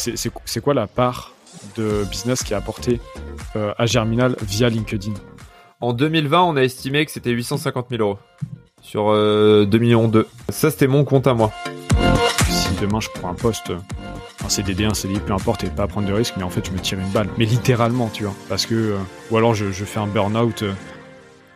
[0.00, 1.32] c'est quoi la part
[1.76, 3.00] de business qui est apportée
[3.54, 5.14] à Germinal via LinkedIn?
[5.80, 8.18] En 2020, on a estimé que c'était 850 000 euros
[8.82, 10.26] sur 2 millions 2.
[10.48, 11.52] Ça, c'était mon compte à moi.
[12.48, 13.72] Si demain je prends un poste
[14.44, 16.72] un CDD, un CDI, peu importe, et pas prendre de risques, mais en fait, je
[16.72, 17.28] me tire une balle.
[17.38, 18.34] Mais littéralement, tu vois.
[18.48, 18.96] Parce que.
[19.30, 20.64] ou alors, je, je fais un burn-out.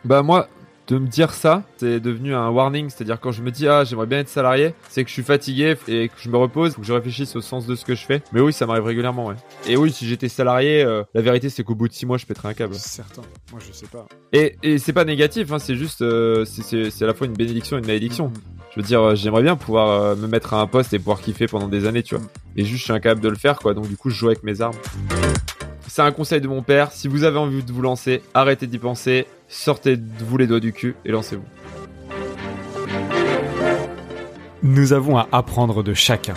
[0.03, 0.47] Bah, moi,
[0.87, 2.89] de me dire ça, c'est devenu un warning.
[2.89, 5.75] C'est-à-dire quand je me dis ah j'aimerais bien être salarié, c'est que je suis fatigué
[5.87, 8.21] et que je me repose, que je réfléchisse au sens de ce que je fais.
[8.31, 9.27] Mais oui, ça m'arrive régulièrement.
[9.27, 9.35] Ouais.
[9.67, 12.25] Et oui, si j'étais salarié, euh, la vérité c'est qu'au bout de six mois, je
[12.25, 12.75] pèterais un câble.
[12.75, 13.23] Certain.
[13.51, 14.05] Moi, je sais pas.
[14.33, 15.51] Et, et c'est pas négatif.
[15.51, 18.27] Hein, c'est juste euh, c'est à la fois une bénédiction et une malédiction.
[18.27, 18.71] Mm-hmm.
[18.75, 21.47] Je veux dire, euh, j'aimerais bien pouvoir me mettre à un poste et pouvoir kiffer
[21.47, 22.23] pendant des années, tu vois.
[22.23, 22.57] Mm-hmm.
[22.57, 23.73] Et juste, je suis incapable de le faire, quoi.
[23.73, 24.75] Donc, du coup, je joue avec mes armes.
[25.87, 26.91] C'est un conseil de mon père.
[26.91, 29.27] Si vous avez envie de vous lancer, arrêtez d'y penser.
[29.47, 31.45] Sortez de vous les doigts du cul et lancez-vous.
[34.63, 36.33] Nous avons à apprendre de chacun.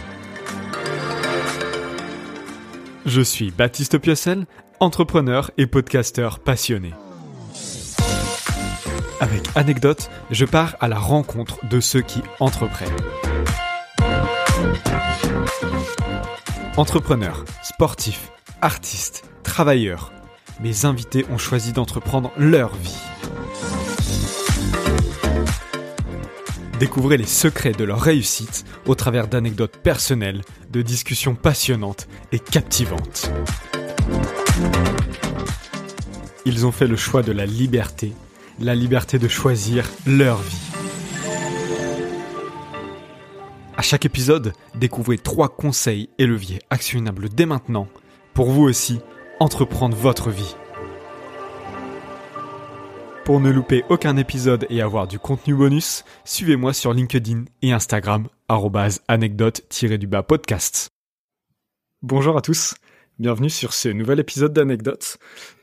[3.06, 4.44] Je suis Baptiste Piocel,
[4.80, 6.92] entrepreneur et podcasteur passionné.
[9.20, 12.88] Avec Anecdote, je pars à la rencontre de ceux qui entreprennent.
[16.76, 19.24] Entrepreneurs, sportifs, artistes,
[20.60, 22.96] mes invités ont choisi d'entreprendre leur vie.
[26.78, 33.32] Découvrez les secrets de leur réussite au travers d'anecdotes personnelles, de discussions passionnantes et captivantes.
[36.44, 38.12] Ils ont fait le choix de la liberté,
[38.60, 40.56] la liberté de choisir leur vie.
[43.76, 47.88] À chaque épisode, découvrez trois conseils et leviers actionnables dès maintenant
[48.34, 49.00] pour vous aussi
[49.40, 50.56] entreprendre votre vie.
[53.24, 58.28] Pour ne louper aucun épisode et avoir du contenu bonus, suivez-moi sur LinkedIn et Instagram,
[58.48, 60.90] anecdote-du-bas podcast.
[62.02, 62.74] Bonjour à tous,
[63.18, 65.18] bienvenue sur ce nouvel épisode d'Anecdote.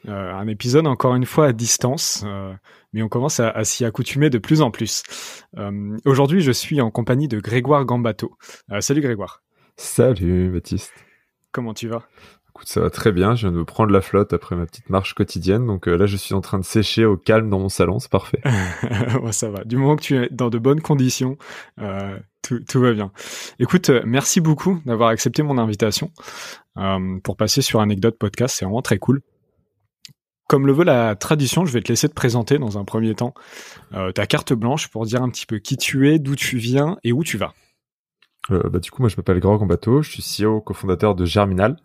[0.08, 2.54] Euh, un épisode encore une fois à distance, euh,
[2.94, 5.04] mais on commence à, s'y accoutumer de plus en plus.
[5.58, 8.38] Euh, aujourd'hui, je suis en compagnie de Grégoire Gambato.
[8.80, 9.42] salut Grégoire.
[9.76, 10.94] Salut Baptiste.
[11.52, 12.08] Comment tu vas?
[12.56, 13.36] Écoute, ça va très bien.
[13.36, 15.68] Je viens de me prendre la flotte après ma petite marche quotidienne.
[15.68, 18.00] Donc euh, là, je suis en train de sécher au calme dans mon salon.
[18.00, 18.40] C'est parfait.
[19.32, 19.66] ça va.
[19.66, 21.38] Du moment que tu es dans de bonnes conditions,
[21.82, 23.12] euh, tout, va bien.
[23.60, 26.12] Écoute, euh, merci beaucoup d'avoir accepté mon invitation
[27.24, 28.56] pour passer sur Anecdote Podcast.
[28.58, 29.22] C'est vraiment très cool.
[30.48, 33.34] Comme le veut la tradition, je vais te laisser te présenter dans un premier temps
[34.14, 37.12] ta carte blanche pour dire un petit peu qui tu es, d'où tu viens et
[37.14, 37.54] où tu vas.
[38.52, 41.78] Euh, bah, du coup, moi, je m'appelle Grand Combato, je suis CEO, cofondateur de Germinal,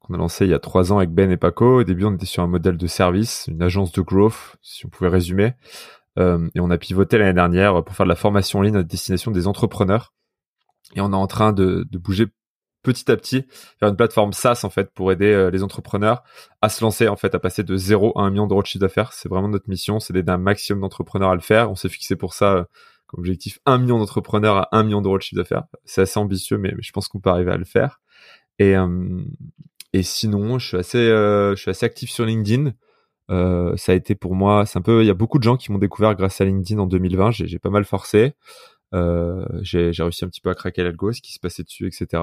[0.00, 1.80] qu'on a lancé il y a trois ans avec Ben et Paco.
[1.80, 4.88] Au début, on était sur un modèle de service, une agence de growth, si on
[4.88, 5.54] pouvait résumer.
[6.18, 8.82] Euh, et on a pivoté l'année dernière pour faire de la formation en ligne à
[8.82, 10.14] destination des entrepreneurs.
[10.94, 12.26] Et on est en train de, de bouger
[12.82, 13.46] petit à petit
[13.80, 16.22] vers une plateforme SaaS en fait pour aider euh, les entrepreneurs
[16.62, 18.80] à se lancer en fait à passer de 0 à 1 million d'euros de chiffre
[18.80, 19.12] d'affaires.
[19.12, 21.70] C'est vraiment notre mission, c'est d'aider un maximum d'entrepreneurs à le faire.
[21.70, 22.66] On s'est fixé pour ça
[23.12, 25.64] objectif 1 million d'entrepreneurs à 1 million d'euros de chiffre d'affaires.
[25.84, 28.00] C'est assez ambitieux, mais, je pense qu'on peut arriver à le faire.
[28.58, 28.88] Et, euh,
[30.02, 32.72] sinon, je suis assez, euh, je suis assez actif sur LinkedIn.
[33.30, 35.56] Euh, ça a été pour moi, c'est un peu, il y a beaucoup de gens
[35.56, 37.30] qui m'ont découvert grâce à LinkedIn en 2020.
[37.32, 38.34] J'ai pas mal forcé.
[38.92, 42.22] J'ai réussi un petit peu à craquer l'algo, ce qui se passait dessus, etc.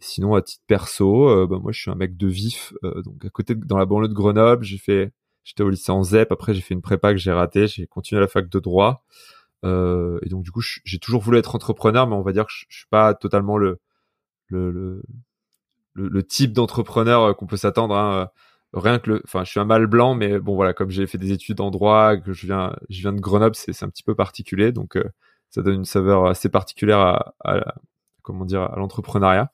[0.00, 2.72] sinon, à titre perso, bah, moi, je suis un mec de vif.
[2.82, 5.12] Donc, à côté, dans la banlieue de Grenoble, j'ai fait,
[5.44, 6.32] j'étais au lycée en ZEP.
[6.32, 7.66] Après, j'ai fait une prépa que j'ai ratée.
[7.66, 9.04] J'ai continué à la fac de droit.
[9.64, 12.52] Euh, et donc du coup, j'ai toujours voulu être entrepreneur, mais on va dire que
[12.52, 13.80] je, suis pas totalement le
[14.48, 15.02] le, le,
[15.94, 17.96] le, type d'entrepreneur euh, qu'on peut s'attendre.
[17.96, 18.30] Hein.
[18.74, 21.06] Euh, rien que le, enfin, je suis un mâle blanc, mais bon voilà, comme j'ai
[21.06, 24.02] fait des études en droit, que je viens, je viens de Grenoble, c'est un petit
[24.02, 24.98] peu particulier, donc
[25.50, 27.74] ça donne une saveur assez particulière à, à
[28.22, 29.50] comment dire, à l'entrepreneuriat.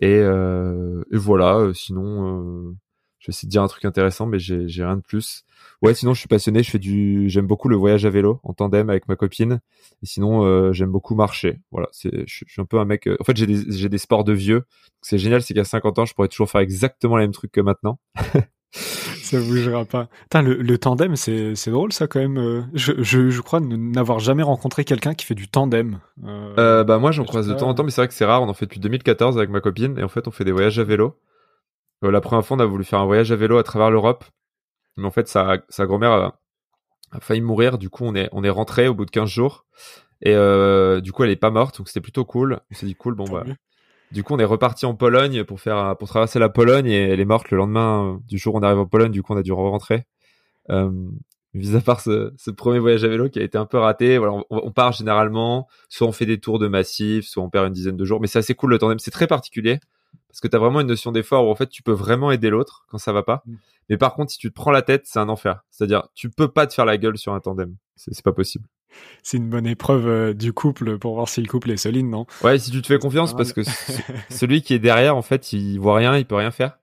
[0.00, 1.70] Et, euh, et, voilà.
[1.74, 2.74] Sinon,
[3.20, 5.44] je vais essayer de dire un truc intéressant, mais j'ai rien de plus.
[5.82, 8.54] Ouais, sinon je suis passionné, je fais du, j'aime beaucoup le voyage à vélo en
[8.54, 9.60] tandem avec ma copine.
[10.02, 11.60] Et sinon, euh, j'aime beaucoup marcher.
[11.70, 13.06] Voilà, c'est, je, suis un peu un mec.
[13.06, 14.64] Euh, en fait, j'ai des, j'ai des sports de vieux.
[15.02, 17.60] C'est génial, c'est qu'à 50 ans, je pourrais toujours faire exactement les mêmes trucs que
[17.60, 17.98] maintenant.
[18.72, 20.08] ça bougera pas.
[20.22, 22.38] Putain, le, le tandem, c'est, c'est drôle ça quand même.
[22.38, 26.00] Euh, je, je, je crois n'avoir jamais rencontré quelqu'un qui fait du tandem.
[26.24, 28.42] Euh, bah moi, j'en croise de temps en temps, mais c'est vrai que c'est rare.
[28.42, 30.78] On en fait depuis 2014 avec ma copine, et en fait, on fait des voyages
[30.78, 31.16] à vélo.
[32.04, 34.24] Euh, la première fois, on a voulu faire un voyage à vélo à travers l'Europe.
[34.96, 37.78] Mais en fait, sa, sa grand-mère a, failli mourir.
[37.78, 39.66] Du coup, on est, on est rentré au bout de 15 jours.
[40.22, 41.78] Et euh, du coup, elle est pas morte.
[41.78, 42.60] Donc, c'était plutôt cool.
[42.70, 43.44] On s'est dit, cool, bon, bah.
[44.12, 47.20] Du coup, on est reparti en Pologne pour faire, pour traverser la Pologne et elle
[47.20, 49.12] est morte le lendemain du jour où on arrive en Pologne.
[49.12, 50.04] Du coup, on a dû rentrer.
[50.70, 50.90] Euh,
[51.52, 54.18] Vis à part ce, ce, premier voyage à vélo qui a été un peu raté,
[54.18, 57.66] voilà, on, on, part généralement, soit on fait des tours de massif, soit on perd
[57.66, 59.80] une dizaine de jours, mais c'est assez cool le tandem, c'est très particulier
[60.28, 62.50] parce que tu as vraiment une notion d'effort où en fait tu peux vraiment aider
[62.50, 63.42] l'autre quand ça va pas.
[63.46, 63.54] Mm.
[63.90, 65.64] Mais par contre, si tu te prends la tête, c'est un enfer.
[65.70, 67.74] C'est-à-dire, tu peux pas te faire la gueule sur un tandem.
[67.96, 68.64] C'est pas possible.
[69.22, 72.26] C'est une bonne épreuve euh, du couple pour voir si le couple est solide, non?
[72.42, 73.62] Ouais, si tu te fais confiance, parce que
[74.30, 76.78] celui qui est derrière, en fait, il voit rien, il peut rien faire.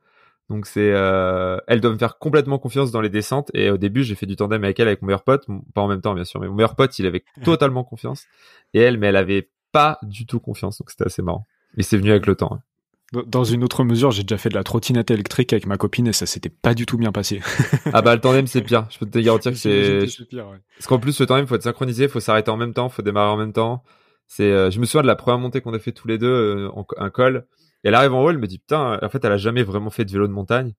[0.50, 3.52] Donc c'est, euh, elle doit me faire complètement confiance dans les descentes.
[3.54, 5.88] Et au début, j'ai fait du tandem avec elle, avec mon meilleur pote, pas en
[5.88, 8.26] même temps bien sûr, mais mon meilleur pote, il avait totalement confiance.
[8.74, 10.78] Et elle, mais elle avait pas du tout confiance.
[10.78, 11.46] Donc c'était assez marrant.
[11.76, 12.54] Et c'est venu avec le temps.
[12.54, 12.62] Hein.
[13.14, 16.14] Dans une autre mesure, j'ai déjà fait de la trottinette électrique avec ma copine et
[16.14, 17.42] ça s'était pas du tout bien passé.
[17.94, 18.86] ah bah le tandem c'est pire.
[18.90, 20.26] Je peux te garantir que c'est.
[20.26, 20.50] pire.
[20.50, 20.58] Ouais.
[20.78, 23.32] Parce qu'en plus le tandem faut être synchronisé, faut s'arrêter en même temps, faut démarrer
[23.32, 23.84] en même temps.
[24.28, 24.52] C'est.
[24.52, 26.70] Euh, je me souviens de la première montée qu'on a fait tous les deux, euh,
[26.74, 27.48] en, un col.
[27.86, 29.90] Et elle arrive en haut, elle me dit putain, en fait elle a jamais vraiment
[29.90, 30.74] fait de vélo de montagne.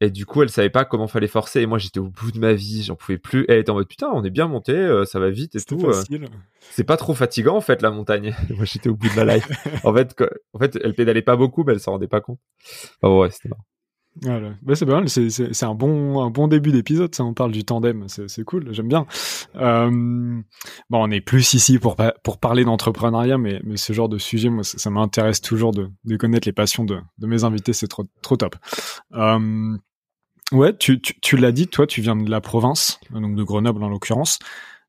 [0.00, 1.60] Et du coup, elle savait pas comment fallait forcer.
[1.60, 3.44] Et moi, j'étais au bout de ma vie, j'en pouvais plus.
[3.48, 5.84] Elle était en mode putain, on est bien monté, euh, ça va vite et tout.
[5.86, 6.02] Euh.
[6.70, 8.34] c'est pas trop fatigant en fait la montagne.
[8.50, 9.48] moi, j'étais au bout de ma life.
[9.84, 10.14] en fait,
[10.52, 12.38] en fait, elle pédalait pas beaucoup, mais elle s'en rendait pas compte.
[13.02, 13.64] Enfin, ouais, c'était marrant.
[14.22, 14.54] Voilà.
[14.62, 17.14] Bah, c'est bien, c'est un bon un bon début d'épisode.
[17.14, 19.06] Ça, on parle du tandem, c'est cool, j'aime bien.
[19.56, 20.42] Euh, bon,
[20.90, 24.64] on est plus ici pour pour parler d'entrepreneuriat, mais mais ce genre de sujet, moi,
[24.64, 27.72] ça, m'intéresse toujours de, de connaître les passions de, de mes invités.
[27.72, 28.56] C'est trop trop top.
[29.12, 29.76] Euh,
[30.52, 33.82] Ouais, tu, tu, tu l'as dit, toi, tu viens de la province, donc de Grenoble
[33.84, 34.38] en l'occurrence.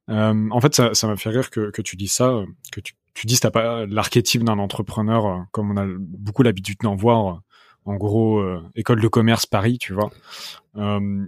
[0.09, 2.79] Euh, en fait, ça, ça m'a fait rire que, que tu dis ça, euh, que
[2.79, 6.95] tu, tu dis t'as pas l'archétype d'un entrepreneur euh, comme on a beaucoup l'habitude d'en
[6.95, 7.27] voir.
[7.27, 7.39] Euh,
[7.85, 8.44] en gros,
[8.75, 10.11] école de commerce Paris, tu vois.
[10.75, 11.25] Euh,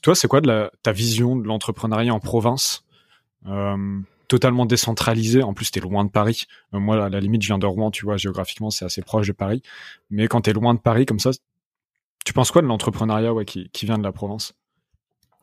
[0.00, 2.84] toi, c'est quoi de la, ta vision de l'entrepreneuriat en province
[4.28, 5.42] Totalement décentralisé.
[5.42, 6.44] En plus, t'es loin de Paris.
[6.72, 8.16] moi, à la limite, je viens de Rouen, tu vois.
[8.16, 9.62] Géographiquement, c'est assez proche de Paris.
[10.08, 11.30] Mais quand t'es loin de Paris comme ça,
[12.24, 14.54] tu penses quoi de l'entrepreneuriat ouais, qui, qui, vient de la Provence?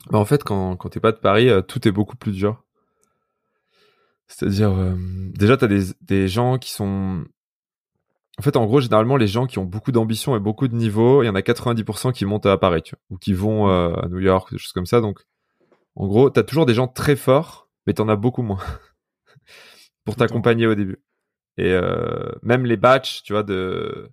[0.09, 2.63] Bah En fait, quand, quand t'es pas de Paris, euh, tout est beaucoup plus dur.
[4.27, 4.95] C'est-à-dire, euh,
[5.33, 7.23] déjà, tu as des, des gens qui sont...
[8.39, 11.21] En fait, en gros, généralement, les gens qui ont beaucoup d'ambition et beaucoup de niveau,
[11.21, 13.93] il y en a 90% qui montent à Paris, tu vois, ou qui vont euh,
[13.93, 15.01] à New York, des choses comme ça.
[15.01, 15.19] Donc,
[15.95, 18.61] en gros, tu as toujours des gens très forts, mais tu en as beaucoup moins
[20.05, 21.03] pour t'accompagner au début.
[21.57, 21.77] Et
[22.41, 24.09] même les batchs, tu vois, de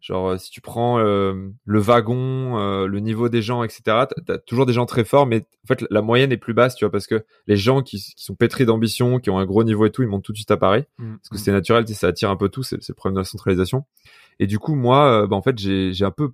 [0.00, 3.82] Genre, euh, si tu prends euh, le wagon, euh, le niveau des gens, etc.,
[4.26, 6.74] t'as as toujours des gens très forts, mais en fait, la moyenne est plus basse,
[6.74, 9.64] tu vois, parce que les gens qui, qui sont pétris d'ambition, qui ont un gros
[9.64, 11.38] niveau et tout, ils montent tout de suite à Paris, mmh, parce que mmh.
[11.38, 13.86] c'est naturel, ça attire un peu tout, c'est le problème de la centralisation.
[14.40, 16.32] Et du coup, moi, bah, en fait, j'ai un peu,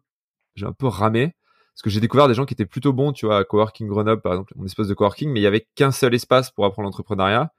[0.56, 1.36] j'ai un peu ramé,
[1.74, 4.20] parce que j'ai découvert des gens qui étaient plutôt bons, tu vois, à Coworking Grenoble,
[4.20, 6.86] par exemple, mon espace de coworking, mais il y avait qu'un seul espace pour apprendre
[6.86, 7.52] l'entrepreneuriat.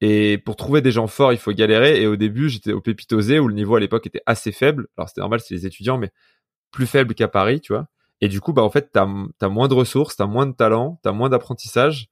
[0.00, 2.00] Et pour trouver des gens forts, il faut galérer.
[2.00, 4.88] Et au début, j'étais au Pépitosé où le niveau à l'époque était assez faible.
[4.96, 6.10] Alors c'était normal, c'est les étudiants, mais
[6.70, 7.86] plus faible qu'à Paris, tu vois.
[8.20, 9.06] Et du coup, bah en fait, t'as
[9.40, 12.08] as moins de ressources, t'as moins de talent, t'as moins d'apprentissage.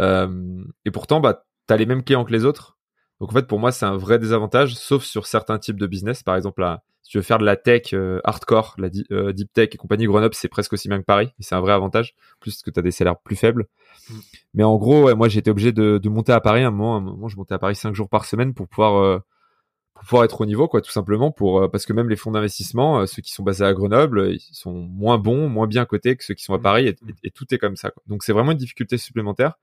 [0.00, 2.78] Euh, et pourtant, bah t'as les mêmes clients que les autres.
[3.20, 6.22] Donc en fait, pour moi, c'est un vrai désavantage, sauf sur certains types de business.
[6.22, 9.52] Par exemple, là, si tu veux faire de la tech euh, hardcore, la euh, deep
[9.52, 11.30] tech et compagnie Grenoble, c'est presque aussi bien que Paris.
[11.40, 13.66] Et c'est un vrai avantage, plus que tu as des salaires plus faibles.
[14.08, 14.14] Mm.
[14.54, 16.96] Mais en gros, moi, j'ai été obligé de, de, monter à Paris un moment.
[16.96, 19.18] Un moment, je montais à Paris cinq jours par semaine pour pouvoir euh,
[19.94, 23.04] pour pouvoir être au niveau, quoi, tout simplement, pour parce que même les fonds d'investissement,
[23.06, 26.34] ceux qui sont basés à Grenoble, ils sont moins bons, moins bien cotés que ceux
[26.34, 26.62] qui sont à mm.
[26.62, 26.88] Paris,
[27.22, 27.90] et, tout est comme ça.
[27.90, 28.02] Quoi.
[28.06, 29.58] Donc c'est vraiment une difficulté supplémentaire.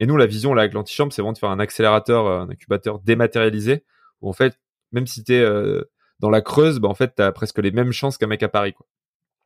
[0.00, 2.98] Et nous, la vision là avec l'antichambre, c'est vraiment de faire un accélérateur, un incubateur
[3.00, 3.84] dématérialisé,
[4.20, 4.58] où en fait,
[4.92, 5.44] même si tu es
[6.20, 8.48] dans la Creuse, bah, en fait, tu as presque les mêmes chances qu'un mec à
[8.48, 8.72] Paris.
[8.72, 8.86] Quoi.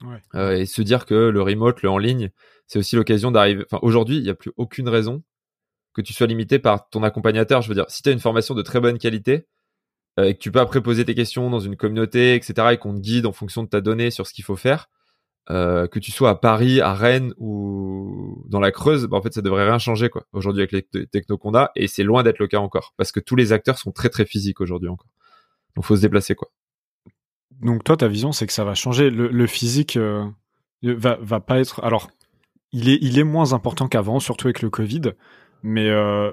[0.05, 0.21] Ouais.
[0.35, 2.31] Euh, et se dire que le remote, le en ligne,
[2.67, 3.65] c'est aussi l'occasion d'arriver.
[3.71, 5.23] Enfin, aujourd'hui, il n'y a plus aucune raison
[5.95, 7.63] que tu sois limité par ton accompagnateur.
[7.63, 9.47] Je veux dire, si tu as une formation de très bonne qualité
[10.19, 12.95] euh, et que tu peux après poser tes questions dans une communauté, etc., et qu'on
[12.95, 14.89] te guide en fonction de ta donnée sur ce qu'il faut faire,
[15.51, 19.35] euh, que tu sois à Paris, à Rennes ou dans la Creuse, bah, en fait,
[19.35, 20.25] ça devrait rien changer quoi.
[20.33, 23.21] Aujourd'hui avec les technos qu'on a, et c'est loin d'être le cas encore, parce que
[23.21, 25.11] tous les acteurs sont très très physiques aujourd'hui encore.
[25.75, 26.51] Donc faut se déplacer quoi
[27.63, 29.11] donc toi, ta vision, c'est que ça va changer.
[29.11, 30.25] Le, physique euh,
[30.83, 31.83] va, va pas être.
[31.85, 32.11] Alors,
[32.73, 35.13] il est, il est moins important qu'avant, surtout avec le Covid.
[35.63, 36.33] Mais euh,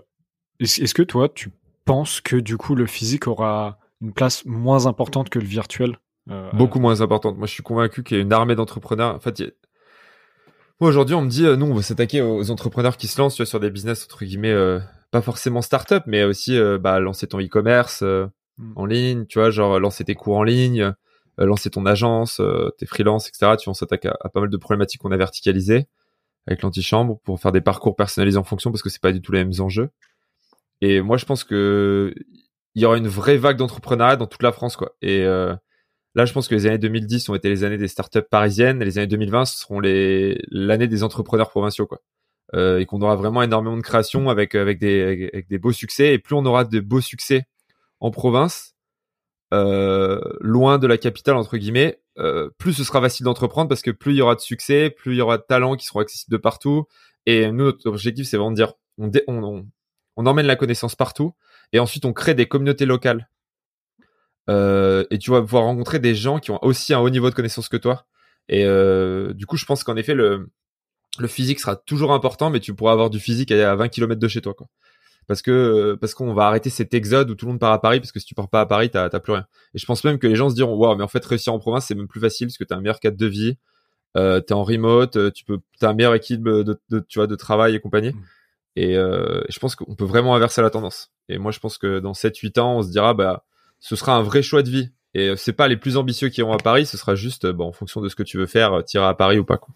[0.60, 1.52] est-ce que toi, tu
[1.86, 6.00] penses que du coup, le physique aura une place moins importante que le virtuel
[6.32, 7.38] euh, Beaucoup moins importante.
[7.38, 9.16] Moi, je suis convaincu qu'il y a une armée d'entrepreneurs.
[9.16, 9.44] En fait,
[10.80, 13.44] moi aujourd'hui, on me dit, nous, on va s'attaquer aux entrepreneurs qui se lancent tu
[13.44, 14.56] vois, sur des business entre guillemets,
[15.12, 18.74] pas forcément start-up, mais aussi bah, lancer ton e-commerce hmm.
[18.78, 20.94] en ligne, tu vois, genre lancer tes cours en ligne
[21.46, 23.54] lancer ton agence, euh, tes freelances, etc.
[23.60, 25.88] Tu on s'attaque à, pas mal de problématiques qu'on a verticalisées
[26.48, 29.32] avec l'antichambre pour faire des parcours personnalisés en fonction parce que c'est pas du tout
[29.32, 29.90] les mêmes enjeux.
[30.82, 32.14] Et moi, je pense que
[32.76, 34.78] il y aura une vraie vague d'entrepreneuriat dans toute la France.
[35.02, 35.56] Et euh,
[36.16, 38.98] là, je pense que les années 2010 ont été les années des startups parisiennes les
[38.98, 42.02] années 2020 ce seront l'année des entrepreneurs provinciaux, quoi.
[42.56, 46.14] Euh, et qu'on aura vraiment énormément de création avec avec des avec des beaux succès.
[46.14, 47.46] Et plus on aura de beaux succès
[48.00, 48.76] en province,
[49.52, 52.02] loin de la capitale entre guillemets,
[52.58, 55.18] plus ce sera facile d'entreprendre parce que plus il y aura de succès, plus il
[55.18, 56.86] y aura de talents qui seront accessibles de partout.
[57.26, 59.66] Et nous, notre objectif, c'est vraiment de dire, on, on,
[60.16, 61.34] on, emmène la connaissance partout
[61.74, 63.30] et ensuite on crée des communautés locales.
[64.48, 67.70] et tu vas pouvoir rencontrer des gens qui ont aussi un haut niveau de connaissance
[67.70, 68.06] que toi.
[68.48, 68.66] Et
[69.34, 70.50] du coup, je pense qu'en effet, le,
[71.18, 74.28] le physique sera toujours important, mais tu pourras avoir du physique à 20 km de
[74.28, 74.68] chez toi, quoi.
[75.30, 78.00] Parce que parce qu'on va arrêter cet exode où tout le monde part à Paris,
[78.00, 79.46] parce que si tu pars pas à Paris, t'as plus rien.
[79.76, 81.60] Et je pense même que les gens se diront, waouh, mais en fait réussir en
[81.60, 83.56] province c'est même plus facile parce que t'as un meilleur cadre de vie,
[84.18, 87.28] euh, t'es en remote, euh, tu peux, t'as un meilleur équilibre de, de, tu vois,
[87.28, 88.10] de travail et compagnie.
[88.10, 88.24] Mm.
[88.76, 91.12] Et euh, je pense qu'on peut vraiment inverser la tendance.
[91.28, 93.46] Et moi, je pense que dans 7-8 ans, on se dira, bah,
[93.80, 94.90] ce sera un vrai choix de vie.
[95.14, 97.72] Et c'est pas les plus ambitieux qui iront à Paris, ce sera juste, bah, en
[97.72, 99.76] fonction de ce que tu veux faire, tirer à Paris ou pas, quoi.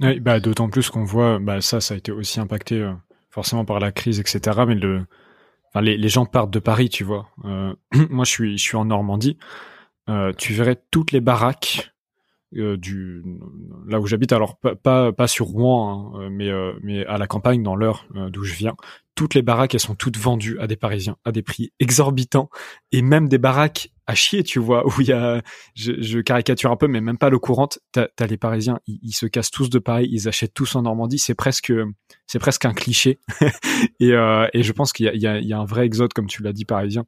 [0.00, 2.92] Oui, bah, d'autant plus qu'on voit, bah, ça, ça a été aussi impacté euh,
[3.36, 4.64] forcément par la crise, etc.
[4.66, 4.76] Mais
[5.82, 7.28] les, gens partent de Paris, tu vois.
[7.44, 7.74] Euh,
[8.08, 9.36] moi, je suis, je suis en Normandie.
[10.08, 11.92] Euh, tu verrais toutes les baraques
[12.54, 13.22] euh, du
[13.86, 14.32] là où j'habite.
[14.32, 16.50] Alors pas, pas, sur Rouen, hein, mais
[16.82, 18.76] mais à la campagne, dans l'heure d'où je viens.
[19.14, 22.50] Toutes les baraques, elles sont toutes vendues à des Parisiens à des prix exorbitants,
[22.92, 25.42] et même des baraques à chier, tu vois, où il y a,
[25.74, 27.80] je, je, caricature un peu, mais même pas le courante.
[27.92, 31.18] T'as as les Parisiens, ils, se cassent tous de Paris, ils achètent tous en Normandie.
[31.18, 31.72] C'est presque,
[32.26, 33.18] c'est presque un cliché.
[34.00, 36.42] et, euh, et je pense qu'il y, y, y a, un vrai exode, comme tu
[36.42, 37.04] l'as dit, parisien,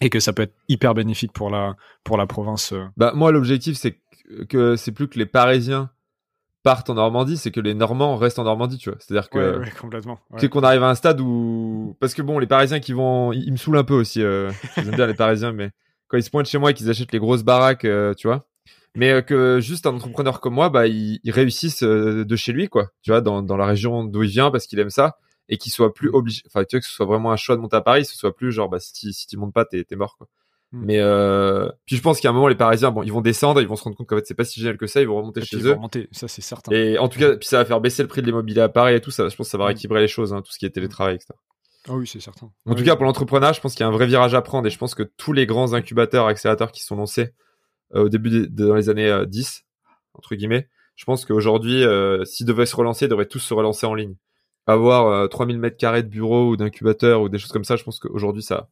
[0.00, 1.74] et que ça peut être hyper bénéfique pour la,
[2.04, 2.72] pour la province.
[2.72, 2.84] Euh.
[2.96, 3.98] Bah moi, l'objectif, c'est
[4.48, 5.90] que c'est plus que les Parisiens
[6.62, 8.98] partent en Normandie, c'est que les Normands restent en Normandie, tu vois.
[9.00, 10.18] C'est-à-dire que ouais, ouais, complètement.
[10.36, 13.50] C'est qu'on arrive à un stade où parce que bon, les Parisiens qui vont, ils,
[13.50, 14.22] me saoulent un peu aussi.
[14.22, 14.50] Euh...
[14.76, 15.70] J'aime bien les Parisiens, mais
[16.08, 18.46] quand ils se pointent chez moi et qu'ils achètent les grosses baraques, euh, tu vois.
[18.96, 22.90] Mais euh, que juste un entrepreneur comme moi, bah, ils, réussissent de chez lui, quoi.
[23.02, 25.16] Tu vois, dans, dans la région d'où il vient parce qu'il aime ça
[25.48, 27.60] et qu'il soit plus obligé, enfin, tu vois, que ce soit vraiment un choix de
[27.60, 29.96] monter à Paris, ce soit plus genre, bah, si, si tu montes pas, t'es, t'es
[29.96, 30.28] mort, quoi.
[30.72, 30.84] Hmm.
[30.84, 33.66] Mais euh, puis je pense qu'à un moment les Parisiens bon ils vont descendre ils
[33.66, 35.44] vont se rendre compte qu'en fait c'est pas si génial que ça ils vont remonter
[35.44, 38.02] chez eux remonter, ça c'est certain et en tout cas puis ça va faire baisser
[38.02, 39.66] le prix de l'immobilier à Paris et tout ça je pense que ça va hmm.
[39.68, 41.34] rééquilibrer les choses hein, tout ce qui est télétravail etc
[41.88, 42.50] ah oui, c'est certain.
[42.66, 44.66] En tout cas, pour l'entrepreneuriat, je pense qu'il y a un vrai virage à prendre
[44.66, 47.30] et je pense que tous les grands incubateurs, accélérateurs qui sont lancés
[47.94, 50.68] euh, au début de, dans les années 10, euh, entre guillemets,
[51.00, 54.16] je pense qu'aujourd'hui, euh, s'ils devaient se relancer, ils devraient tous se relancer en ligne.
[54.66, 57.84] Avoir euh, 3000 mètres carrés de bureau ou d'incubateur ou des choses comme ça, je
[57.84, 58.68] pense qu'aujourd'hui, ça,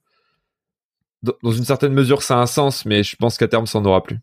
[1.23, 3.91] dans une certaine mesure, ça a un sens, mais je pense qu'à terme, ça n'en
[3.91, 4.19] aura plus.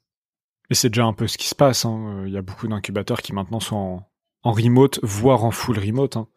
[0.70, 1.86] Et c'est déjà un peu ce qui se passe.
[1.86, 2.24] Hein.
[2.26, 4.02] Il y a beaucoup d'incubateurs qui maintenant sont
[4.44, 6.18] en, remote, voire en full remote.
[6.18, 6.28] Hein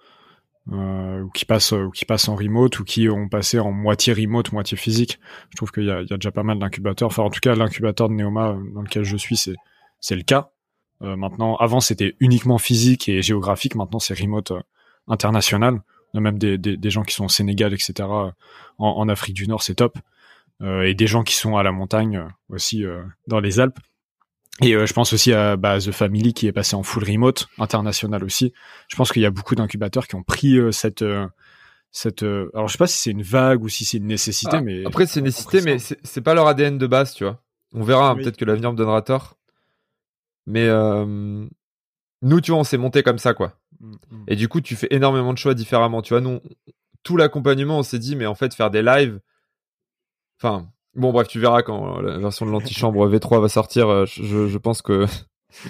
[0.72, 4.12] euh, ou qui passent ou qui passent en remote ou qui ont passé en moitié
[4.12, 5.18] remote, moitié physique.
[5.50, 7.08] Je trouve qu'il y a, il déjà pas mal d'incubateurs.
[7.08, 10.50] Enfin, en tout cas, l'incubateur de Neoma euh, dans lequel je suis, c'est le cas.
[11.02, 13.74] Euh, maintenant, avant c'était uniquement physique et géographique.
[13.74, 14.60] Maintenant, c'est remote euh,
[15.06, 15.80] international.
[16.12, 18.08] Il y a même des, gens qui sont au Sénégal, etc.
[18.78, 19.98] En Afrique du Nord, c'est top.
[20.62, 22.84] Et des gens qui sont à la montagne aussi
[23.26, 23.78] dans les Alpes.
[24.60, 27.48] Et euh, je pense aussi à bah, The Family qui est passé en full remote
[27.58, 28.52] international aussi.
[28.88, 31.26] Je pense qu'il y a beaucoup d'incubateurs qui ont pris euh, cette euh,
[31.90, 34.60] cette alors je sais pas si c'est une vague ou si c'est une nécessité ah,
[34.60, 37.82] mais après c'est une nécessité mais c'est pas leur ADN de base tu vois on
[37.82, 39.38] verra hein, peut-être que l'avenir me donnera tort
[40.46, 44.24] mais nous tu vois on s'est monté comme ça quoi mm, mm.
[44.28, 46.40] et du coup tu fais énormément de choix différemment tu vois nous
[47.04, 49.18] tout l'accompagnement on s'est dit mais en fait faire des lives
[50.40, 50.68] enfin
[50.98, 53.88] Bon, bref, tu verras quand la version de l'antichambre V3 va sortir.
[53.88, 55.06] Euh, je, je pense que.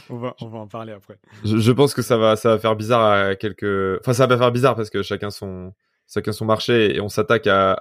[0.09, 1.19] on, va, on va en parler après.
[1.45, 4.01] Je, je, pense que ça va, ça va faire bizarre à quelques.
[4.01, 5.73] Enfin, ça va faire bizarre parce que chacun son,
[6.13, 7.79] chacun son marché et on s'attaque à,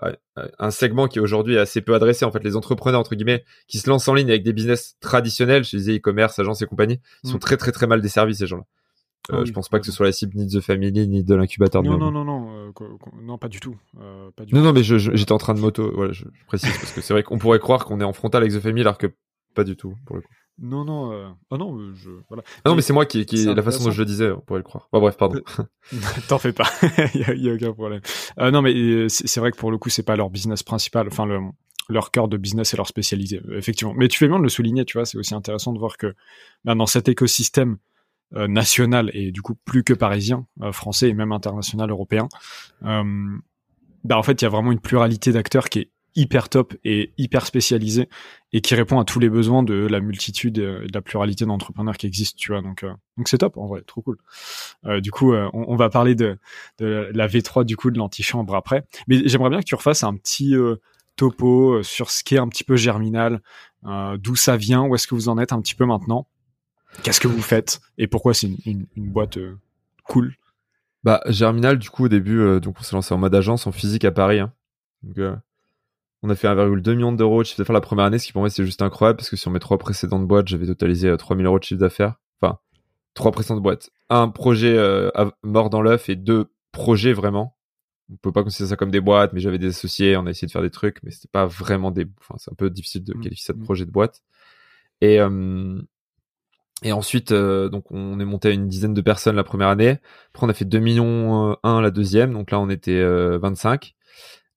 [0.59, 2.25] un segment qui aujourd'hui est assez peu adressé.
[2.25, 5.63] En fait, les entrepreneurs, entre guillemets, qui se lancent en ligne avec des business traditionnels,
[5.63, 7.39] je disais e-commerce, agence et compagnie, ils sont mm.
[7.39, 8.65] très, très, très mal desservis, ces gens-là.
[9.31, 11.23] Euh, ah je pense pas que ce soit la cible ni de The Family ni
[11.23, 11.83] de l'incubateur.
[11.83, 12.87] Non, non, non, non, euh,
[13.21, 13.75] non, pas du tout.
[13.99, 14.65] Euh, pas du non, tout.
[14.67, 15.91] non, mais j'étais en train de moto.
[15.93, 18.53] Voilà, je, précise parce que c'est vrai qu'on pourrait croire qu'on est en frontal avec
[18.53, 19.07] The Family alors que
[19.53, 20.33] pas du tout pour le coup.
[20.59, 21.27] Non, non, euh...
[21.51, 22.43] oh non, je voilà.
[22.65, 24.59] Ah non, mais c'est moi qui, qui la façon dont je le disais, on pourrait
[24.59, 24.89] le croire.
[24.91, 25.39] Bon, bref, pardon.
[26.27, 26.67] T'en fais pas,
[27.13, 28.01] il y, a, y, a, aucun problème.
[28.39, 31.07] Euh, non, mais c'est vrai que pour le coup, c'est pas leur business principal.
[31.07, 31.39] Enfin, le,
[31.89, 33.93] leur cœur de business et leur spécialité, effectivement.
[33.95, 35.05] Mais tu fais bien de le souligner, tu vois.
[35.05, 36.15] C'est aussi intéressant de voir que
[36.65, 37.77] ben, dans cet écosystème
[38.35, 42.27] euh, national et du coup plus que parisien, euh, français et même international européen.
[42.83, 43.03] Euh,
[44.03, 47.13] bah en fait, il y a vraiment une pluralité d'acteurs qui est hyper top et
[47.17, 48.09] hyper spécialisé
[48.51, 51.95] et qui répond à tous les besoins de la multitude et de la pluralité d'entrepreneurs
[51.95, 52.61] qui existent, tu vois.
[52.61, 54.17] Donc, donc c'est top en vrai, trop cool.
[55.01, 56.37] du coup, on, on, va parler de,
[56.79, 60.15] de la V3 du coup de l'antichambre après, mais j'aimerais bien que tu refasses un
[60.15, 60.55] petit
[61.17, 63.41] topo sur ce qui est un petit peu germinal,
[64.17, 66.27] d'où ça vient, où est-ce que vous en êtes un petit peu maintenant
[67.03, 69.57] Qu'est-ce que vous faites et pourquoi c'est une, une, boîte euh,
[70.03, 70.35] cool?
[71.03, 73.71] Bah Germinal, du coup au début, euh, donc on s'est lancé en mode agence en
[73.71, 74.39] physique à Paris.
[74.39, 74.51] Hein.
[75.03, 75.35] Donc, euh,
[76.23, 78.41] on a fait 1,2 million d'euros de chiffre d'affaires la première année, ce qui pour
[78.41, 81.59] moi c'est juste incroyable parce que sur mes trois précédentes boîtes, j'avais totalisé 3000 euros
[81.59, 82.15] de chiffre d'affaires.
[82.41, 82.57] Enfin,
[83.13, 83.89] trois précédentes boîtes.
[84.09, 84.77] Un projet
[85.43, 87.57] mort dans l'œuf et deux projets vraiment
[88.11, 90.47] on peut pas considérer ça comme des boîtes, mais j'avais des associés, on a essayé
[90.47, 93.13] de faire des trucs, mais c'était pas vraiment des, enfin, c'est un peu difficile de
[93.13, 93.21] mmh.
[93.21, 93.63] qualifier ça de mmh.
[93.63, 94.21] projet de boîte.
[95.01, 95.81] Et, euh,
[96.83, 99.97] et ensuite, euh, donc, on est monté à une dizaine de personnes la première année.
[100.33, 102.33] Après, on a fait 2 millions 1 la deuxième.
[102.33, 103.03] Donc là, on était
[103.37, 103.85] 25.
[103.85, 103.87] Euh,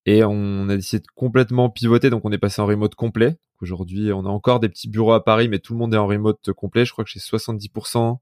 [0.06, 2.10] et on a décidé de complètement pivoter.
[2.10, 3.38] Donc, on est passé en remote complet.
[3.62, 6.06] Aujourd'hui, on a encore des petits bureaux à Paris, mais tout le monde est en
[6.06, 6.84] remote complet.
[6.84, 8.18] Je crois que j'ai 70%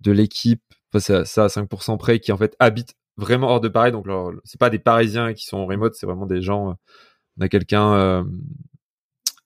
[0.00, 0.62] de l'équipe,
[0.92, 3.92] enfin, ça à 5% près, qui en fait habite vraiment hors de Paris.
[3.92, 4.06] Donc,
[4.44, 6.70] c'est pas des Parisiens qui sont en remote, c'est vraiment des gens.
[6.70, 6.74] Euh,
[7.38, 8.24] on a quelqu'un, euh,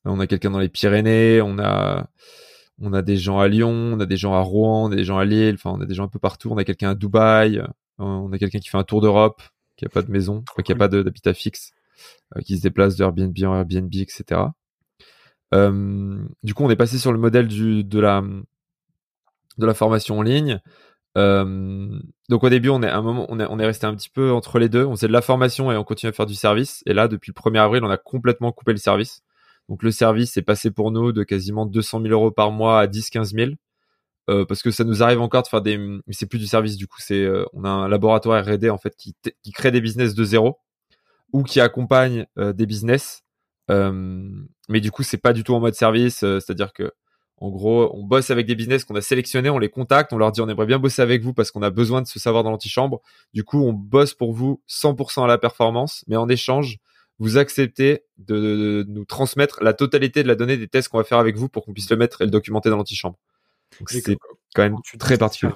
[0.05, 2.09] on a quelqu'un dans les Pyrénées, on a,
[2.81, 5.05] on a des gens à Lyon, on a des gens à Rouen, on a des
[5.05, 5.55] gens à Lille.
[5.55, 6.51] Enfin, on a des gens un peu partout.
[6.51, 7.67] On a quelqu'un à Dubaï, euh,
[7.99, 9.43] on a quelqu'un qui fait un tour d'Europe,
[9.77, 11.73] qui a pas de maison, qui a pas d'habitat fixe,
[12.45, 14.41] qui se déplace de Airbnb en Airbnb, etc.
[15.53, 18.23] du coup, on est passé sur le modèle du, de la
[19.59, 20.61] de la formation en ligne.
[21.19, 24.11] Euh, donc au début, on est un moment, on est, on est resté un petit
[24.11, 24.85] peu entre les deux.
[24.85, 26.83] On faisait de la formation et on continue à faire du service.
[26.87, 29.23] Et là, depuis le 1er avril, on a complètement coupé le service.
[29.71, 32.87] Donc le service est passé pour nous de quasiment 200 000 euros par mois à
[32.89, 33.51] 10-15 000.
[34.29, 36.77] Euh, parce que ça nous arrive encore de faire des, mais c'est plus du service
[36.77, 36.99] du coup.
[36.99, 39.15] C'est, euh, on a un laboratoire R&D en fait qui,
[39.53, 40.59] crée des business de zéro
[41.33, 43.23] ou qui accompagne euh, des business.
[43.69, 46.19] mais du coup, c'est pas du tout en mode service.
[46.19, 46.93] C'est-à-dire que
[47.37, 50.33] en gros, on bosse avec des business qu'on a sélectionnés, on les contacte, on leur
[50.33, 52.51] dit on aimerait bien bosser avec vous parce qu'on a besoin de se savoir dans
[52.51, 53.01] l'antichambre.
[53.33, 56.79] Du coup, on bosse pour vous 100% à la performance, mais en échange,
[57.21, 61.19] vous acceptez de, nous transmettre la totalité de la donnée des tests qu'on va faire
[61.19, 63.19] avec vous pour qu'on puisse le mettre et le documenter dans l'antichambre.
[63.79, 64.17] Donc c'est
[64.55, 65.53] quand même très particulier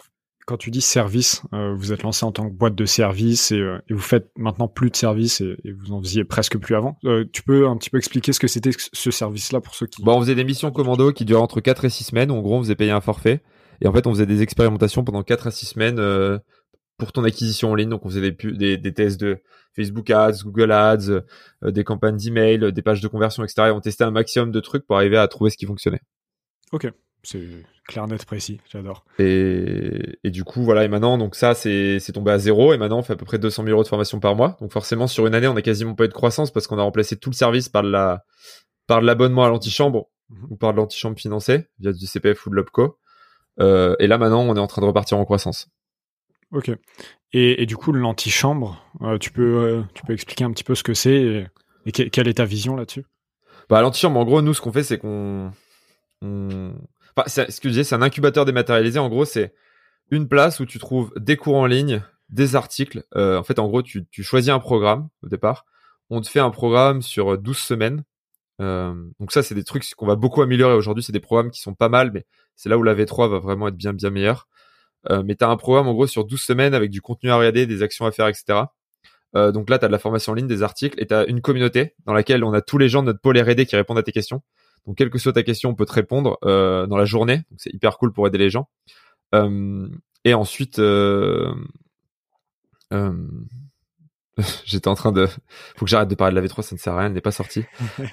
[0.47, 3.59] quand tu dis service, euh, vous êtes lancé en tant que boîte de service et,
[3.59, 6.75] euh, et vous faites maintenant plus de service et, et, vous en faisiez presque plus
[6.75, 6.99] avant.
[7.05, 10.03] Euh, tu peux un petit peu expliquer ce que c'était ce service-là pour ceux qui...
[10.03, 12.31] Bon, on faisait des missions commando qui duraient entre 4 et 6 semaines.
[12.31, 13.43] En gros, on faisait payer un forfait.
[13.81, 16.41] Et en fait, on faisait des expérimentations pendant 4 à 6 semaines
[16.99, 17.89] pour ton acquisition en ligne.
[17.89, 19.43] Donc, on faisait des, des, des tests de
[19.75, 21.23] Facebook Ads, Google Ads,
[21.63, 23.69] des campagnes d'email, des pages de conversion, etc.
[23.69, 26.01] Et on testait un maximum de trucs pour arriver à trouver ce qui fonctionnait.
[26.73, 26.91] Ok.
[27.25, 27.41] C'est
[27.89, 28.61] clair, net, précis.
[28.71, 29.05] J'adore.
[29.19, 30.85] Et, et, du coup, voilà.
[30.85, 32.73] Et maintenant, donc ça, c'est tombé à zéro.
[32.73, 34.57] Et maintenant, on fait à peu près 200 000 euros de formation par mois.
[34.61, 36.83] Donc forcément, sur une année, on a quasiment pas eu de croissance parce qu'on a
[36.83, 38.25] remplacé tout le service par la
[38.87, 40.47] par l'abonnement à l'antichambre mhm.
[40.51, 42.99] ou par de l'antichambre financé via du CPF ou de l'OPCO.
[43.61, 45.69] Euh, et là, maintenant, on est en train de repartir en croissance.
[46.55, 46.71] Ok.
[47.33, 50.85] Et, du coup, l'antichambre, euh, tu peux euh, tu peux expliquer un petit peu ce
[50.85, 51.51] que c'est
[51.85, 53.05] et, quelle est ta vision là-dessus?
[53.69, 55.51] Bah, l'antichambre, en gros, nous, ce qu'on fait, c'est qu'on
[56.23, 59.01] Enfin, ce que je disais, c'est un incubateur dématérialisé.
[59.01, 59.53] En gros, c'est
[60.11, 63.03] une place où tu trouves des cours en ligne, des articles.
[63.17, 65.67] Euh, en fait, en gros, tu, tu, choisis un programme au départ.
[66.11, 68.05] On te fait un programme sur 12 semaines.
[68.61, 71.03] Donc ça, c'est des trucs qu'on va beaucoup améliorer aujourd'hui.
[71.03, 73.67] C'est des programmes qui sont pas mal, mais c'est là où la V3 va vraiment
[73.69, 74.47] être bien, bien meilleure.
[75.11, 77.37] Euh, mais tu as un programme, en gros, sur 12 semaines avec du contenu à
[77.37, 78.65] regarder, des actions à faire, etc.
[79.37, 81.25] Euh, donc là, tu as de la formation en ligne, des articles, et tu as
[81.27, 83.99] une communauté dans laquelle on a tous les gens de notre pôle R&D qui répondent
[83.99, 84.43] à tes questions.
[84.87, 87.37] Donc, quelle que soit ta question, on peut te répondre euh, dans la journée.
[87.37, 88.69] Donc, c'est hyper cool pour aider les gens.
[89.35, 89.89] Euh,
[90.25, 91.53] et ensuite, euh,
[94.65, 95.27] j'étais en train de...
[95.77, 97.21] Faut que j'arrête de parler de la V3, ça ne sert à rien, elle n'est
[97.21, 97.65] pas sortie.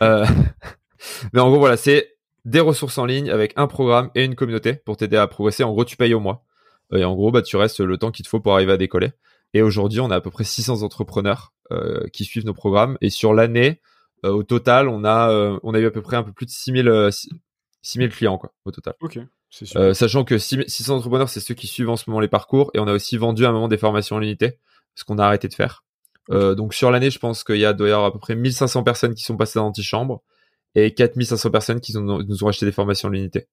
[1.34, 4.74] Mais en gros, voilà, c'est des ressources en ligne avec un programme et une communauté
[4.74, 5.64] pour t'aider à progresser.
[5.64, 6.46] En gros, tu payes au mois.
[6.94, 9.12] Et en gros, bah, tu restes le temps qu'il te faut pour arriver à décoller.
[9.54, 12.98] Et aujourd'hui, on a à peu près 600 entrepreneurs euh, qui suivent nos programmes.
[13.02, 13.82] Et sur l'année,
[14.26, 16.46] euh, au total, on a, euh, on a eu à peu près un peu plus
[16.46, 17.10] de 6000
[17.82, 18.94] 6000 euh, clients quoi au total.
[19.02, 19.20] Ok.
[19.76, 22.80] Euh, sachant que 600 entrepreneurs, c'est ceux qui suivent en ce moment les parcours, et
[22.80, 24.58] on a aussi vendu à un moment des formations en l'unité,
[24.96, 25.84] ce qu'on a arrêté de faire.
[26.30, 29.14] Euh, donc sur l'année, je pense qu'il y a d'ailleurs à peu près 1500 personnes
[29.14, 30.22] qui sont passées dans l'antichambre
[30.76, 33.48] et 4500 personnes qui nous ont acheté des formations en l'unité.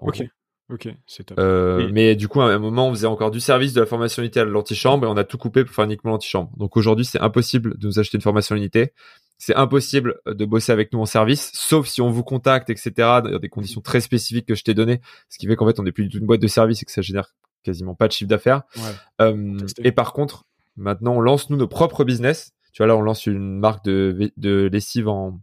[0.00, 0.22] ok.
[0.70, 1.38] Ok, c'est top.
[1.38, 4.22] Euh, Mais du coup, à un moment, on faisait encore du service de la formation
[4.22, 6.50] unité à l'antichambre et on a tout coupé pour faire uniquement l'antichambre.
[6.56, 8.92] Donc aujourd'hui, c'est impossible de nous acheter une formation unité.
[9.38, 12.92] C'est impossible de bosser avec nous en service, sauf si on vous contacte, etc.
[12.96, 15.82] dans des conditions très spécifiques que je t'ai données, ce qui fait qu'en fait, on
[15.82, 18.12] n'est plus du tout une boîte de service et que ça génère quasiment pas de
[18.12, 18.62] chiffre d'affaires.
[18.76, 18.82] Ouais,
[19.22, 20.44] euh, et par contre,
[20.76, 22.52] maintenant, on lance nous nos propres business.
[22.72, 25.40] Tu vois, là, on lance une marque de, de lessive en,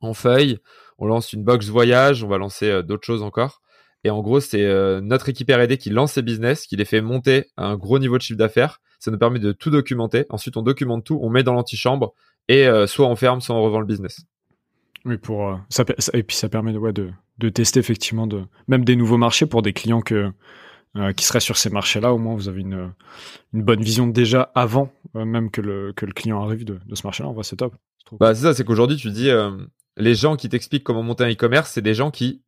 [0.00, 0.58] en feuille.
[0.98, 2.24] On lance une box voyage.
[2.24, 3.60] On va lancer euh, d'autres choses encore.
[4.06, 7.00] Et en gros, c'est euh, notre équipe R&D qui lance ces business, qui les fait
[7.00, 8.80] monter à un gros niveau de chiffre d'affaires.
[9.00, 10.26] Ça nous permet de tout documenter.
[10.30, 12.14] Ensuite, on documente tout, on met dans l'antichambre
[12.46, 14.20] et euh, soit on ferme, soit on revend le business.
[15.04, 18.84] Oui, pour euh, ça, et puis ça permet ouais, de, de tester effectivement de même
[18.84, 20.30] des nouveaux marchés pour des clients que
[21.16, 22.14] qui seraient sur ces marchés-là.
[22.14, 22.90] Au moins, vous avez une,
[23.52, 27.06] une bonne vision déjà avant même que le que le client arrive de, de ce
[27.06, 27.28] marché-là.
[27.28, 27.74] En vrai, c'est top.
[28.18, 29.28] Bah, c'est ça, c'est qu'aujourd'hui, tu dis,
[29.98, 32.40] les gens qui t'expliquent comment monter un e-commerce, c'est des gens qui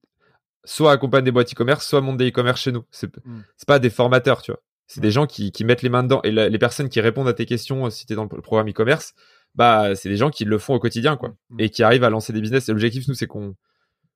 [0.64, 2.85] soit accompagnent des boîtes e-commerce, soit montent des e-commerce chez nous.
[2.90, 3.42] C'est mm.
[3.66, 4.61] pas des formateurs, tu vois.
[4.87, 6.21] C'est des gens qui, qui mettent les mains dedans.
[6.23, 8.68] Et les personnes qui répondent à tes questions, euh, si tu es dans le programme
[8.68, 9.14] e-commerce,
[9.55, 11.35] bah, c'est des gens qui le font au quotidien, quoi.
[11.51, 11.61] Mm.
[11.61, 12.68] Et qui arrivent à lancer des business.
[12.68, 13.55] Et l'objectif, nous, c'est qu'on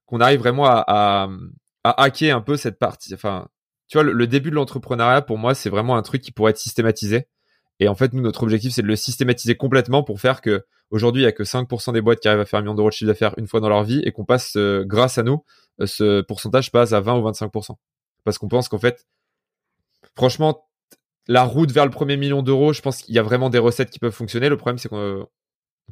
[0.06, 1.28] qu'on arrive vraiment à, à,
[1.84, 3.14] à, hacker un peu cette partie.
[3.14, 3.48] Enfin,
[3.88, 6.58] tu vois, le, début de l'entrepreneuriat, pour moi, c'est vraiment un truc qui pourrait être
[6.58, 7.28] systématisé.
[7.80, 11.22] Et en fait, nous, notre objectif, c'est de le systématiser complètement pour faire que aujourd'hui,
[11.22, 12.94] il y a que 5% des boîtes qui arrivent à faire un million d'euros de
[12.94, 15.44] chiffre d'affaires une fois dans leur vie et qu'on passe, euh, grâce à nous,
[15.80, 17.78] euh, ce pourcentage passe à 20 ou 25%.
[18.24, 19.06] Parce qu'on pense qu'en fait,
[20.14, 20.68] franchement,
[21.28, 23.90] la route vers le premier million d'euros, je pense qu'il y a vraiment des recettes
[23.90, 24.48] qui peuvent fonctionner.
[24.48, 25.26] Le problème, c'est qu'en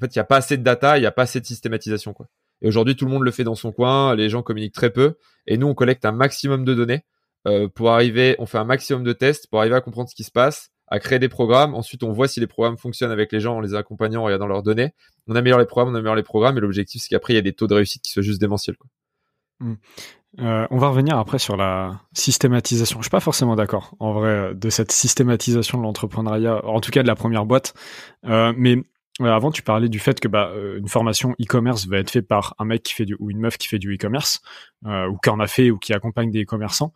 [0.01, 2.14] fait, il n'y a pas assez de data, il n'y a pas assez de systématisation.
[2.62, 5.16] Et aujourd'hui, tout le monde le fait dans son coin, les gens communiquent très peu,
[5.47, 7.05] et nous, on collecte un maximum de données
[7.47, 10.25] euh, pour arriver, on fait un maximum de tests pour arriver à comprendre ce qui
[10.25, 11.74] se passe, à créer des programmes.
[11.74, 14.46] Ensuite, on voit si les programmes fonctionnent avec les gens en les accompagnant, en regardant
[14.46, 14.92] leurs données.
[15.29, 17.42] On améliore les programmes, on améliore les programmes, et l'objectif, c'est qu'après, il y a
[17.42, 18.76] des taux de réussite qui soient juste démentiels.
[19.61, 19.74] Mmh.
[20.38, 22.98] Euh, on va revenir après sur la systématisation.
[23.00, 27.03] Je suis pas forcément d'accord, en vrai, de cette systématisation de l'entrepreneuriat, en tout cas
[27.03, 27.74] de la première boîte.
[28.26, 28.76] Euh, mais
[29.20, 32.55] avant, tu parlais du fait que bah, euh, une formation e-commerce va être faite par
[32.59, 34.40] un mec qui fait du ou une meuf qui fait du e-commerce
[34.85, 36.94] ou qui en a fait ou qui accompagne des e-commerçants.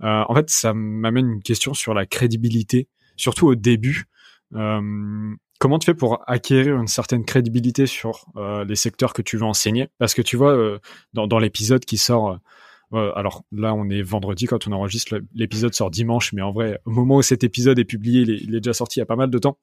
[0.00, 4.04] en fait, ça m'amène une question sur la crédibilité, surtout au début.
[4.52, 8.26] Comment tu fais pour acquérir une certaine crédibilité sur
[8.66, 9.88] les secteurs que tu veux enseigner?
[9.98, 10.78] Parce que tu vois,
[11.14, 12.38] dans, dans l'épisode qui sort
[12.92, 15.20] alors là, on est vendredi quand on enregistre.
[15.34, 18.60] L'épisode sort dimanche, mais en vrai, au moment où cet épisode est publié, il est,
[18.60, 19.58] déjà sorti il y a pas mal de temps.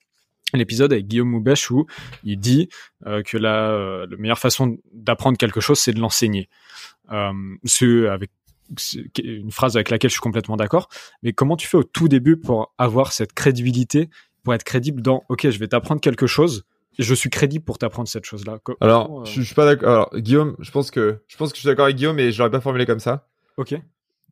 [0.53, 1.85] L'épisode avec Guillaume Moubèche où
[2.23, 2.69] il dit
[3.05, 6.49] euh, que la, euh, la, meilleure façon d'apprendre quelque chose, c'est de l'enseigner.
[7.11, 8.31] Euh, avec
[9.23, 10.89] une phrase avec laquelle je suis complètement d'accord.
[11.23, 14.09] Mais comment tu fais au tout début pour avoir cette crédibilité,
[14.43, 16.65] pour être crédible dans OK, je vais t'apprendre quelque chose,
[16.97, 18.59] je suis crédible pour t'apprendre cette chose-là?
[18.81, 19.89] Alors, je, suis pas d'accord.
[19.89, 22.37] Alors, Guillaume, je pense que je pense que je suis d'accord avec Guillaume, mais je
[22.37, 23.27] l'aurais pas formulé comme ça.
[23.57, 23.79] Ok.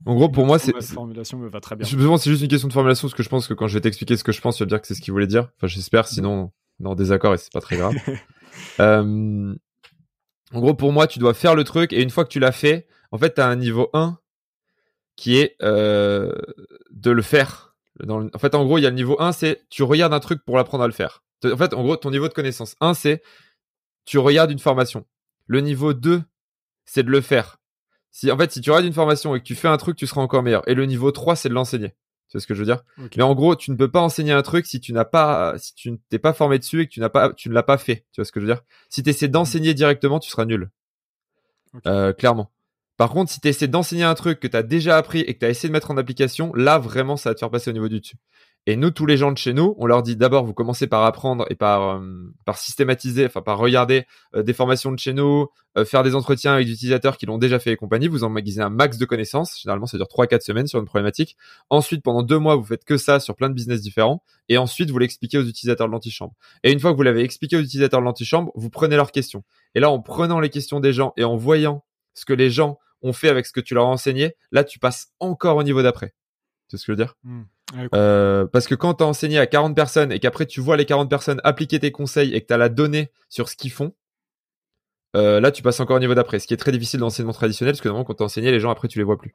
[0.06, 0.74] En gros, pour moi, c'est.
[0.74, 1.86] La formulation me va très bien.
[1.86, 4.18] c'est juste une question de formulation, parce que je pense que quand je vais t'expliquer
[4.18, 5.50] ce que je pense, tu vas dire que c'est ce qu'il voulait dire.
[5.58, 7.96] Enfin, j'espère, sinon, on est en désaccord et c'est pas très grave.
[8.80, 9.56] euh...
[10.54, 12.52] En gros, pour moi, tu dois faire le truc et une fois que tu l'as
[12.52, 14.18] fait, en fait, tu as un niveau 1
[15.18, 16.32] qui est euh,
[16.92, 17.76] de le faire.
[18.02, 20.22] Dans En fait, en gros, il y a le niveau 1, c'est tu regardes un
[20.22, 21.24] truc pour l'apprendre à le faire.
[21.44, 23.22] En fait, en gros, ton niveau de connaissance 1, c'est
[24.06, 25.06] tu regardes une formation.
[25.48, 26.22] Le niveau 2,
[26.86, 27.58] c'est de le faire.
[28.12, 30.08] Si, en fait, si tu regardes une formation et que tu fais un truc, tu
[30.08, 30.68] seras encore meilleur.
[30.70, 31.90] Et le niveau 3, c'est de l'enseigner.
[31.90, 32.84] Tu sais ce que je veux dire?
[33.16, 35.74] Mais en gros, tu ne peux pas enseigner un truc si tu n'as pas, si
[35.74, 37.78] tu ne t'es pas formé dessus et que tu n'as pas, tu ne l'as pas
[37.78, 38.06] fait.
[38.12, 38.64] Tu vois ce que je veux dire?
[38.90, 40.70] Si tu essaies d'enseigner directement, tu seras nul.
[41.86, 42.52] Euh, clairement.
[42.98, 45.40] Par contre, si tu essaies d'enseigner un truc que tu as déjà appris et que
[45.40, 47.74] tu as essayé de mettre en application, là, vraiment, ça va te faire passer au
[47.74, 48.18] niveau du dessus.
[48.70, 51.06] Et nous, tous les gens de chez nous, on leur dit d'abord, vous commencez par
[51.06, 54.06] apprendre et par, euh, par systématiser, enfin par regarder
[54.36, 57.38] euh, des formations de chez nous, euh, faire des entretiens avec des utilisateurs qui l'ont
[57.38, 58.10] déjà fait et compagnie.
[58.10, 59.58] Vous emmagasez un max de connaissances.
[59.62, 61.38] Généralement, ça dure 3-4 semaines sur une problématique.
[61.70, 64.22] Ensuite, pendant deux mois, vous faites que ça sur plein de business différents.
[64.50, 66.34] Et ensuite, vous l'expliquez aux utilisateurs de l'antichambre.
[66.66, 69.46] Et une fois que vous l'avez expliqué aux utilisateurs de l'antichambre, vous prenez leurs questions.
[69.76, 72.80] Et là, en prenant les questions des gens et en voyant ce que les gens
[73.02, 75.84] ont fait avec ce que tu leur as enseigné, là, tu passes encore au niveau
[75.84, 76.14] d'après.
[76.68, 77.16] C'est ce que je veux dire?
[77.24, 77.44] Hmm.
[77.94, 80.86] Euh, parce que quand tu as enseigné à 40 personnes et qu'après tu vois les
[80.86, 83.94] 40 personnes appliquer tes conseils et que tu as la donnée sur ce qu'ils font,
[85.16, 86.40] euh, là tu passes encore au niveau d'après.
[86.40, 88.60] Ce qui est très difficile dans l'enseignement traditionnel parce que normalement quand tu enseigné, les
[88.60, 89.34] gens après tu les vois plus.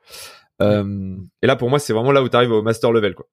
[0.62, 3.14] Euh, et là pour moi c'est vraiment là où tu arrives au master level.
[3.14, 3.26] quoi.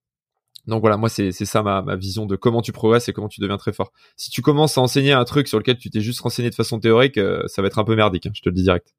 [0.68, 3.40] Donc voilà, moi c'est ça ma, ma, vision de comment tu progresses et comment tu
[3.40, 3.94] deviens très fort.
[4.18, 6.80] Si tu commences à enseigner un truc sur lequel tu t'es juste renseigné de façon
[6.80, 8.94] théorique, ça va être un peu merdique, hein, je te le dis direct.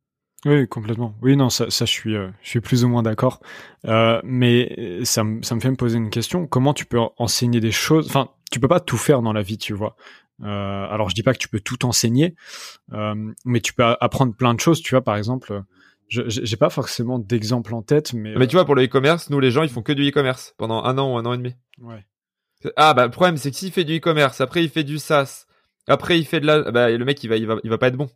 [0.47, 1.15] Oui, complètement.
[1.21, 3.41] Oui, non, ça, ça je suis, euh, je suis plus ou moins d'accord.
[3.87, 6.47] Euh, mais ça, ça me fait me poser une question.
[6.47, 8.07] Comment tu peux enseigner des choses?
[8.09, 9.97] Enfin, tu peux pas tout faire dans la vie, tu vois.
[10.43, 12.35] Euh, alors, je dis pas que tu peux tout enseigner,
[12.93, 14.81] euh, mais tu peux apprendre plein de choses.
[14.81, 15.63] Tu vois, par exemple,
[16.09, 18.35] je j'ai pas forcément d'exemple en tête, mais.
[18.35, 20.83] Mais tu vois, pour le e-commerce, nous les gens, ils font que du e-commerce pendant
[20.85, 21.55] un an ou un an et demi.
[21.79, 22.05] Ouais.
[22.77, 25.47] Ah bah le problème, c'est que s'il fait du e-commerce, après il fait du SaaS,
[25.87, 27.89] après il fait de la, bah le mec il va, il va, il va pas
[27.89, 28.11] être bon.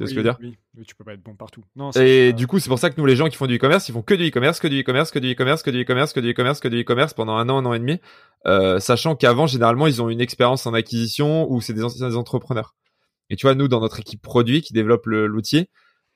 [0.00, 1.62] Tu vois ce que je veux dire Oui, mais tu peux pas être bon partout.
[1.76, 3.86] Non, et du coup, c'est pour ça que nous, les gens qui font du e-commerce,
[3.88, 6.20] ils font que du e-commerce, que du e-commerce, que du e-commerce, que du e-commerce, que
[6.20, 8.00] du e-commerce, que du e-commerce pendant un an, un an et demi,
[8.46, 12.74] euh, sachant qu'avant, généralement, ils ont une expérience en acquisition ou c'est des anciens entrepreneurs.
[13.28, 15.68] Et tu vois, nous, dans notre équipe produit qui développe l'outil,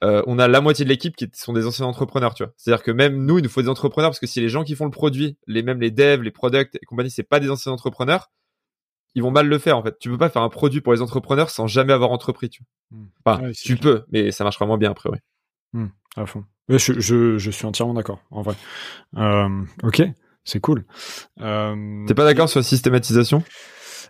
[0.02, 2.54] euh, on a la moitié de l'équipe qui sont des anciens entrepreneurs, tu vois.
[2.56, 4.74] C'est-à-dire que même nous, il nous faut des entrepreneurs parce que si les gens qui
[4.74, 7.72] font le produit, les mêmes les devs, les products et compagnie, c'est pas des anciens
[7.72, 8.30] entrepreneurs,
[9.14, 9.98] ils vont mal le faire en fait.
[9.98, 12.50] Tu peux pas faire un produit pour les entrepreneurs sans jamais avoir entrepris.
[12.50, 13.06] Tu, hmm.
[13.62, 15.18] tu peux, mais ça marchera moins bien après, oui.
[15.72, 16.44] Hmm, à fond.
[16.68, 18.54] Je, je, je, suis entièrement d'accord, en vrai.
[19.16, 20.02] Euh, ok,
[20.44, 20.86] c'est cool.
[21.40, 23.42] Euh, T'es pas d'accord sur la systématisation?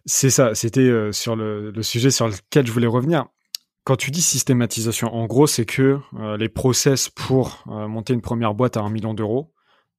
[0.06, 0.54] C'est ça.
[0.54, 3.26] C'était euh, sur le, le, sujet sur lequel je voulais revenir.
[3.84, 8.22] quand tu dis systématisation, en gros, c'est que euh, les process pour euh, monter une
[8.22, 9.52] première boîte à un million d'euros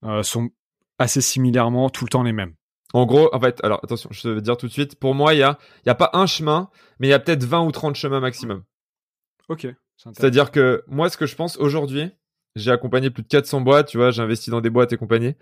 [0.04, 0.50] euh, sont
[0.98, 2.54] assez similairement tout le temps les mêmes.
[2.96, 5.40] En gros, en fait, alors attention, je vais dire tout de suite, pour moi, il
[5.40, 7.94] y a, y a pas un chemin, mais il y a peut-être 20 ou 30
[7.94, 8.64] chemins maximum.
[9.50, 9.68] Ok.
[9.98, 12.10] C'est-à-dire que moi, ce que je pense aujourd'hui,
[12.56, 15.36] j'ai accompagné plus de 400 boîtes, tu vois, j'ai investi dans des boîtes et compagnie,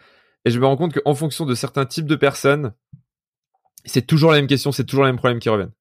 [0.45, 2.73] et je me rends compte qu'en fonction de certains types de personnes,
[3.85, 5.73] c'est toujours la même question, c'est toujours les mêmes problèmes qui reviennent,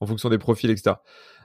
[0.00, 0.96] en fonction des profils, etc.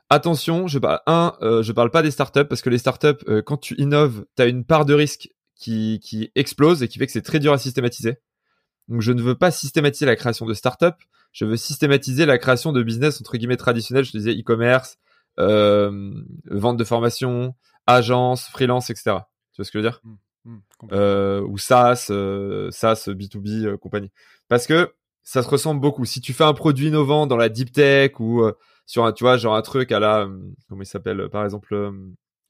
[0.10, 3.42] Attention, je parle un, euh, je parle pas des startups parce que les startups, euh,
[3.42, 7.06] quand tu innoves, tu as une part de risque qui, qui explose et qui fait
[7.06, 8.18] que c'est très dur à systématiser.
[8.88, 10.88] Donc je ne veux pas systématiser la création de startups,
[11.32, 14.98] je veux systématiser la création de business entre guillemets traditionnels, je disais e-commerce,
[15.40, 16.12] euh,
[16.50, 17.56] vente de formation,
[17.88, 19.18] agence, freelance, etc.
[19.54, 20.02] Tu vois ce que je veux dire?
[20.04, 20.16] Mmh,
[20.46, 20.60] mmh,
[20.92, 24.12] euh, Ou SaaS, euh, SaaS, B2B, euh, compagnie.
[24.48, 26.06] Parce que ça se ressemble beaucoup.
[26.06, 28.54] Si tu fais un produit innovant dans la deep tech ou euh,
[28.86, 30.28] sur un, tu vois, genre un truc à la,
[30.68, 31.92] comment il s'appelle, par exemple,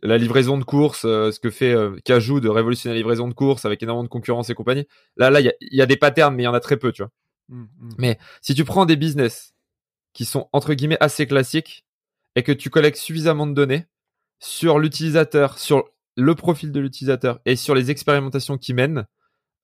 [0.04, 3.84] la livraison de course, ce que fait Cajou de révolutionner la livraison de course avec
[3.84, 4.88] énormément de concurrence et compagnie.
[5.18, 6.78] Là, là, il y a, y a, des patterns, mais il y en a très
[6.78, 7.12] peu, tu vois.
[7.50, 7.66] Mmh,
[7.98, 9.54] mais si tu prends des business
[10.14, 11.86] qui sont entre guillemets assez classiques,
[12.36, 13.86] et que tu collectes suffisamment de données
[14.40, 15.86] sur l'utilisateur, sur
[16.16, 19.06] le profil de l'utilisateur et sur les expérimentations qui mènent,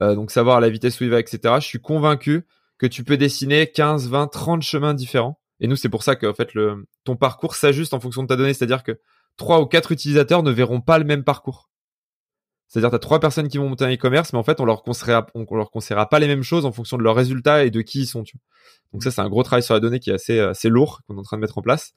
[0.01, 2.45] euh, donc savoir la vitesse où il va, etc., je suis convaincu
[2.77, 5.39] que tu peux dessiner 15, 20, 30 chemins différents.
[5.59, 8.27] Et nous, c'est pour ça que en fait, le, ton parcours s'ajuste en fonction de
[8.27, 8.53] ta donnée.
[8.53, 8.99] C'est-à-dire que
[9.37, 11.69] trois ou quatre utilisateurs ne verront pas le même parcours.
[12.67, 14.83] C'est-à-dire, tu as trois personnes qui vont monter un e-commerce, mais en fait, on leur
[14.83, 17.81] conseillera, on, leur conseillera pas les mêmes choses en fonction de leurs résultats et de
[17.81, 18.23] qui ils sont.
[18.23, 18.37] Tu
[18.91, 21.15] Donc ça, c'est un gros travail sur la donnée qui est assez, assez lourd qu'on
[21.15, 21.93] est en train de mettre en place.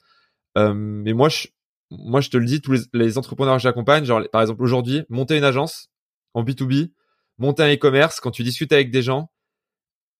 [0.57, 1.47] Euh, mais moi, je,
[1.89, 5.37] moi, je te le dis, tous les, entrepreneurs que j'accompagne, genre, par exemple, aujourd'hui, monter
[5.37, 5.89] une agence
[6.33, 6.93] en B2B,
[7.37, 9.29] monter un e-commerce, quand tu discutes avec des gens,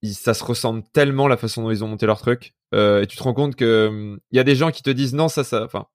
[0.03, 2.55] ça se ressemble tellement la façon dont ils ont monté leur truc.
[2.73, 5.13] Euh, et tu te rends compte que il y a des gens qui te disent
[5.13, 5.85] non, ça, ça, enfin,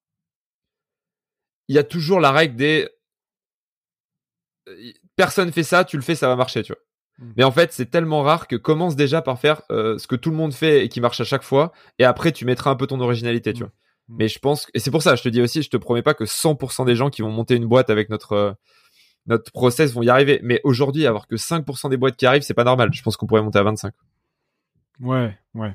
[1.69, 2.89] il y a toujours la règle des
[5.17, 6.83] personne fait ça, tu le fais, ça va marcher, tu vois.
[7.19, 7.33] Mmh.
[7.37, 10.31] Mais en fait, c'est tellement rare que commence déjà par faire euh, ce que tout
[10.31, 12.87] le monde fait et qui marche à chaque fois, et après tu mettras un peu
[12.87, 13.67] ton originalité, tu mmh.
[13.67, 13.73] vois.
[14.09, 14.17] Mm.
[14.19, 16.15] Mais je pense, et c'est pour ça, je te dis aussi, je te promets pas
[16.15, 18.53] que 100% des gens qui vont monter une boîte avec notre euh,
[19.27, 20.41] notre process vont y arriver.
[20.45, 22.91] Mais aujourd'hui, avoir que 5% des boîtes qui arrivent, c'est pas normal.
[22.93, 23.93] Je pense qu'on pourrait monter à 25.
[25.01, 25.75] Ouais, ouais.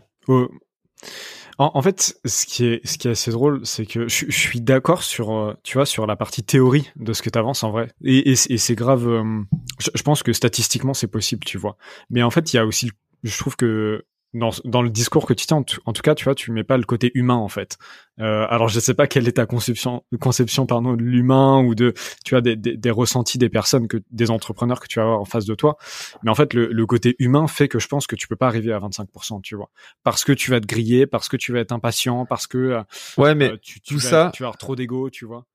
[1.57, 5.03] En, fait, ce qui est ce qui est assez drôle, c'est que je, suis d'accord
[5.03, 7.91] sur euh, tu vois sur la partie théorie de ce que tu avances en vrai.
[8.03, 9.07] Et, et, c'est grave.
[9.07, 9.41] Euh,
[9.79, 11.77] je, pense que statistiquement c'est possible, tu vois.
[12.09, 12.91] Mais en fait, il y a aussi,
[13.23, 16.35] je trouve que dans, dans le discours que tu tiens, en, tout cas, tu vois,
[16.35, 17.77] tu mets pas le côté humain en fait.
[18.19, 21.93] Euh, alors, je sais pas quelle est ta conception, conception pardon, de l'humain ou de,
[22.23, 25.19] tu vois, des, des, des, ressentis des personnes que des entrepreneurs que tu vas avoir
[25.19, 25.77] en face de toi.
[26.23, 28.47] Mais en fait, le, le, côté humain fait que je pense que tu peux pas
[28.47, 29.69] arriver à 25%, tu vois,
[30.03, 32.83] parce que tu vas te griller, parce que tu vas être impatient, parce que euh,
[33.17, 35.45] ouais, mais euh, tu, tout ça, tu vas avoir trop d'ego, tu vois.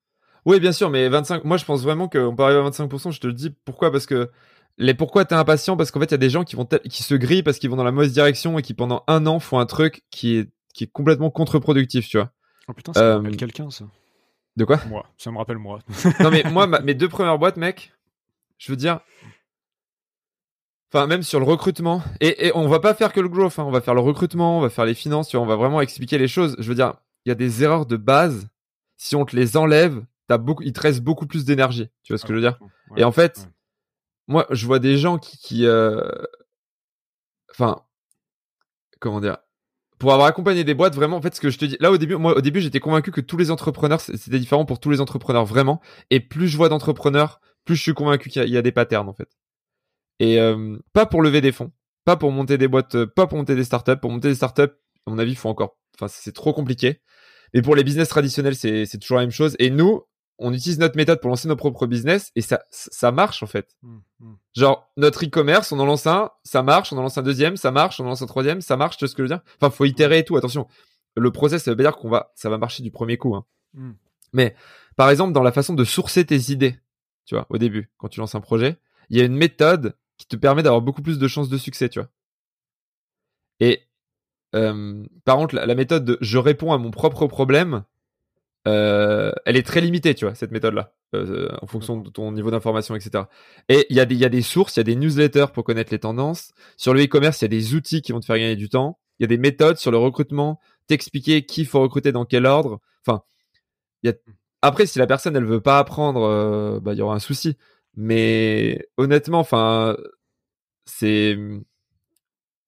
[0.45, 1.45] Oui, bien sûr, mais 25.
[1.45, 3.11] Moi, je pense vraiment qu'on peut arriver à 25%.
[3.11, 3.51] Je te le dis.
[3.65, 3.91] Pourquoi?
[3.91, 4.31] Parce que
[4.79, 7.03] les pourquoi t'es impatient Parce qu'en fait, il y a des gens qui vont qui
[7.03, 9.59] se grillent parce qu'ils vont dans la mauvaise direction et qui pendant un an font
[9.59, 12.31] un truc qui est qui est complètement contre-productif, tu vois.
[12.69, 13.87] Oh putain, ça me rappelle euh, quelqu'un, ça.
[14.57, 14.81] De quoi?
[14.89, 15.81] Moi, ça me rappelle moi.
[16.21, 17.93] non mais moi, mes deux premières boîtes, mec,
[18.59, 19.01] je veux dire,
[20.93, 23.65] enfin même sur le recrutement, et, et, on va pas faire que le growth, hein.
[23.65, 25.81] on va faire le recrutement, on va faire les finances, tu vois, on va vraiment
[25.81, 26.57] expliquer les choses.
[26.59, 28.49] Je veux dire, il y a des erreurs de base.
[28.99, 31.89] Si on te les enlève, t'as beaucoup, il te reste beaucoup plus d'énergie.
[32.03, 32.59] Tu vois ce que je veux dire?
[32.97, 33.49] Et en fait,
[34.29, 36.01] moi, je vois des gens qui, qui euh...
[37.51, 37.83] enfin,
[39.01, 39.39] comment dire,
[39.99, 41.99] pour avoir accompagné des boîtes, vraiment, en fait, ce que je te dis, là au
[41.99, 45.01] début, moi au début, j'étais convaincu que tous les entrepreneurs, c'était différent pour tous les
[45.01, 45.81] entrepreneurs vraiment.
[46.11, 49.15] Et plus je vois d'entrepreneurs, plus je suis convaincu qu'il y, a des patterns en
[49.15, 49.29] fait.
[50.21, 50.39] Et
[50.93, 51.73] pas pour lever des fonds,
[52.05, 53.97] pas pour monter des boîtes, pas pour monter des startups.
[54.01, 57.01] Pour monter des startups, à mon avis, il faut encore, enfin, c'est trop compliqué.
[57.55, 59.57] Mais pour les business traditionnels, c'est toujours la même chose.
[59.59, 60.03] Et nous,
[60.39, 63.77] on utilise notre méthode pour lancer nos propres business et ça, ça marche en fait.
[63.83, 64.35] Mmh, mmh.
[64.55, 67.71] Genre, notre e-commerce, on en lance un, ça marche, on en lance un deuxième, ça
[67.71, 69.43] marche, on en lance un troisième, ça marche, tu vois ce que je veux dire?
[69.61, 70.67] Enfin, faut itérer et tout, attention.
[71.17, 73.35] Le process, ça veut pas dire qu'on va, ça va marcher du premier coup.
[73.35, 73.47] Hein.
[73.75, 73.93] Mmh.
[74.33, 74.55] Mais,
[74.97, 76.79] par exemple, dans la façon de sourcer tes idées,
[77.25, 78.77] tu vois, au début, quand tu lances un projet,
[79.09, 81.89] il y a une méthode qui te permet d'avoir beaucoup plus de chances de succès,
[81.89, 82.11] tu vois.
[83.61, 83.83] Et,
[84.55, 87.85] euh, par contre, la méthode de je réponds à mon propre problème,
[88.67, 92.51] euh, elle est très limitée, tu vois, cette méthode-là, euh, en fonction de ton niveau
[92.51, 93.25] d'information, etc.
[93.69, 96.53] Et il y, a des, sources, il y a des newsletters pour connaître les tendances.
[96.77, 98.99] Sur le e-commerce, il y a des outils qui vont te faire gagner du temps.
[99.19, 102.81] Il y a des méthodes sur le recrutement, t'expliquer qui faut recruter dans quel ordre.
[103.07, 103.23] Enfin,
[104.63, 107.57] après, si la personne elle veut pas apprendre, euh, bah il y aura un souci.
[107.95, 109.97] Mais honnêtement, enfin,
[110.87, 111.39] c'est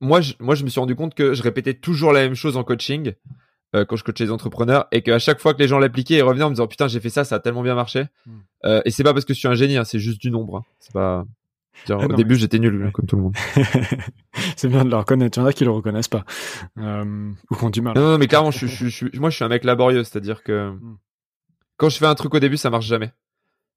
[0.00, 2.56] moi, je, moi, je me suis rendu compte que je répétais toujours la même chose
[2.56, 3.14] en coaching
[3.76, 6.22] euh, quand je coachais les entrepreneurs et qu'à chaque fois que les gens l'appliquaient, ils
[6.22, 8.04] revenaient en me disant putain j'ai fait ça, ça a tellement bien marché.
[8.26, 8.32] Mm.
[8.64, 10.56] Euh, et c'est pas parce que je suis un génie, hein, c'est juste du nombre.
[10.58, 10.62] hein.
[10.80, 11.24] C'est pas.
[11.86, 12.92] Genre, Ah au non, début mais- j'étais nul Ouais.
[12.92, 13.36] comme tout le monde.
[14.56, 15.38] c'est bien de le reconnaître.
[15.38, 16.24] Il y en a qui le reconnaissent pas.
[16.78, 17.94] Euh, ou qui ont du mal.
[17.96, 20.70] Non, non mais clairement je, je, je, moi je suis un mec laborieux, c'est-à-dire que
[20.70, 20.96] Mm.
[21.76, 23.12] quand je fais un truc au début ça marche jamais.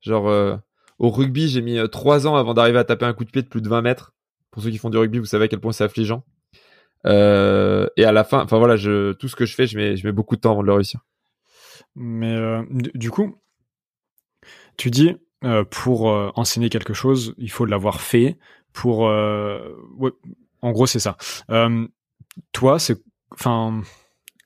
[0.01, 0.59] Genre
[0.99, 3.47] au rugby j'ai mis trois ans avant d'arriver à taper un coup de pied de
[3.47, 4.13] plus de 20 mètres.
[4.51, 6.23] Pour ceux qui font du rugby vous savez à quel point c'est affligeant.
[7.05, 9.97] Euh, et à la fin, enfin voilà, je, tout ce que je fais, je mets,
[9.97, 11.01] je mets beaucoup de temps avant de le réussir.
[11.95, 13.41] Mais euh, du coup,
[14.77, 16.05] tu dis euh, pour
[16.37, 18.37] enseigner quelque chose, il faut l'avoir fait.
[18.73, 21.17] Pour, en gros, c'est ça.
[22.53, 22.97] Toi, c'est,
[23.31, 23.81] enfin,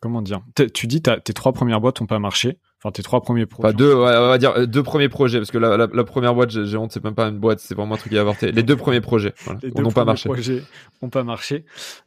[0.02, 0.41] comment dire?
[0.74, 2.58] Tu dis tes trois premières boîtes ont pas marché.
[2.86, 3.69] Enfin, tes trois premiers projets.
[3.69, 6.04] Enfin, deux, ouais, on va dire euh, deux premiers projets, parce que la, la, la
[6.04, 8.21] première boîte, j'ai honte, c'est même pas une boîte, c'est vraiment un truc qui a
[8.21, 8.52] avorté.
[8.52, 10.30] Les deux premiers projets, voilà, les n'ont deux pas premiers marché.
[10.30, 10.63] projets
[11.02, 11.65] ont pas marché.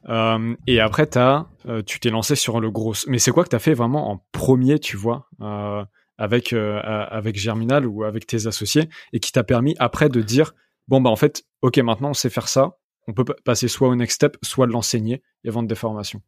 [0.09, 2.95] Euh, et après, t'as, euh, tu t'es lancé sur le gros.
[3.09, 5.85] Mais c'est quoi que t'as fait vraiment en premier, tu vois, euh,
[6.17, 10.55] avec avec Germinal ou avec tes associés, et qui t'a permis après de dire
[10.87, 12.77] bon bah en fait, ok, maintenant on sait faire ça.
[13.09, 16.23] On peut pa- passer soit au next step, soit de l'enseigner et vendre des formations.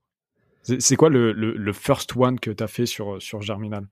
[0.63, 3.87] C'est quoi le, le, le first one que t'as fait sur sur Germinal?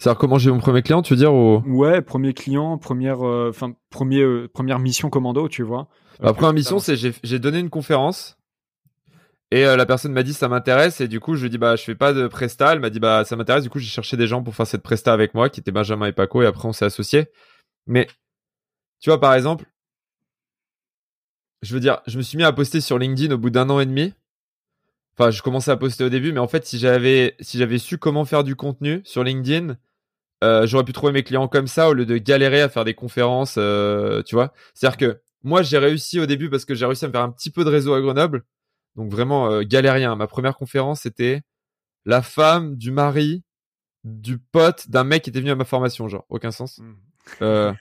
[0.00, 1.62] C'est-à-dire comment j'ai mon premier client, tu veux dire ou...
[1.66, 5.88] Ouais, premier client, première, euh, enfin premier euh, première mission commando, tu vois.
[6.20, 8.38] La première que mission, c'est j'ai j'ai donné une conférence
[9.50, 11.58] et euh, la personne m'a dit ça m'intéresse et du coup je lui ai dit
[11.58, 13.90] bah je fais pas de presta, elle m'a dit bah ça m'intéresse, du coup j'ai
[13.90, 16.46] cherché des gens pour faire cette presta avec moi qui étaient Benjamin et Paco et
[16.46, 17.26] après on s'est associés.
[17.86, 18.06] Mais
[19.00, 19.66] tu vois par exemple,
[21.60, 23.80] je veux dire, je me suis mis à poster sur LinkedIn au bout d'un an
[23.80, 24.14] et demi.
[25.18, 27.98] Enfin, je commençais à poster au début, mais en fait, si j'avais si j'avais su
[27.98, 29.76] comment faire du contenu sur LinkedIn,
[30.42, 32.94] euh, j'aurais pu trouver mes clients comme ça au lieu de galérer à faire des
[32.94, 34.52] conférences, euh, tu vois.
[34.74, 37.30] C'est-à-dire que moi, j'ai réussi au début parce que j'ai réussi à me faire un
[37.30, 38.44] petit peu de réseau à Grenoble.
[38.96, 40.16] Donc vraiment euh, galérien.
[40.16, 41.42] Ma première conférence, c'était
[42.04, 43.42] la femme du mari
[44.04, 46.78] du pote d'un mec qui était venu à ma formation, genre aucun sens.
[46.78, 46.94] Mm.
[47.42, 47.72] Euh,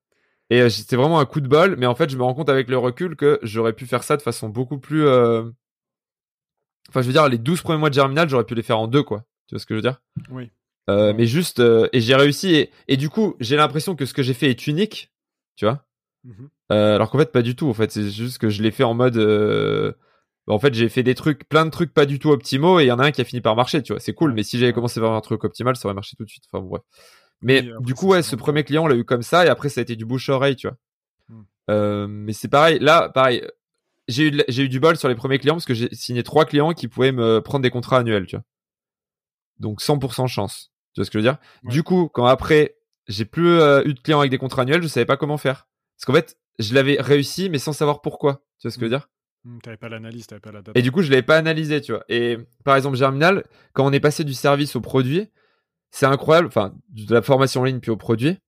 [0.50, 2.68] et c'était vraiment un coup de bol, mais en fait, je me rends compte avec
[2.68, 5.06] le recul que j'aurais pu faire ça de façon beaucoup plus.
[6.88, 8.88] Enfin, je veux dire, les 12 premiers mois de Germinal, j'aurais pu les faire en
[8.88, 9.24] deux, quoi.
[9.46, 10.00] Tu vois ce que je veux dire?
[10.30, 10.50] Oui.
[10.88, 11.12] Euh.
[11.14, 14.22] Mais juste, euh, et j'ai réussi, et, et du coup, j'ai l'impression que ce que
[14.22, 15.12] j'ai fait est unique,
[15.56, 15.84] tu vois.
[16.24, 16.48] Mhm.
[16.72, 17.68] Euh, alors qu'en fait, pas du tout.
[17.68, 19.16] En fait, c'est juste que je l'ai fait en mode.
[20.46, 22.86] En fait, j'ai fait des trucs, plein de trucs pas du tout optimaux, et il
[22.86, 24.00] y en a un qui a fini par marcher, tu vois.
[24.00, 26.30] C'est cool, mais si j'avais commencé par un truc optimal, ça aurait marché tout de
[26.30, 26.44] suite.
[26.50, 26.82] Enfin, bref.
[27.42, 29.44] Mais Oui, après, du coup, ouais, ce le premier client, on l'a eu comme ça,
[29.44, 30.76] et après, ça a été du bouche-oreille, tu vois.
[31.70, 32.78] Euh, mais c'est pareil.
[32.78, 33.46] Là, pareil.
[34.08, 36.46] J'ai eu, j'ai eu du bol sur les premiers clients parce que j'ai signé trois
[36.46, 38.44] clients qui pouvaient me prendre des contrats annuels, tu vois.
[39.58, 40.72] Donc 100% chance.
[40.98, 41.38] Tu vois ce que je veux dire?
[41.62, 41.70] Ouais.
[41.70, 42.74] Du coup, quand après,
[43.06, 45.68] j'ai plus euh, eu de clients avec des contrats annuels, je savais pas comment faire.
[45.96, 48.42] Parce qu'en fait, je l'avais réussi, mais sans savoir pourquoi.
[48.58, 49.08] Tu vois ce que je veux dire?
[49.44, 50.76] Mm, T'avais pas l'analyse, t'avais pas la data.
[50.76, 52.02] Et du coup, je l'avais pas analysé, tu vois.
[52.08, 55.30] Et par exemple, Germinal, quand on est passé du service au produit,
[55.92, 56.48] c'est incroyable.
[56.48, 58.38] Enfin, de la formation en ligne puis au produit.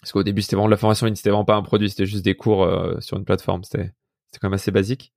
[0.00, 1.90] Parce qu'au début, c'était vraiment de la formation en ligne, c'était vraiment pas un produit,
[1.90, 3.64] c'était juste des cours euh, sur une plateforme.
[3.64, 3.92] C'était,
[4.28, 5.12] c'était quand même assez basique.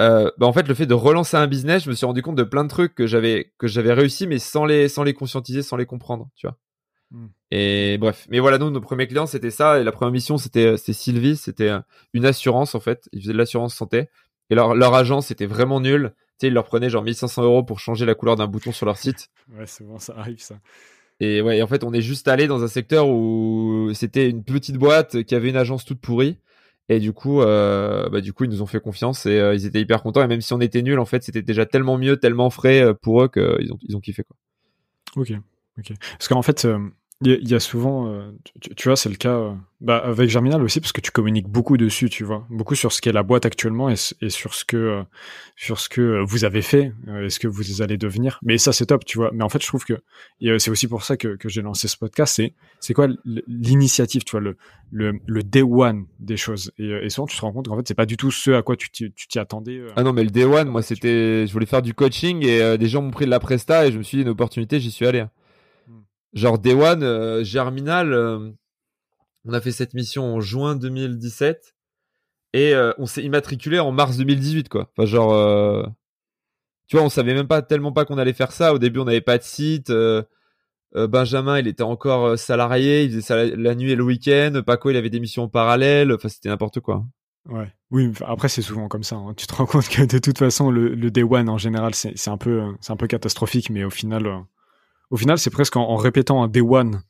[0.00, 2.36] Euh, bah en fait, le fait de relancer un business, je me suis rendu compte
[2.36, 5.62] de plein de trucs que j'avais que j'avais réussi, mais sans les sans les conscientiser,
[5.62, 6.56] sans les comprendre, tu vois.
[7.10, 7.26] Mm.
[7.52, 9.80] Et bref, mais voilà, nous, nos premiers clients, c'était ça.
[9.80, 11.80] Et la première mission, c'était c'était Sylvie, c'était euh,
[12.12, 13.08] une assurance en fait.
[13.12, 14.08] Ils faisaient de l'assurance santé.
[14.50, 16.12] Et leur leur agent, c'était vraiment nul.
[16.38, 18.86] Tu sais, ils leur prenaient genre 1500 euros pour changer la couleur d'un bouton sur
[18.86, 19.28] leur site.
[19.56, 20.56] Ouais, c'est bon, ça arrive ça.
[21.20, 24.42] Et ouais, et en fait, on est juste allé dans un secteur où c'était une
[24.42, 26.38] petite boîte qui avait une agence toute pourrie.
[26.88, 29.64] Et du coup, euh, bah, du coup, ils nous ont fait confiance et euh, ils
[29.64, 30.22] étaient hyper contents.
[30.22, 32.94] Et même si on était nuls, en fait, c'était déjà tellement mieux, tellement frais euh,
[32.94, 34.36] pour eux qu'ils ont, ils ont kiffé, quoi.
[35.16, 35.32] Ok,
[35.78, 35.92] ok.
[36.18, 36.78] Parce qu'en fait, euh,
[37.22, 40.62] il y, a- souvent, euh, tu, tu vois, c'est le cas euh, bah, avec Germinal
[40.62, 43.46] aussi, parce que tu communiques beaucoup dessus, tu vois, beaucoup sur ce qu'est la boîte
[43.46, 45.02] actuellement et, sur ce que euh,
[45.56, 48.38] sur ce que vous avez fait et ce que vous allez devenir.
[48.42, 49.30] Mais ça, c'est top, tu vois.
[49.32, 49.94] Mais en fait, je trouve que
[50.40, 52.34] et, c'est aussi pour ça que, que j'ai lancé ce podcast.
[52.36, 53.06] C'est c'est quoi
[53.46, 54.56] l'initiative, tu vois, le,
[54.90, 56.72] le le day one des choses.
[56.78, 58.62] Et, et souvent, tu te rends compte qu'en fait, c'est pas du tout ce à
[58.62, 59.82] quoi tu t'y attendais.
[59.96, 62.76] Ah non, mais le day one, moi, c'était, je voulais faire du coaching et euh,
[62.76, 64.90] des gens m'ont pris de la presta et je me suis dit une opportunité, j'y
[64.90, 65.24] suis allé.
[66.34, 68.50] Genre day one, euh, Germinal, euh,
[69.44, 71.76] on a fait cette mission en juin 2017
[72.52, 74.90] et euh, on s'est immatriculé en mars 2018, quoi.
[74.96, 75.86] Enfin, genre,
[76.88, 78.74] tu vois, on savait même pas tellement pas qu'on allait faire ça.
[78.74, 79.92] Au début, on n'avait pas de site.
[80.94, 84.62] Benjamin, il était encore salarié, il faisait ça la, nuit et le week-end.
[84.64, 86.12] Paco, il avait des missions en parallèle.
[86.12, 87.04] Enfin, c'était n'importe quoi.
[87.48, 87.72] Ouais.
[87.90, 89.16] Oui, après c'est souvent comme ça.
[89.16, 89.34] hein.
[89.36, 92.38] Tu te rends compte que de toute façon le, day one en général c'est un
[92.38, 94.26] peu catastrophique, mais au final
[95.14, 97.00] au final c'est presque en, répétant un day one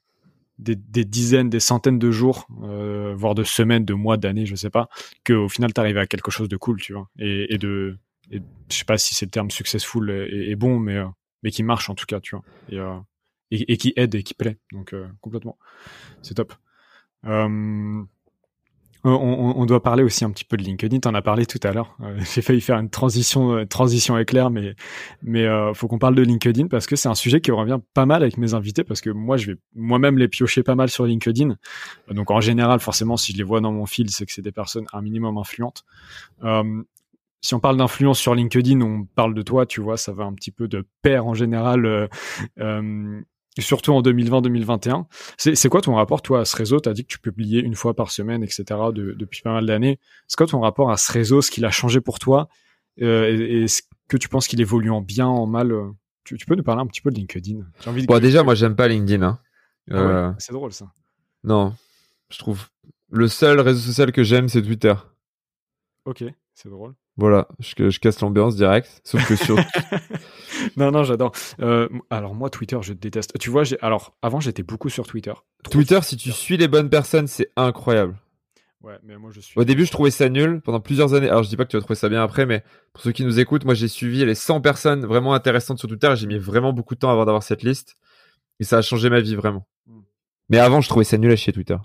[0.59, 4.71] des, dizaines, des centaines de jours, euh, voire de semaines, de mois, d'années, je sais
[4.71, 4.89] pas,
[5.25, 7.97] que au final t'arrives à quelque chose de cool, tu vois, et, de
[8.31, 8.39] je
[8.69, 11.07] sais pas si c'est le terme successful est, bon, mais euh,
[11.43, 12.99] mais qui marche en tout cas, tu vois, et, euh,
[13.51, 14.59] et, qui aide et qui plaît.
[14.71, 15.59] Donc complètement,
[16.21, 16.53] c'est top.
[19.07, 20.99] On, on, doit parler aussi un petit peu de LinkedIn.
[21.01, 21.97] T'en as parlé tout à l'heure.
[22.35, 24.75] J'ai failli faire une transition, une transition éclair, mais
[25.23, 28.07] mais euh, faut qu'on parle de LinkedIn parce que c'est un sujet qui revient pas
[28.07, 31.05] mal avec mes invités parce que moi je vais moi-même les piocher pas mal sur
[31.05, 31.57] LinkedIn.
[32.11, 34.53] Donc en général, forcément, si je les vois dans mon fil, c'est que c'est des
[34.53, 35.85] personnes un minimum influentes.
[36.43, 36.83] Euh,
[37.43, 40.33] si on parle d'influence sur LinkedIn, on parle de toi, tu vois, ça va un
[40.33, 42.09] petit peu de pair en général.
[43.59, 45.05] Surtout en 2020-2021.
[45.37, 46.81] C'est quoi ton rapport, toi, à ce réseau?
[46.81, 50.01] Tu as dit que tu publiais une fois par semaine, etc., depuis pas mal d'années.
[50.27, 52.49] C'est quoi ton rapport à ce réseau, ce qu'il a changé pour toi?
[53.03, 55.91] Euh, et, est-ce que tu penses qu'il évolue en bien, en mal euh?
[56.25, 58.89] tu, peux nous parler un petit peu de LinkedIn envie bon, Déjà, moi, j'aime pas
[58.89, 59.23] LinkedIn.
[59.23, 59.39] Hein.
[59.91, 60.87] Ah euh, c'est drôle, ça.
[61.45, 61.75] Non,
[62.31, 62.69] je trouve...
[63.11, 64.95] Le seul réseau social que j'aime, c'est Twitter.
[66.05, 66.25] Ok,
[66.55, 66.95] c'est drôle.
[67.17, 69.01] Voilà, je, je casse l'ambiance direct.
[69.05, 69.57] Sauf que sur.
[70.77, 71.33] non, non, j'adore.
[71.61, 73.39] Euh, alors moi, Twitter, je déteste.
[73.39, 75.33] Tu vois, alors avant, j'étais beaucoup sur Twitter.
[75.71, 78.17] Twitter, si tu suis les bonnes personnes, c'est incroyable.
[78.83, 79.59] Ouais, mais moi je suis.
[79.59, 81.29] Au début, je trouvais ça nul pendant plusieurs années.
[81.29, 82.63] Alors, je dis pas que tu vas trouver ça bien après, mais
[82.93, 86.13] pour ceux qui nous écoutent, moi j'ai suivi les 100 personnes vraiment intéressantes sur Twitter.
[86.17, 87.97] J'ai mis vraiment beaucoup de temps avant d'avoir cette liste,
[88.61, 89.67] et ça a changé ma vie vraiment.
[89.87, 90.03] Hmm.
[90.51, 91.79] Mais avant, je trouvais ça nul à chier Twitter.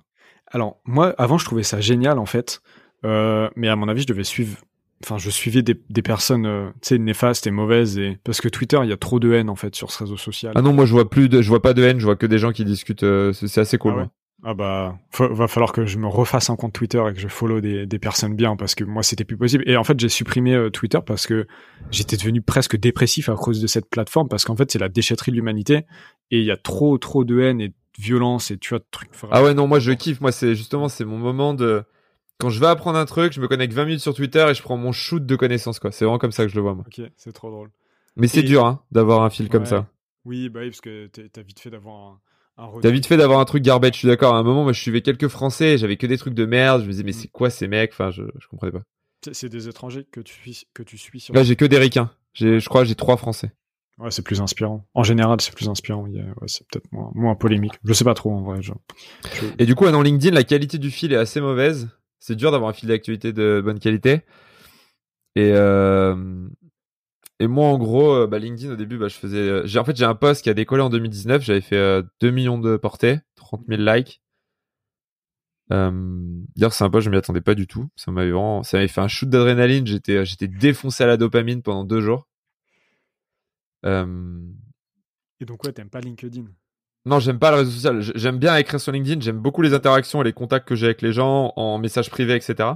[0.48, 2.62] Alors moi, avant, je trouvais ça génial en fait.
[3.06, 4.58] Euh, mais à mon avis, je devais suivre
[5.04, 8.50] enfin je suivais des, des personnes euh, tu sais néfastes et mauvaises et parce que
[8.50, 10.54] Twitter il y a trop de haine en fait sur ce réseau social.
[10.56, 12.26] Ah non moi je vois plus de je vois pas de haine je vois que
[12.26, 13.96] des gens qui discutent euh, c'est assez cool.
[13.98, 14.10] Ah,
[14.44, 17.62] ah bah va falloir que je me refasse un compte Twitter et que je follow
[17.62, 20.54] des, des personnes bien parce que moi c'était plus possible et en fait j'ai supprimé
[20.54, 21.48] euh, Twitter parce que
[21.92, 25.32] j'étais devenu presque dépressif à cause de cette plateforme parce qu'en fait c'est la déchetterie
[25.32, 25.86] de l'humanité
[26.32, 28.86] et il y a trop trop de haine et de violence et tu vois de
[28.92, 29.12] trucs.
[29.32, 31.84] Ah ouais non moi je kiffe moi c'est justement c'est mon moment de
[32.40, 34.62] quand je vais apprendre un truc, je me connecte 20 minutes sur Twitter et je
[34.62, 35.92] prends mon shoot de connaissances, quoi.
[35.92, 36.86] C'est vraiment comme ça que je le vois, moi.
[36.88, 37.70] Ok, c'est trop drôle.
[38.16, 39.88] Mais c'est dur, hein, d'avoir un fil comme ça.
[40.26, 42.20] Oui, bah oui, parce que t'as vite fait d'avoir un,
[42.58, 44.36] un T'as vite fait d'avoir un truc garbage, je suis d'accord.
[44.36, 46.82] À un moment, moi, je suivais quelques Français, j'avais que des trucs de merde.
[46.82, 47.14] Je me disais, mais mm.
[47.14, 47.92] c'est quoi ces mecs?
[47.92, 48.84] Enfin, je, je comprenais pas.
[49.32, 51.34] C'est des étrangers que tu suis, que tu suis sur.
[51.34, 52.12] Là, j'ai que des ricains.
[52.34, 53.52] Je crois, j'ai trois Français.
[53.98, 54.88] Ouais, c'est plus inspirant.
[54.94, 56.04] En général, c'est plus inspirant.
[56.04, 57.74] Ouais, c'est peut-être moins, moins polémique.
[57.84, 58.62] Je sais pas trop en vrai.
[58.62, 58.80] Genre.
[59.58, 61.90] Et du coup, dans LinkedIn, la qualité du fil est assez mauvaise
[62.20, 64.22] c'est dur d'avoir un fil d'actualité de bonne qualité.
[65.36, 66.16] Et, euh,
[67.42, 69.38] moi, en gros, euh, bah, LinkedIn, au début, bah, je faisais.
[69.38, 71.42] Euh, j'ai, en fait, j'ai un post qui a décollé en 2019.
[71.44, 74.22] J'avais fait 2 millions de portées, 30 000 likes.
[75.70, 77.90] D'ailleurs, c'est un post, je m'y attendais pas du tout.
[77.96, 79.86] Ça m'avait vraiment, ça fait un shoot d'adrénaline.
[79.88, 82.28] J'étais, j'étais défoncé à la dopamine pendant deux jours.
[83.86, 86.46] Et donc, ouais, t'aimes pas LinkedIn
[87.10, 88.02] non, j'aime pas le réseau social.
[88.16, 89.20] J'aime bien écrire sur LinkedIn.
[89.22, 92.36] J'aime beaucoup les interactions et les contacts que j'ai avec les gens en message privé,
[92.36, 92.70] etc.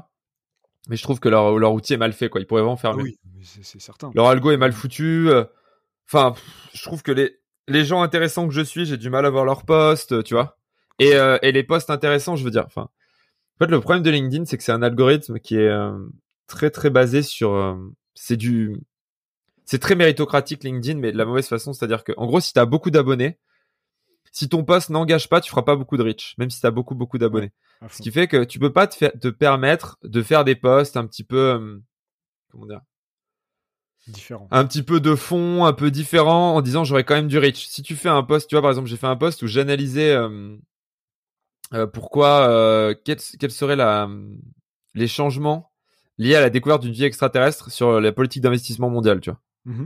[0.90, 2.42] Mais je trouve que leur, leur outil est mal fait, quoi.
[2.42, 3.04] Ils pourraient vraiment faire mieux.
[3.04, 4.12] Oui, c'est certain.
[4.16, 5.30] Leur algo est mal foutu.
[5.30, 5.46] Euh.
[6.08, 6.34] Enfin,
[6.74, 9.46] je trouve que les, les gens intéressants que je suis, j'ai du mal à voir
[9.46, 10.58] leurs posts, tu vois.
[11.00, 12.66] Et, euh, et les posts intéressants, je veux dire.
[12.66, 15.96] Enfin, en fait, le problème de LinkedIn, c'est que c'est un algorithme qui est euh,
[16.48, 17.78] très très basé sur.
[18.16, 18.76] c'est du.
[19.66, 21.72] C'est très méritocratique LinkedIn, mais de la mauvaise façon.
[21.72, 23.38] C'est-à-dire que, en gros, si t'as beaucoup d'abonnés,
[24.34, 26.72] si ton poste n'engage pas, tu feras pas beaucoup de reach, même si tu as
[26.72, 27.54] beaucoup beaucoup d'abonnés.
[27.90, 31.06] Ce qui fait que tu peux pas te, te permettre de faire des posts un
[31.06, 31.80] petit peu euh,
[32.52, 32.82] comment dire?
[34.08, 34.48] Différent.
[34.52, 37.68] Un petit peu de fond, un peu différent en disant j'aurais quand même du reach.
[37.68, 40.12] Si tu fais un post, tu vois par exemple, j'ai fait un post où j'analysais
[40.12, 40.58] euh,
[41.74, 44.10] euh, pourquoi quels, seraient la,
[44.96, 45.72] les changements
[46.18, 49.40] liés à la découverte d'une vie extraterrestre sur la politique d'investissement mondial, tu vois?
[49.66, 49.86] Mmh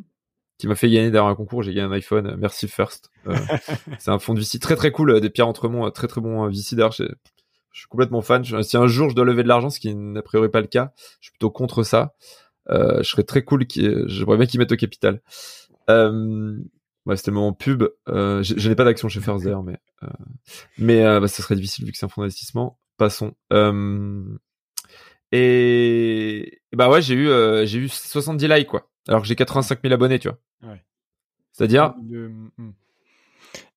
[0.57, 1.63] qui m'a fait gagner d'ailleurs un concours.
[1.63, 2.35] J'ai gagné un iPhone.
[2.37, 3.11] Merci First.
[3.27, 3.35] Euh,
[3.99, 5.11] c'est un fond de VC très très cool.
[5.11, 6.75] Euh, des Pierre Entremont, euh, très très bon VC.
[6.75, 7.05] D'ailleurs, je
[7.71, 8.43] suis complètement fan.
[8.63, 10.67] Si un jour je dois lever de l'argent, ce qui n'est a priori pas le
[10.67, 12.15] cas, je suis plutôt contre ça.
[12.69, 13.65] Euh, je serais très cool.
[13.69, 15.21] J'aimerais bien qu'ils mettent au capital.
[15.89, 16.57] Euh,
[17.05, 17.83] ouais, c'était le moment pub.
[18.09, 19.77] Euh, je, n'ai pas d'action chez First d'ailleurs, mais
[20.77, 22.79] mais bah, ça serait difficile vu que c'est un fonds d'investissement.
[22.97, 23.35] Passons.
[25.31, 27.27] Et bah ouais, j'ai eu
[27.65, 30.37] j'ai eu 70 likes quoi alors que j'ai 85 000 abonnés, tu vois.
[30.63, 30.83] Ouais.
[31.53, 32.71] C'est-à-dire hmm.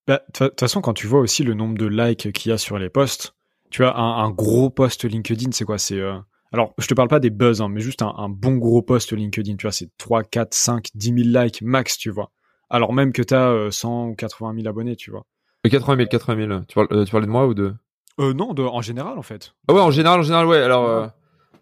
[0.06, 2.58] bah, De toute façon, quand tu vois aussi le nombre de likes qu'il y a
[2.58, 3.34] sur les posts,
[3.70, 5.78] tu vois, un, gros post LinkedIn, c'est quoi?
[5.78, 6.18] C'est euh,
[6.52, 9.56] Alors, je te parle pas des buzz, hein, mais juste un, bon gros post LinkedIn,
[9.56, 12.32] tu vois, c'est 3, 4, 5, 10 000 likes max, tu vois.
[12.68, 15.26] Alors même que tu as 100 ou 80 000 abonnés, tu vois.
[15.68, 16.60] 80 000, 80 000.
[16.68, 17.74] Tu, parles, euh, tu parlais de moi ou de?
[18.18, 19.54] Euh, Non, de, en général, en fait.
[19.68, 20.62] Ah ouais, en général, en général, ouais.
[20.62, 21.06] Alors, euh,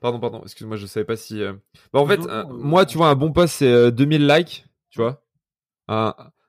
[0.00, 1.42] Pardon, pardon, excuse-moi, je savais pas si.
[1.42, 1.54] Euh,
[1.92, 5.00] bah, en fait, euh, moi, tu vois, un bon post, c'est 2000 euh, likes, tu
[5.00, 5.22] vois.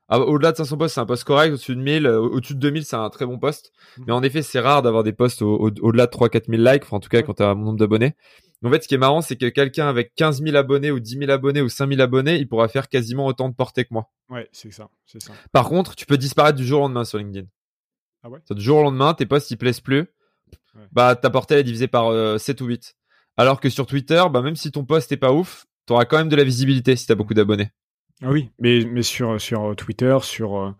[0.09, 1.51] au-delà de 500 posts, c'est un post correct.
[1.53, 3.71] Au-dessus de 1000, au-dessus de 2000, c'est un très bon post.
[3.97, 4.03] Mmh.
[4.07, 6.99] Mais en effet, c'est rare d'avoir des posts au- delà de 3-4000 likes, enfin, en
[6.99, 8.15] tout cas, quand tu as un nombre d'abonnés.
[8.63, 11.17] En fait, ce qui est marrant, c'est que quelqu'un avec 15 000 abonnés ou 10
[11.19, 14.09] 000 abonnés ou 5 000 abonnés, il pourra faire quasiment autant de portée que moi.
[14.29, 15.31] Ouais, c'est ça, c'est ça.
[15.53, 17.47] Par contre, tu peux disparaître du jour au lendemain sur LinkedIn.
[18.21, 18.39] Ah ouais?
[18.51, 19.99] Du jour au lendemain, tes posts ils plaisent plus.
[20.75, 20.81] Ouais.
[20.91, 22.95] Bah ta portée elle est divisée par euh, 7 ou 8.
[23.39, 26.27] Alors que sur Twitter, bah même si ton post est pas ouf, t'auras quand même
[26.27, 27.71] de la visibilité si t'as beaucoup d'abonnés.
[28.21, 30.71] Ah oui, mais, mais sur, sur Twitter, sur, euh,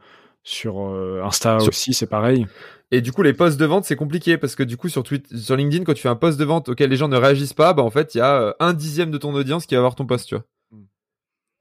[0.43, 2.47] sur euh, Insta Sur- aussi, c'est pareil.
[2.91, 5.37] Et du coup, les posts de vente, c'est compliqué parce que du coup, sur, Twitter,
[5.37, 7.71] sur LinkedIn, quand tu fais un post de vente auquel les gens ne réagissent pas,
[7.71, 9.95] bah en fait, il y a euh, un dixième de ton audience qui va voir
[9.95, 10.43] ton post, tu vois.
[10.71, 10.83] Mm.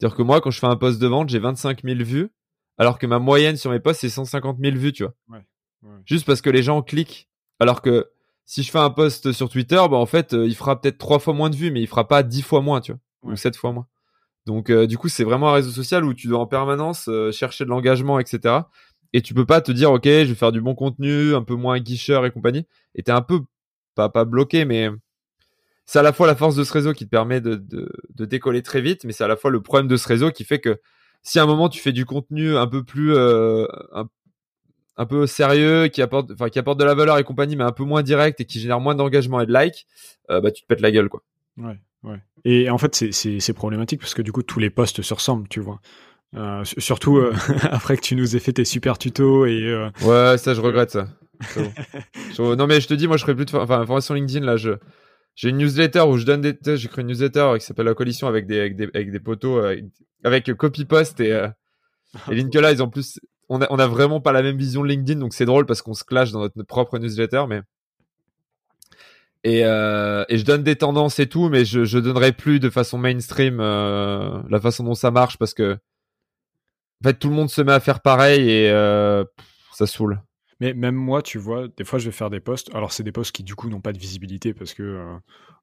[0.00, 2.30] C'est-à-dire que moi, quand je fais un post de vente, j'ai 25 000 vues,
[2.76, 5.14] alors que ma moyenne sur mes posts, c'est 150 000 vues, tu vois.
[5.28, 5.46] Ouais,
[5.84, 6.00] ouais.
[6.06, 7.28] Juste parce que les gens cliquent.
[7.60, 8.10] Alors que
[8.50, 11.18] si je fais un post sur Twitter, bah en fait, euh, il fera peut-être trois
[11.18, 13.32] fois moins de vues, mais il fera pas dix fois moins, tu vois, Ouais.
[13.34, 13.86] ou sept fois moins.
[14.46, 17.30] Donc, euh, du coup, c'est vraiment un réseau social où tu dois en permanence euh,
[17.30, 18.54] chercher de l'engagement, etc.
[19.12, 21.56] Et tu peux pas te dire, ok, je vais faire du bon contenu, un peu
[21.56, 22.66] moins guicheur et compagnie.
[22.94, 23.40] Et t'es un peu
[23.94, 24.88] pas pas bloqué, mais
[25.84, 28.24] c'est à la fois la force de ce réseau qui te permet de, de, de
[28.24, 30.58] décoller très vite, mais c'est à la fois le problème de ce réseau qui fait
[30.60, 30.80] que
[31.22, 34.06] si à un moment tu fais du contenu un peu plus euh, un,
[34.98, 37.72] un peu sérieux, qui apporte, enfin qui apporte de la valeur et compagnie, mais un
[37.72, 39.86] peu moins direct et qui génère moins d'engagement et de likes,
[40.30, 41.22] euh, bah tu te pètes la gueule quoi.
[41.56, 42.20] Ouais, ouais.
[42.44, 43.12] Et en fait, c'est-
[43.52, 45.80] problématique parce que du coup, tous les posts se ressemblent, tu vois.
[46.36, 47.32] Euh, su- surtout euh,
[47.70, 50.90] après que tu nous aies fait tes super tutos et euh, Ouais, ça je regrette
[50.90, 51.08] ça.
[51.42, 51.72] C'est bon.
[52.36, 54.56] Je- non mais je te dis, moi je ferai plus de, enfin formation LinkedIn là,
[54.56, 54.72] je
[55.36, 58.26] j'ai une newsletter où je donne des, j'ai créé une newsletter qui s'appelle la coalition
[58.26, 59.80] avec des avec des avec des potos euh,
[60.24, 61.46] avec, copy post et
[62.30, 64.88] et Linkela ils ont plus on a, on a vraiment pas la même vision de
[64.88, 67.62] LinkedIn donc c'est drôle parce qu'on se clash dans notre propre newsletter mais
[69.44, 72.70] et, euh, et je donne des tendances et tout mais je je donnerai plus de
[72.70, 75.74] façon mainstream euh, la façon dont ça marche parce que
[77.04, 79.24] en fait tout le monde se met à faire pareil et euh,
[79.78, 80.20] ça saoule.
[80.60, 82.74] Mais même moi, tu vois, des fois, je vais faire des posts.
[82.74, 85.16] Alors, c'est des posts qui, du coup, n'ont pas de visibilité parce que, euh,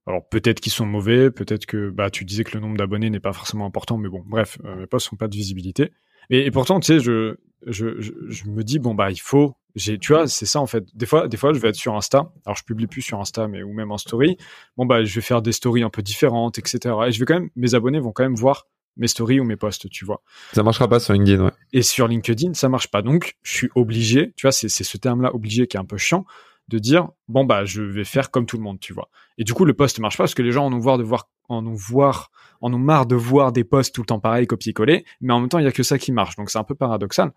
[0.07, 3.19] alors, peut-être qu'ils sont mauvais, peut-être que, bah, tu disais que le nombre d'abonnés n'est
[3.19, 5.91] pas forcément important, mais bon, bref, euh, mes posts n'ont pas de visibilité.
[6.29, 9.55] Et, et pourtant, tu sais, je, je, je, je me dis, bon, bah, il faut,
[9.75, 10.85] j'ai, tu vois, c'est ça, en fait.
[10.95, 12.31] Des fois, des fois, je vais être sur Insta.
[12.45, 14.37] Alors, je publie plus sur Insta, mais, ou même en story.
[14.77, 16.95] Bon, bah, je vais faire des stories un peu différentes, etc.
[17.07, 18.67] Et je vais quand même, mes abonnés vont quand même voir
[18.97, 20.21] mes stories ou mes posts, tu vois.
[20.53, 21.51] Ça marchera pas sur LinkedIn, ouais.
[21.73, 23.01] Et sur LinkedIn, ça marche pas.
[23.01, 25.97] Donc, je suis obligé, tu vois, c'est c'est ce terme-là, obligé, qui est un peu
[25.97, 26.25] chiant,
[26.67, 29.09] de dire, bon, bah, je vais faire comme tout le monde, tu vois.
[29.37, 31.03] Et du coup, le post marche pas parce que les gens en ont voir de
[31.03, 34.47] voir, en ont voir, en ont marre de voir des posts tout le temps pareil,
[34.47, 36.35] copier-coller, mais en même temps, il y a que ça qui marche.
[36.35, 37.31] Donc, c'est un peu paradoxal.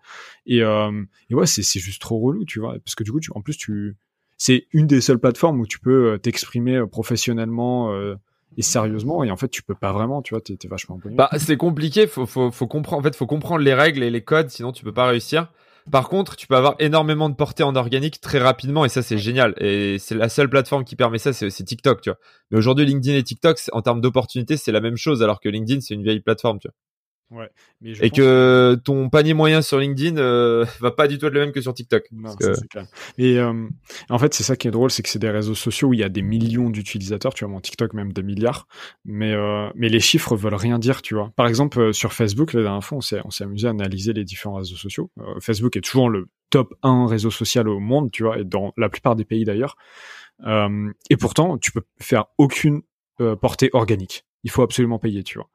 [0.45, 2.73] Et, euh, et ouais, c'est c'est juste trop relou, tu vois.
[2.83, 3.95] Parce que du coup, tu, en plus, tu,
[4.37, 8.15] c'est une des seules plateformes où tu peux euh, t'exprimer euh, professionnellement, euh,
[8.57, 10.99] et sérieusement, et en fait, tu peux pas vraiment, tu vois, t'es vachement.
[11.11, 14.23] Bah, c'est compliqué, faut, faut, faut comprendre, en fait, faut comprendre les règles et les
[14.23, 15.51] codes, sinon tu peux pas réussir.
[15.91, 19.17] Par contre, tu peux avoir énormément de portée en organique très rapidement et ça, c'est
[19.17, 19.53] génial.
[19.57, 22.19] Et c'est la seule plateforme qui permet ça, c'est TikTok, tu vois.
[22.51, 25.81] Mais aujourd'hui, LinkedIn et TikTok, en termes d'opportunités, c'est la même chose, alors que LinkedIn,
[25.81, 26.75] c'est une vieille plateforme, tu vois.
[27.81, 31.27] Mais je Et pense que ton panier moyen sur LinkedIn euh, va pas du tout
[31.27, 32.05] être le même que sur TikTok.
[32.11, 32.85] Non, ça, que- clair.
[33.17, 33.67] Et euh,
[34.09, 35.99] en fait, c'est ça qui est drôle, c'est que c'est des réseaux sociaux où il
[35.99, 38.67] y a des millions d'utilisateurs, tu vois, mon TikTok même des milliards,
[39.05, 41.31] mais euh, mais les chiffres veulent rien dire, tu vois.
[41.35, 44.13] Par exemple, euh, sur Facebook, la dernière fois, on s'est on s'est amusé à analyser
[44.13, 45.11] les différents réseaux sociaux.
[45.39, 48.89] Facebook est toujours le top 1 réseau social au monde, tu vois, et dans la
[48.89, 49.75] plupart des pays d'ailleurs.
[50.47, 52.81] Et pourtant, tu peux faire aucune
[53.41, 54.25] portée organique.
[54.43, 55.49] Il faut absolument payer, tu vois.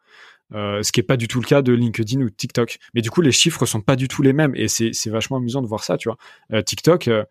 [0.52, 2.78] Euh, ce qui est pas du tout le cas de LinkedIn ou de TikTok.
[2.94, 5.38] Mais du coup, les chiffres sont pas du tout les mêmes et c'est c'est vachement
[5.38, 6.18] amusant de voir ça, tu vois.
[6.52, 7.24] Euh, TikTok, euh,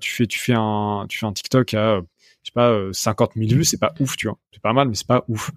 [0.00, 2.00] tu fais tu fais un tu fais un TikTok à
[2.42, 4.38] je sais pas euh, 50 000 vues, c'est pas ouf, tu vois.
[4.52, 5.50] C'est pas mal, mais c'est pas ouf.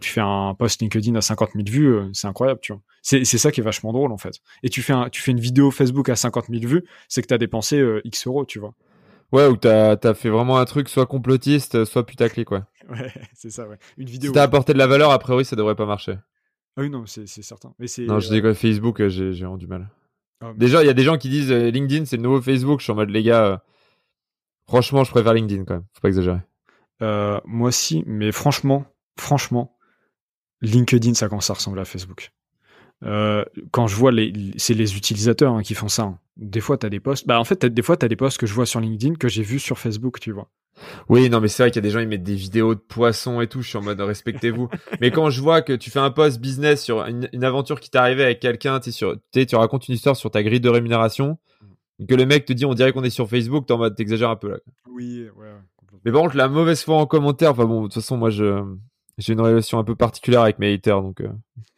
[0.00, 2.80] Tu fais un post LinkedIn à 50 000 vues, c'est incroyable, tu vois.
[3.02, 4.38] C'est c'est ça qui est vachement drôle en fait.
[4.62, 7.26] Et tu fais un tu fais une vidéo Facebook à 50 000 vues, c'est que
[7.26, 8.74] t'as dépensé euh, X euros, tu vois.
[9.32, 12.66] Ouais, ou t'as as fait vraiment un truc soit complotiste, soit putaclic, quoi.
[12.90, 13.76] Ouais, c'est ça, ouais.
[13.96, 14.32] Une Si vidéo.
[14.32, 16.16] t'as apporté de la valeur, a priori, ça devrait pas marcher.
[16.76, 17.74] Ah oui, non, c'est certain.
[17.78, 19.90] Mais c'est Non, je dis quoi, Facebook, euh, j'ai j'ai rendu mal.
[20.40, 22.40] ah, mais- Déjà, il y a des gens qui disent euh, LinkedIn, c'est le nouveau
[22.40, 22.80] Facebook.
[22.80, 23.56] Je suis en mode, les gars, euh,
[24.66, 25.84] franchement, je préfère LinkedIn quand même.
[25.92, 26.40] Faut pas exagérer.
[27.02, 28.84] Euh, moi aussi, mais franchement,
[29.18, 29.76] franchement,
[30.62, 32.30] LinkedIn, ça commence à ressembler à Facebook?
[33.04, 36.02] Euh, quand je vois les, c'est les utilisateurs hein, qui font ça.
[36.04, 36.18] hein.
[36.36, 37.26] Des fois, t'as des posts.
[37.26, 39.42] Bah, en fait, des fois, t'as des posts que je vois sur LinkedIn que j'ai
[39.42, 40.48] vus sur Facebook, tu vois.
[41.08, 42.80] Oui, non, mais c'est vrai qu'il y a des gens, ils mettent des vidéos de
[42.80, 43.62] poissons et tout.
[43.62, 44.68] Je suis en mode, respectez-vous.
[45.00, 47.90] mais quand je vois que tu fais un post business sur une, une aventure qui
[47.90, 51.38] t'est arrivée avec quelqu'un, tu racontes une histoire sur ta grille de rémunération,
[51.98, 53.94] et que le mec te dit, on dirait qu'on est sur Facebook, t'es en mode,
[53.94, 54.58] t'exagères un peu là.
[54.90, 55.52] Oui, ouais.
[56.04, 58.64] Mais par contre, la mauvaise foi en commentaire, enfin bon, de toute façon, moi, je,
[59.18, 61.28] j'ai une relation un peu particulière avec mes haters, donc, euh,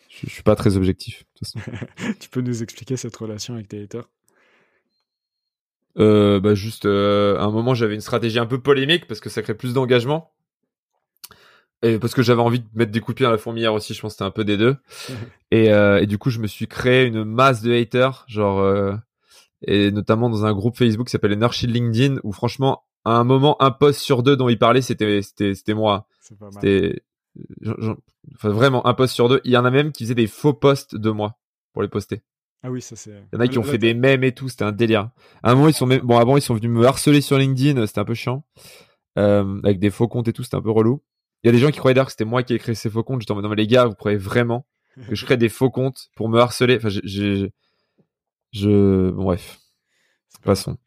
[0.08, 1.24] je, je suis pas très objectif.
[1.24, 2.14] de toute façon.
[2.20, 4.08] tu peux nous expliquer cette relation avec tes haters?
[5.98, 9.30] Euh, bah juste euh, à un moment j'avais une stratégie un peu polémique parce que
[9.30, 10.32] ça crée plus d'engagement.
[11.84, 13.92] Et parce que j'avais envie de mettre des coups de pied dans la fourmilière aussi,
[13.92, 14.76] je pense que c'était un peu des deux.
[15.50, 18.94] et, euh, et du coup, je me suis créé une masse de haters, genre, euh,
[19.66, 23.60] et notamment dans un groupe Facebook qui s'appelle Energy LinkedIn, où franchement, à un moment,
[23.60, 26.06] un post sur deux dont il parlait, c'était, c'était, c'était moi.
[26.52, 27.02] C'était,
[28.34, 29.42] enfin, vraiment, un post sur deux.
[29.44, 31.36] Il y en a même qui faisaient des faux posts de moi
[31.74, 32.22] pour les poster.
[32.66, 33.10] Ah oui, ça c'est.
[33.10, 35.10] Il y en a qui ont fait des mèmes et tout, c'était un délire.
[35.42, 36.00] À un moment, ils sont même...
[36.00, 38.42] bon, avant, ils sont venus me harceler sur LinkedIn, c'était un peu chiant.
[39.18, 41.02] Euh, avec des faux comptes et tout, c'était un peu relou.
[41.42, 42.88] Il y a des gens qui croyaient d'ailleurs que c'était moi qui ai créé ces
[42.88, 43.20] faux comptes.
[43.20, 44.66] J'étais en mode, non, mais les gars, vous croyez vraiment
[45.08, 46.76] que je crée des faux comptes pour me harceler?
[46.76, 47.52] Enfin, j'ai,
[48.52, 49.58] je, bon, bref.
[50.42, 50.78] Façon.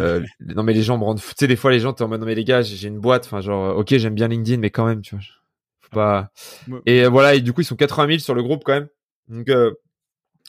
[0.00, 2.08] euh, non, mais les gens me rendent, tu sais, des fois, les gens, t'es en
[2.08, 4.70] mode, non, mais les gars, j'ai une boîte, enfin, genre, ok, j'aime bien LinkedIn, mais
[4.70, 5.24] quand même, tu vois.
[5.82, 6.32] Faut pas,
[6.84, 8.88] et euh, voilà, et du coup, ils sont 80 000 sur le groupe quand même.
[9.28, 9.72] Donc, euh,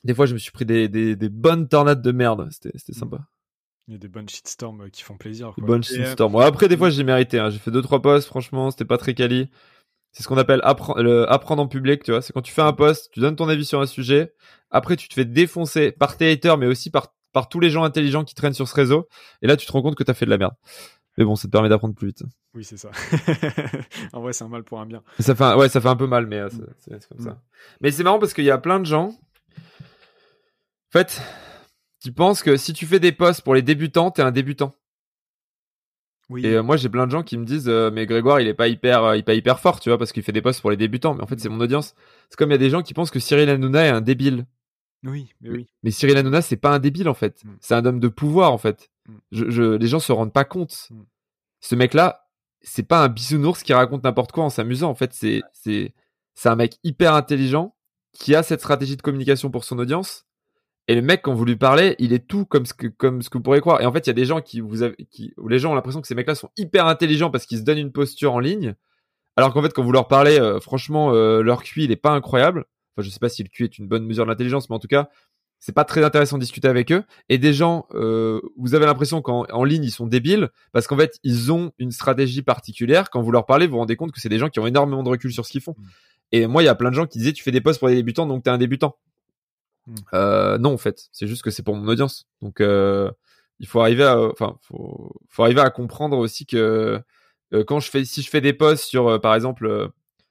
[0.03, 2.47] des fois, je me suis pris des, des, des bonnes tornades de merde.
[2.51, 2.99] C'était, c'était mm.
[2.99, 3.27] sympa.
[3.87, 5.53] Il y a des bonnes shitstorms euh, qui font plaisir.
[5.57, 6.35] Des bonnes shitstorms.
[6.41, 7.39] après, des fois, j'ai mérité.
[7.39, 7.49] Hein.
[7.49, 8.27] J'ai fait deux trois posts.
[8.27, 9.49] Franchement, c'était pas très quali.
[10.11, 12.03] C'est ce qu'on appelle apprendre, apprendre en public.
[12.03, 14.33] Tu vois, c'est quand tu fais un post, tu donnes ton avis sur un sujet.
[14.71, 17.83] Après, tu te fais défoncer par tes haters, mais aussi par par tous les gens
[17.83, 19.07] intelligents qui traînent sur ce réseau.
[19.41, 20.55] Et là, tu te rends compte que t'as fait de la merde.
[21.17, 22.23] Mais bon, ça te permet d'apprendre plus vite.
[22.53, 22.89] Oui, c'est ça.
[24.13, 25.03] en vrai, c'est un mal pour un bien.
[25.19, 25.55] Ça fait, un...
[25.55, 27.31] ouais, ça fait un peu mal, mais euh, c'est comme ça.
[27.31, 27.39] Mm.
[27.81, 29.15] Mais c'est marrant parce qu'il y a plein de gens.
[30.89, 31.21] En fait,
[32.01, 34.73] tu penses que si tu fais des posts pour les débutants, t'es un débutant?
[36.29, 36.45] Oui.
[36.45, 38.53] Et euh, moi, j'ai plein de gens qui me disent, euh, mais Grégoire, il est
[38.53, 40.61] pas hyper, euh, il est pas hyper fort, tu vois, parce qu'il fait des posts
[40.61, 41.13] pour les débutants.
[41.13, 41.95] Mais en fait, c'est mon audience.
[42.29, 44.45] C'est comme il y a des gens qui pensent que Cyril Hanouna est un débile.
[45.03, 45.67] Oui, mais oui.
[45.83, 47.43] Mais Cyril Hanouna, c'est pas un débile en fait.
[47.43, 47.49] Mm.
[47.61, 48.89] C'est un homme de pouvoir en fait.
[49.07, 49.17] Mm.
[49.31, 50.87] Je, je, les gens se rendent pas compte.
[50.89, 51.01] Mm.
[51.61, 52.27] Ce mec-là,
[52.61, 54.89] c'est pas un bisounours qui raconte n'importe quoi en s'amusant.
[54.89, 55.93] En fait, c'est, c'est,
[56.35, 57.75] c'est un mec hyper intelligent
[58.13, 60.26] qui a cette stratégie de communication pour son audience
[60.87, 63.29] et le mec, quand vous lui parlez, il est tout comme ce que, comme ce
[63.29, 63.81] que vous pourriez croire.
[63.81, 65.71] Et en fait, il y a des gens qui vous avez, qui, où les gens
[65.71, 68.39] ont l'impression que ces mecs-là sont hyper intelligents parce qu'ils se donnent une posture en
[68.39, 68.73] ligne.
[69.35, 72.11] Alors qu'en fait, quand vous leur parlez, euh, franchement, euh, leur QI, il est pas
[72.11, 72.65] incroyable.
[72.95, 74.79] Enfin, je sais pas si le QI est une bonne mesure de l'intelligence, mais en
[74.79, 75.09] tout cas,
[75.59, 77.03] c'est pas très intéressant de discuter avec eux.
[77.27, 80.97] Et des gens, euh, vous avez l'impression qu'en en ligne, ils sont débiles parce qu'en
[80.97, 83.09] fait, ils ont une stratégie particulière.
[83.09, 85.03] Quand vous leur parlez, vous vous rendez compte que c'est des gens qui ont énormément
[85.03, 85.75] de recul sur ce qu'ils font.
[85.77, 85.83] Mmh.
[86.31, 87.89] Et moi, il y a plein de gens qui disaient, tu fais des posts pour
[87.89, 88.97] des débutants, donc t'es un débutant.
[89.87, 89.95] Hmm.
[90.13, 92.27] Euh, non, en fait, c'est juste que c'est pour mon audience.
[92.41, 93.09] Donc, euh,
[93.59, 97.01] il faut arriver à, enfin, faut, faut arriver à comprendre aussi que
[97.53, 99.87] euh, quand je fais, si je fais des posts sur, euh, par exemple, euh,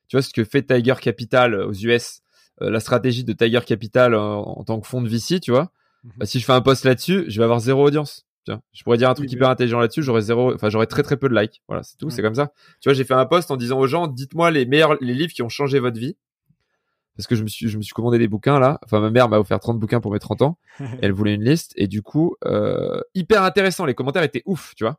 [0.09, 2.21] tu vois ce que fait Tiger Capital aux US,
[2.61, 5.73] la stratégie de Tiger Capital en, tant que fonds de VC, tu vois.
[6.05, 6.13] Mhm.
[6.19, 8.25] Bah, si je fais un post là-dessus, je vais avoir zéro audience.
[8.47, 11.17] Tiens, je pourrais dire un truc hyper intelligent là-dessus, j'aurais zéro, enfin j'aurais très très
[11.17, 11.63] peu de likes.
[11.67, 12.53] Voilà, c'est tout, c'est comme ça.
[12.81, 15.33] Tu vois, j'ai fait un post en disant aux gens, dites-moi les meilleurs, les livres
[15.33, 16.17] qui ont changé votre vie
[17.17, 18.79] parce que je me suis je me suis commandé des bouquins là.
[18.85, 20.59] Enfin ma mère m'a offert 30 bouquins pour mes 30 ans.
[21.03, 24.85] elle voulait une liste et du coup euh, hyper intéressant, les commentaires étaient ouf, tu
[24.85, 24.99] vois.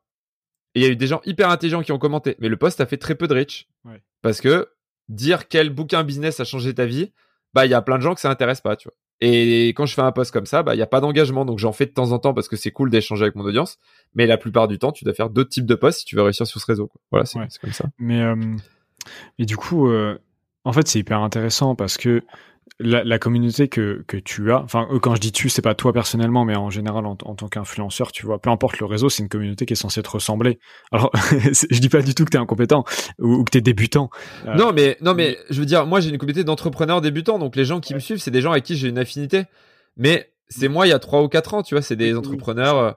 [0.75, 2.81] Et il y a eu des gens hyper intelligents qui ont commenté, mais le post
[2.81, 3.67] a fait très peu de reach
[4.21, 4.69] parce que
[5.09, 7.13] dire quel bouquin business a changé ta vie,
[7.53, 8.95] bah il y a plein de gens que ça intéresse pas, tu vois.
[9.19, 11.57] Et quand je fais un post comme ça, bah il y a pas d'engagement, donc
[11.57, 13.79] j'en fais de temps en temps parce que c'est cool d'échanger avec mon audience.
[14.13, 16.21] Mais la plupart du temps, tu dois faire d'autres types de posts si tu veux
[16.21, 16.87] réussir sur ce réseau.
[16.87, 17.01] Quoi.
[17.11, 17.85] Voilà, c'est comme ça.
[17.97, 18.35] Mais euh,
[19.39, 20.17] mais du coup, euh,
[20.67, 22.23] en fait, c'est hyper intéressant parce que
[22.79, 26.43] la, communauté que, que tu as, enfin, quand je dis tu, c'est pas toi personnellement,
[26.43, 29.65] mais en général, en, tant qu'influenceur, tu vois, peu importe le réseau, c'est une communauté
[29.65, 30.59] qui est censée te ressembler.
[30.91, 32.83] Alors, je dis pas du tout que t'es incompétent
[33.17, 34.09] ou, que t'es débutant.
[34.45, 37.55] Euh, non, mais, non, mais, je veux dire, moi, j'ai une communauté d'entrepreneurs débutants, donc
[37.55, 39.45] les gens qui me suivent, c'est des gens avec qui j'ai une affinité.
[39.95, 42.77] Mais c'est moi, il y a trois ou quatre ans, tu vois, c'est des entrepreneurs.
[42.77, 42.91] Euh,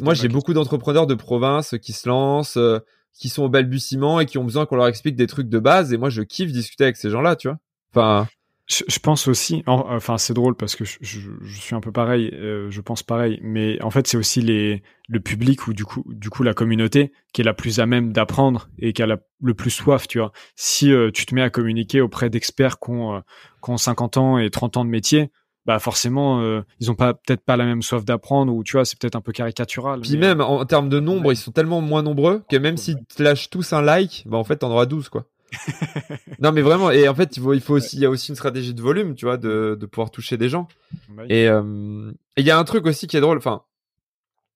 [0.00, 2.78] moi, j'ai beaucoup d'entrepreneurs de province qui se lancent, euh,
[3.12, 5.92] qui sont au balbutiement et qui ont besoin qu'on leur explique des trucs de base.
[5.92, 7.58] Et moi, je kiffe discuter avec ces gens-là, tu vois.
[7.92, 8.28] Enfin.
[8.66, 10.96] Je, pense aussi, enfin c'est drôle parce que je,
[11.44, 15.18] suis un peu pareil, euh, je pense pareil, mais en fait c'est aussi les le
[15.18, 18.68] public ou du coup du coup la communauté qui est la plus à même d'apprendre
[18.78, 20.30] et qui a le plus soif, tu vois.
[20.54, 23.20] Si euh, tu te mets à communiquer auprès d'experts qui ont, euh,
[23.60, 25.32] qui ont 50 ans et 30 ans de métier,
[25.66, 28.84] bah forcément euh, ils ont pas peut-être pas la même soif d'apprendre ou tu vois
[28.84, 32.02] c'est peut-être un peu caricatural puis même en termes de nombre ils sont tellement moins
[32.02, 35.08] nombreux que même s'ils te lâchent tous un like bah en fait t'en auras 12
[35.08, 35.26] quoi.
[36.38, 38.30] Non mais vraiment et en fait il faut, il faut aussi il y a aussi
[38.30, 40.68] une stratégie de volume tu vois de, de pouvoir toucher des gens.
[41.08, 43.62] Bah euh, et il y a un truc aussi qui est drôle enfin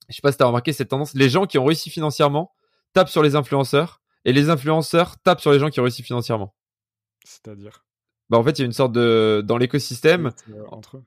[0.09, 2.53] je sais pas si t'as remarqué cette tendance les gens qui ont réussi financièrement
[2.95, 6.55] tapent sur les influenceurs et les influenceurs tapent sur les gens qui ont réussi financièrement.
[7.25, 7.85] C'est-à-dire?
[8.31, 10.33] Bah en fait il y a une sorte de dans l'écosystème
[10.71, 11.05] entre eux.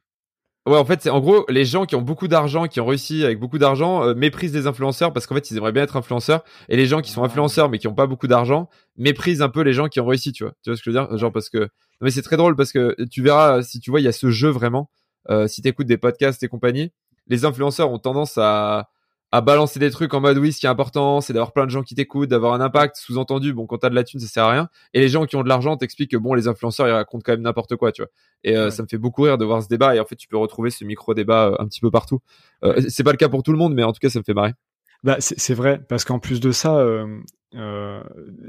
[0.68, 3.24] Ouais, en fait, c'est en gros les gens qui ont beaucoup d'argent, qui ont réussi
[3.24, 6.43] avec beaucoup d'argent, euh, méprisent les influenceurs parce qu'en fait, ils aimeraient bien être influenceurs.
[6.68, 7.28] Et les gens qui sont ah.
[7.28, 10.34] influenceurs mais qui ont pas beaucoup d'argent méprisent un peu les gens qui ont réussi,
[10.34, 10.53] tu vois.
[10.63, 11.18] Tu vois ce que je veux dire?
[11.18, 11.68] Genre parce que, non,
[12.01, 14.30] mais c'est très drôle parce que tu verras si tu vois, il y a ce
[14.30, 14.89] jeu vraiment.
[15.30, 16.91] Euh, si t'écoutes des podcasts et compagnie,
[17.28, 18.89] les influenceurs ont tendance à
[19.38, 21.70] à balancer des trucs en mode oui, ce qui est important, c'est d'avoir plein de
[21.70, 22.96] gens qui t'écoutent, d'avoir un impact.
[22.98, 24.70] Sous-entendu, bon, quand t'as de la thune, ça sert à rien.
[24.96, 27.34] Et les gens qui ont de l'argent t'expliquent que bon, les influenceurs, ils racontent quand
[27.34, 28.10] même n'importe quoi, tu vois.
[28.44, 29.96] Et euh, ça me fait beaucoup rire de voir ce débat.
[29.96, 32.20] Et en fait, tu peux retrouver ce micro débat euh, un petit peu partout.
[32.64, 34.24] Euh, c'est pas le cas pour tout le monde, mais en tout cas, ça me
[34.24, 34.54] fait marrer.
[35.04, 36.84] Bah, c'est vrai, parce qu'en plus de ça,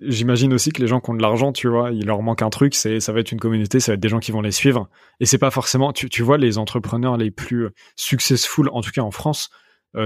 [0.00, 2.48] j'imagine aussi que les gens qui ont de l'argent, tu vois, il leur manque un
[2.48, 4.50] truc, c'est ça va être une communauté, ça va être des gens qui vont les
[4.50, 4.88] suivre.
[5.20, 9.02] Et c'est pas forcément, tu, tu vois, les entrepreneurs les plus successful, en tout cas
[9.02, 9.50] en France,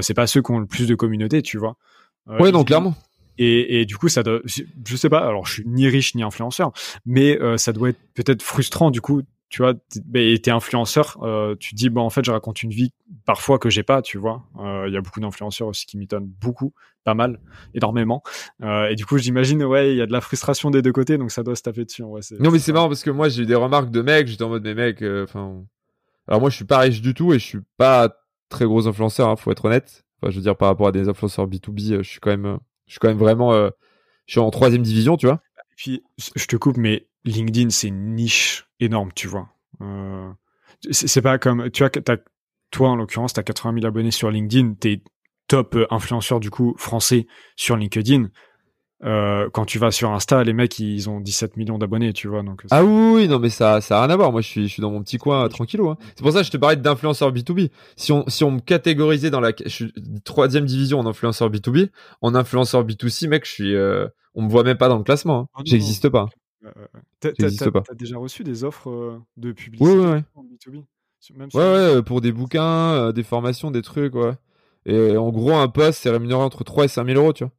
[0.01, 1.76] c'est pas ceux qui ont le plus de communauté, tu vois.
[2.28, 2.95] Euh, ouais, donc clairement.
[3.39, 6.22] Et, et, du coup, ça doit, je sais pas, alors je suis ni riche ni
[6.22, 6.70] influenceur,
[7.07, 9.72] mais euh, ça doit être peut-être frustrant du coup, tu vois,
[10.14, 12.93] et t'es influenceur, euh, tu te dis, bon, en fait, je raconte une vie
[13.24, 14.45] parfois que j'ai pas, tu vois.
[14.87, 16.74] Il y a beaucoup d'influenceurs aussi qui m'étonnent beaucoup,
[17.05, 17.41] pas mal,
[17.74, 18.22] énormément.
[18.62, 21.33] et du coup, j'imagine, ouais, il y a de la frustration des deux côtés, donc
[21.33, 22.03] ça doit se taper dessus.
[22.03, 24.45] Ouais, non, mais c'est marrant parce que moi, j'ai eu des remarques de mecs, j'étais
[24.45, 25.64] en mode, mais mecs, enfin.
[26.28, 28.22] alors moi, je suis pas riche du tout et je suis pas
[28.53, 30.05] très gros influenceurs, hein, faut être honnête.
[30.22, 32.57] Je veux dire, par rapport à des influenceurs B2B, euh, je suis quand même, euh,
[32.86, 33.70] je suis quand même vraiment, euh,
[34.26, 35.42] je suis en troisième division, tu vois.
[35.72, 36.03] Et puis,
[36.36, 39.48] je te coupe, mais LinkedIn, c'est une niche énorme, tu vois.
[40.90, 41.90] c'est pas comme, tu vois,
[42.70, 45.03] toi, en l'occurrence, tu as 80 000 abonnés sur LinkedIn, tu es
[45.48, 47.26] top influenceur, du coup, français
[47.57, 48.28] sur LinkedIn.
[49.05, 52.42] Euh, quand tu vas sur Insta, les mecs, ils ont 17 millions d'abonnés, tu vois.
[52.42, 54.30] Donc, ah oui, non, mais ça, ça a rien à voir.
[54.30, 55.88] Moi, je suis, je suis dans mon petit coin tranquillou.
[55.90, 55.96] Hein.
[56.14, 57.70] C'est pour ça que je te parlais d'influenceur B2B.
[57.96, 59.92] Si on, si on me catégorisait dans la je suis
[60.24, 61.90] troisième division en influenceur B2B,
[62.20, 65.40] en influenceur B2C, mec, je suis, euh, on me voit même pas dans le classement.
[65.40, 65.48] Hein.
[65.55, 66.28] Ah J'existe pas.
[67.22, 67.82] J'existe pas.
[67.82, 70.84] T'as déjà reçu des offres euh, de publicité ouais, ouais, en B2B
[71.55, 74.32] Ouais, ouais, pour des bouquins, des formations, des trucs, ouais.
[74.86, 77.53] Et en gros, un poste, c'est rémunéré entre 3 et 5 000 euros, tu vois.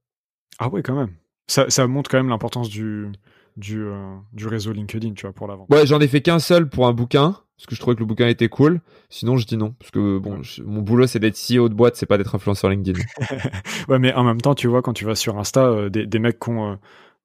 [0.59, 1.15] Ah ouais, quand même
[1.47, 3.11] ça, ça montre quand même l'importance du,
[3.57, 5.67] du, euh, du réseau LinkedIn, tu vois, pour l'avant.
[5.69, 8.05] Ouais, j'en ai fait qu'un seul pour un bouquin, parce que je trouvais que le
[8.05, 8.81] bouquin était cool.
[9.09, 12.05] Sinon, je dis non, parce que bon, mon boulot, c'est d'être CEO de boîte, c'est
[12.05, 12.99] pas d'être influenceur LinkedIn.
[13.89, 16.19] ouais, mais en même temps, tu vois, quand tu vas sur Insta, euh, des, des
[16.19, 16.75] mecs qui ont, euh,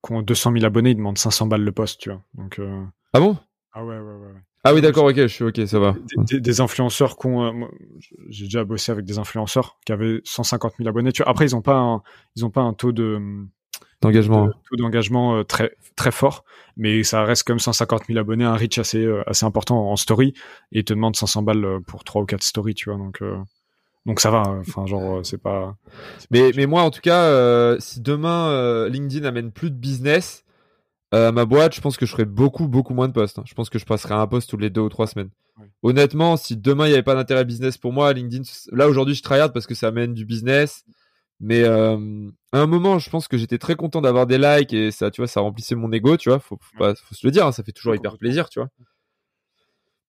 [0.05, 2.23] qui ont 200 000 abonnés, ils demandent 500 balles le poste, tu vois.
[2.35, 2.61] Donc,
[3.13, 3.37] Ah bon?
[3.73, 4.41] Ah ouais, ouais, ouais.
[4.65, 5.95] Ah oui, d'accord, ok, je suis ok, ça va.
[6.29, 7.71] Des, des, influenceurs qui ont,
[8.29, 11.13] j'ai déjà bossé avec des influenceurs qui avaient 150 000 abonnés.
[11.13, 12.03] Tu vois, après, ils ont pas, un,
[12.35, 13.47] ils ont pas un taux de,
[14.01, 14.49] d'engagement.
[14.71, 16.45] Taux d'engagement euh, très très fort,
[16.77, 20.35] mais ça reste comme 150 000 abonnés, un reach assez euh, assez important en story,
[20.73, 23.23] et ils te demandent 500 balles euh, pour trois ou quatre stories, tu vois, donc
[24.07, 24.43] donc ça va.
[24.61, 25.77] Enfin genre c'est pas.
[26.31, 30.45] Mais mais moi en tout cas, si demain LinkedIn amène plus de business
[31.11, 33.39] à ma boîte, je pense que je ferai beaucoup beaucoup moins de posts.
[33.39, 33.45] Hein.
[33.47, 35.31] Je pense que je passerai un post toutes les deux ou trois semaines.
[35.83, 39.23] Honnêtement, si demain il n'y avait pas d'intérêt business pour moi, LinkedIn, là aujourd'hui je
[39.23, 40.85] tryhard parce que ça amène du business.
[41.41, 44.91] Mais euh, à un moment, je pense que j'étais très content d'avoir des likes et
[44.91, 46.41] ça, tu vois, ça remplissait mon ego, tu vois.
[46.41, 48.69] Faut, faut, pas, faut se le dire, hein, ça fait toujours hyper plaisir, tu vois.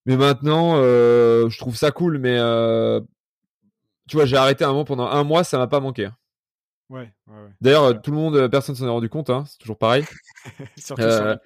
[0.06, 3.00] Mais maintenant, euh, je trouve ça cool, mais euh,
[4.08, 6.06] tu vois, j'ai arrêté un moment pendant un mois, ça m'a pas manqué.
[6.06, 6.16] Hein.
[6.90, 7.50] Ouais, ouais, ouais.
[7.62, 10.06] D'ailleurs, tout le monde, personne s'en est rendu compte, hein, c'est toujours pareil.
[10.78, 11.38] Surtout sur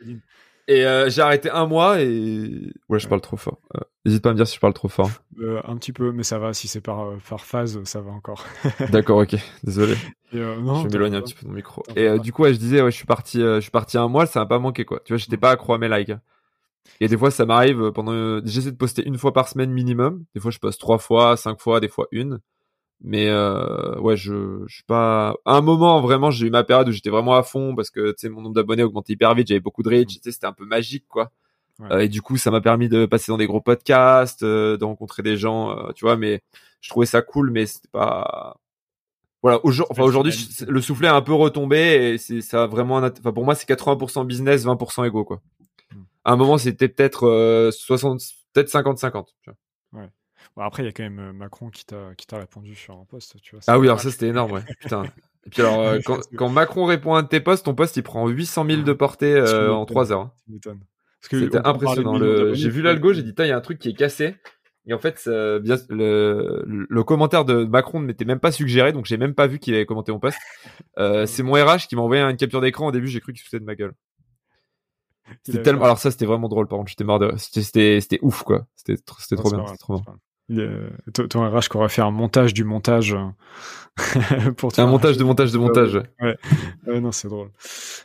[0.67, 3.59] et euh, j'ai arrêté un mois et ouais, je parle trop fort.
[3.75, 5.09] Euh, n'hésite pas à me dire si je parle trop fort.
[5.39, 6.53] Euh, un petit peu, mais ça va.
[6.53, 8.45] Si c'est par, par phase, ça va encore.
[8.91, 9.35] D'accord, ok.
[9.63, 9.95] Désolé.
[10.33, 11.83] non, je m'éloigne un petit peu de mon micro.
[11.95, 14.25] Et du coup, ouais, je disais, ouais, je suis parti, je suis parti un mois,
[14.25, 15.01] ça m'a pas manqué quoi.
[15.03, 16.13] Tu vois, j'étais pas accro à mes likes.
[16.99, 18.41] Et des fois, ça m'arrive pendant.
[18.45, 20.23] J'essaie de poster une fois par semaine minimum.
[20.33, 22.39] Des fois, je poste trois fois, cinq fois, des fois une.
[23.03, 25.35] Mais euh, ouais, je, je suis pas.
[25.45, 28.11] À un moment, vraiment, j'ai eu ma période où j'étais vraiment à fond parce que
[28.11, 30.47] tu sais, mon nombre d'abonnés augmentait hyper vite, j'avais beaucoup de reach, tu sais, c'était
[30.47, 31.31] un peu magique, quoi.
[31.81, 34.85] Euh, et du coup, ça m'a permis de passer dans des gros podcasts, euh, de
[34.85, 36.15] rencontrer des gens, euh, tu vois.
[36.15, 36.41] Mais
[36.79, 38.57] je trouvais ça cool, mais c'était pas.
[39.41, 40.33] Voilà, aujourd'hui, enfin, aujourd'hui,
[40.65, 42.97] le soufflet a un peu retombé et c'est ça a vraiment.
[42.97, 45.41] Enfin, pour moi, c'est 80% business, 20% ego, quoi.
[45.93, 46.03] Hmm.
[46.23, 48.21] À un moment, c'était peut-être 60,
[48.53, 49.25] peut-être 50-50.
[49.93, 50.09] Ouais
[50.57, 53.05] après, il y a quand même euh, Macron qui t'a qui t'a répondu sur un
[53.05, 53.63] post, tu vois.
[53.67, 54.63] Ah oui, alors ça c'était énorme, ouais.
[54.79, 55.03] Putain.
[55.45, 57.97] Et puis alors, euh, quand, quand, Macron répond à un de tes posts, ton post
[57.97, 60.21] il prend 800 000 de portée euh, en 3 heures.
[60.21, 60.31] Hein.
[61.21, 62.17] C'était impressionnant.
[62.17, 62.53] Le...
[62.53, 64.35] J'ai vu l'algo, j'ai dit, il y a un truc qui est cassé.
[64.85, 65.29] Et en fait,
[65.61, 69.47] bien, le, le, commentaire de Macron ne m'était même pas suggéré, donc j'ai même pas
[69.47, 70.37] vu qu'il avait commenté mon post.
[70.99, 72.87] Euh, c'est mon RH qui m'a envoyé une capture d'écran.
[72.87, 73.93] Au début, j'ai cru qu'il se foutait de ma gueule.
[75.43, 75.85] C'était tellement.
[75.85, 76.67] Alors ça, c'était vraiment drôle.
[76.67, 77.33] Par contre, j'étais mort de.
[77.37, 78.67] C'était c'était ouf quoi.
[78.75, 79.63] C'était c'était trop bien.
[79.79, 80.19] Trop bien.
[80.51, 80.89] Euh,
[81.29, 85.51] ton RH qui aura fait un montage du montage euh, pour un montage de montage
[85.53, 85.95] de montage.
[86.21, 86.37] Ouais,
[86.85, 87.49] ouais non, c'est drôle.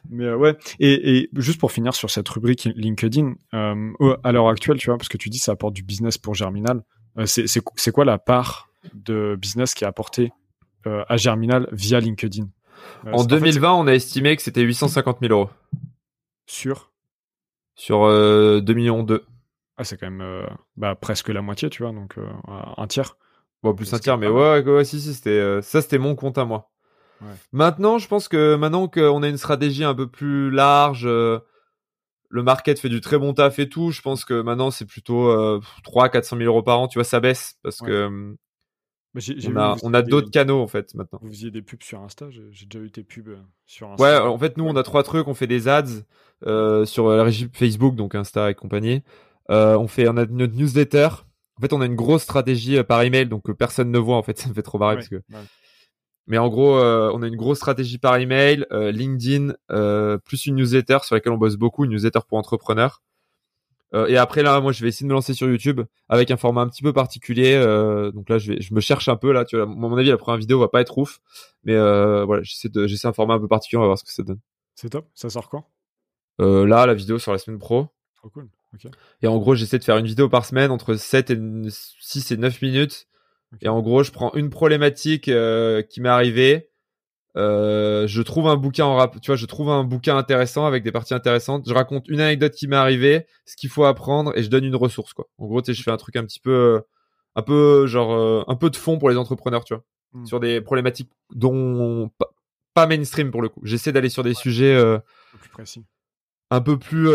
[0.09, 4.49] Mais euh, ouais, et, et, juste pour finir sur cette rubrique LinkedIn, euh, à l'heure
[4.49, 6.84] actuelle, tu vois, parce que tu dis ça apporte du business pour Germinal,
[7.26, 10.32] c'est quoi la part de business qui est apporté
[10.84, 12.49] à Germinal via LinkedIn?
[13.12, 15.51] En 2020, on a estimé que c'était 850 000 euros.
[16.47, 16.93] Sur?
[17.74, 19.24] Sur 2 millions 2.
[19.79, 22.29] Ah, c'est quand même euh, bah, presque la moitié, tu vois, donc euh,
[22.76, 23.16] un tiers.
[23.62, 26.39] Bon, plus un tiers, mais ouais, ouais, si, si, c'était, euh, ça, c'était mon compte
[26.39, 26.70] à moi.
[27.51, 31.41] Maintenant, je pense que maintenant qu'on a une stratégie un peu plus large, euh,
[32.29, 35.29] le market fait du très bon taf et tout, je pense que maintenant, c'est plutôt
[35.29, 38.37] euh, 3 400 000 euros par an, tu vois, ça baisse parce que
[39.14, 41.18] bah, on a, on a d'autres canaux en fait maintenant.
[41.22, 44.05] Vous faisiez des pubs sur Insta, j'ai déjà eu tes pubs sur Insta.
[44.05, 47.51] Ouais, en fait, nous, on a trois trucs, on fait des ads sur la régie
[47.53, 49.03] Facebook, donc Insta et compagnie.
[49.49, 51.09] On fait, on a notre newsletter
[51.59, 54.16] en fait, on a une grosse stratégie euh, par email, donc que personne ne voit.
[54.16, 55.20] En fait, ça me fait trop marrer parce que.
[56.26, 59.55] Mais en gros, euh, on a une grosse stratégie par email, euh, LinkedIn,
[60.24, 63.03] plus une newsletter sur laquelle on bosse beaucoup, une newsletter pour entrepreneurs.
[63.94, 65.80] et après là, moi, je vais essayer de me lancer sur YouTube
[66.11, 67.59] avec un format un petit peu particulier.
[68.14, 69.46] donc là, je, vais, je me cherche un peu là.
[69.46, 71.20] Tu vois, à mon avis, la première vidéo va pas être ouf,
[71.64, 73.78] mais voilà, j'essaie de, j'essaie un format un peu particulier.
[73.78, 74.40] On va voir ce que ça donne.
[74.74, 75.09] C'est top.
[75.14, 75.64] Ça sort quand?
[76.38, 77.88] Là, la vidéo sur la semaine pro.
[78.16, 78.51] Trop cool.
[79.22, 81.38] Et en gros, j'essaie de faire une vidéo par semaine entre 7 et
[81.70, 83.06] 6 et 9 minutes.
[83.60, 86.70] Et en gros, je prends une problématique euh, qui m'est arrivée.
[87.36, 90.82] Euh, je trouve un bouquin en rap, tu vois, je trouve un bouquin intéressant avec
[90.82, 91.68] des parties intéressantes.
[91.68, 94.76] Je raconte une anecdote qui m'est arrivée, ce qu'il faut apprendre, et je donne une
[94.76, 95.28] ressource, quoi.
[95.38, 96.82] En gros, tu sais, je fais un truc un petit peu,
[97.36, 100.26] un peu genre, euh, un peu de fond pour les entrepreneurs, tu vois, hmm.
[100.26, 102.10] sur des problématiques dont
[102.74, 103.60] pas, mainstream pour le coup.
[103.64, 104.80] J'essaie d'aller sur des sujets
[105.40, 105.84] plus précis,
[106.50, 107.08] un peu plus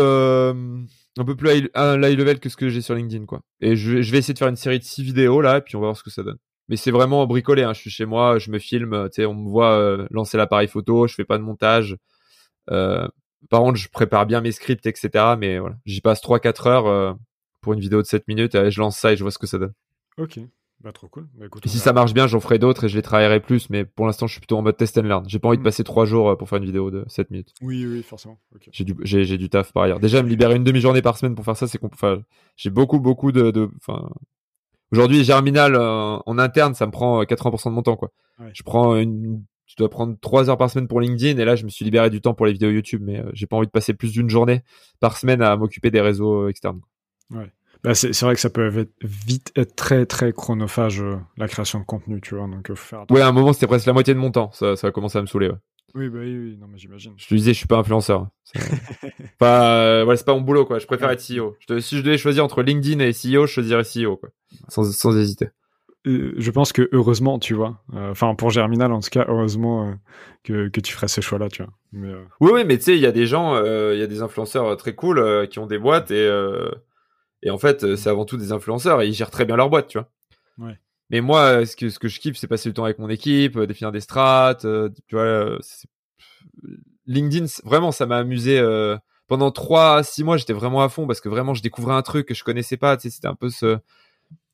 [1.18, 3.40] un peu plus high, level que ce que j'ai sur LinkedIn, quoi.
[3.60, 5.80] Et je, vais essayer de faire une série de six vidéos là, et puis on
[5.80, 6.38] va voir ce que ça donne.
[6.68, 7.62] Mais c'est vraiment bricolé.
[7.62, 7.72] Hein.
[7.72, 10.68] Je suis chez moi, je me filme, tu sais, on me voit euh, lancer l'appareil
[10.68, 11.96] photo, je fais pas de montage.
[12.70, 13.06] Euh,
[13.50, 15.34] par contre, je prépare bien mes scripts, etc.
[15.38, 17.12] Mais voilà, j'y passe 3-4 heures euh,
[17.60, 19.46] pour une vidéo de 7 minutes, et je lance ça et je vois ce que
[19.46, 19.74] ça donne.
[20.18, 20.40] Ok.
[20.84, 21.26] Bah, trop cool.
[21.34, 23.70] Bah, et si ça marche bien, j'en ferai d'autres et je les travaillerai plus.
[23.70, 25.24] Mais pour l'instant, je suis plutôt en mode test and learn.
[25.26, 25.64] J'ai pas envie de mm.
[25.64, 27.54] passer trois jours euh, pour faire une vidéo de 7 minutes.
[27.62, 28.38] Oui, oui, forcément.
[28.70, 29.98] J'ai du, j'ai, du taf par ailleurs.
[29.98, 32.20] Déjà, me libérer une demi-journée par semaine pour faire ça, c'est enfin,
[32.56, 33.70] j'ai beaucoup, beaucoup de,
[34.92, 38.12] aujourd'hui, Germinal euh, en interne, ça me prend 80% euh, de mon temps, quoi.
[38.52, 41.64] Je prends une, je dois prendre 3 heures par semaine pour LinkedIn et là, je
[41.64, 43.94] me suis libéré du temps pour les vidéos YouTube, mais j'ai pas envie de passer
[43.94, 44.62] plus d'une journée
[45.00, 46.80] par semaine à m'occuper des réseaux externes.
[47.30, 47.50] Ouais.
[47.84, 51.80] Bah, c'est vrai que ça peut être vite être très très chronophage euh, la création
[51.80, 52.48] de contenu, tu vois.
[52.48, 54.50] Donc, euh, faire ouais, à un moment c'était presque la moitié de mon temps.
[54.52, 55.48] Ça, ça a commencé à me saouler.
[55.48, 55.56] Ouais.
[55.94, 57.12] Oui, bah oui, oui, non, mais j'imagine.
[57.18, 58.28] Je te disais, je suis pas influenceur.
[59.38, 60.78] pas, euh, ouais, c'est pas mon boulot, quoi.
[60.78, 61.56] Je préfère être CEO.
[61.68, 64.30] Je si je devais choisir entre LinkedIn et CEO, je choisirais CEO, quoi.
[64.68, 65.50] Sans, sans hésiter.
[66.04, 67.84] je pense que heureusement, tu vois.
[67.92, 69.94] Enfin, pour Germinal, en tout cas, heureusement
[70.42, 71.72] que, que tu ferais ce choix-là, tu vois.
[71.92, 74.22] Mais, Oui, oui, mais tu sais, il y a des gens, il y a des
[74.22, 76.28] influenceurs très cool qui ont des boîtes et
[77.44, 79.68] et en fait, euh, c'est avant tout des influenceurs et ils gèrent très bien leur
[79.68, 80.08] boîte, tu vois.
[80.58, 80.78] Ouais.
[81.10, 83.10] Mais moi, euh, ce que, ce que je kiffe, c'est passer du temps avec mon
[83.10, 85.58] équipe, euh, définir des strats, tu vois.
[87.06, 88.62] LinkedIn, vraiment, ça m'a amusé.
[89.28, 92.26] pendant 3 6 mois, j'étais vraiment à fond parce que vraiment, je découvrais un truc
[92.26, 92.96] que je connaissais pas.
[92.96, 93.78] Tu sais, c'était un peu ce.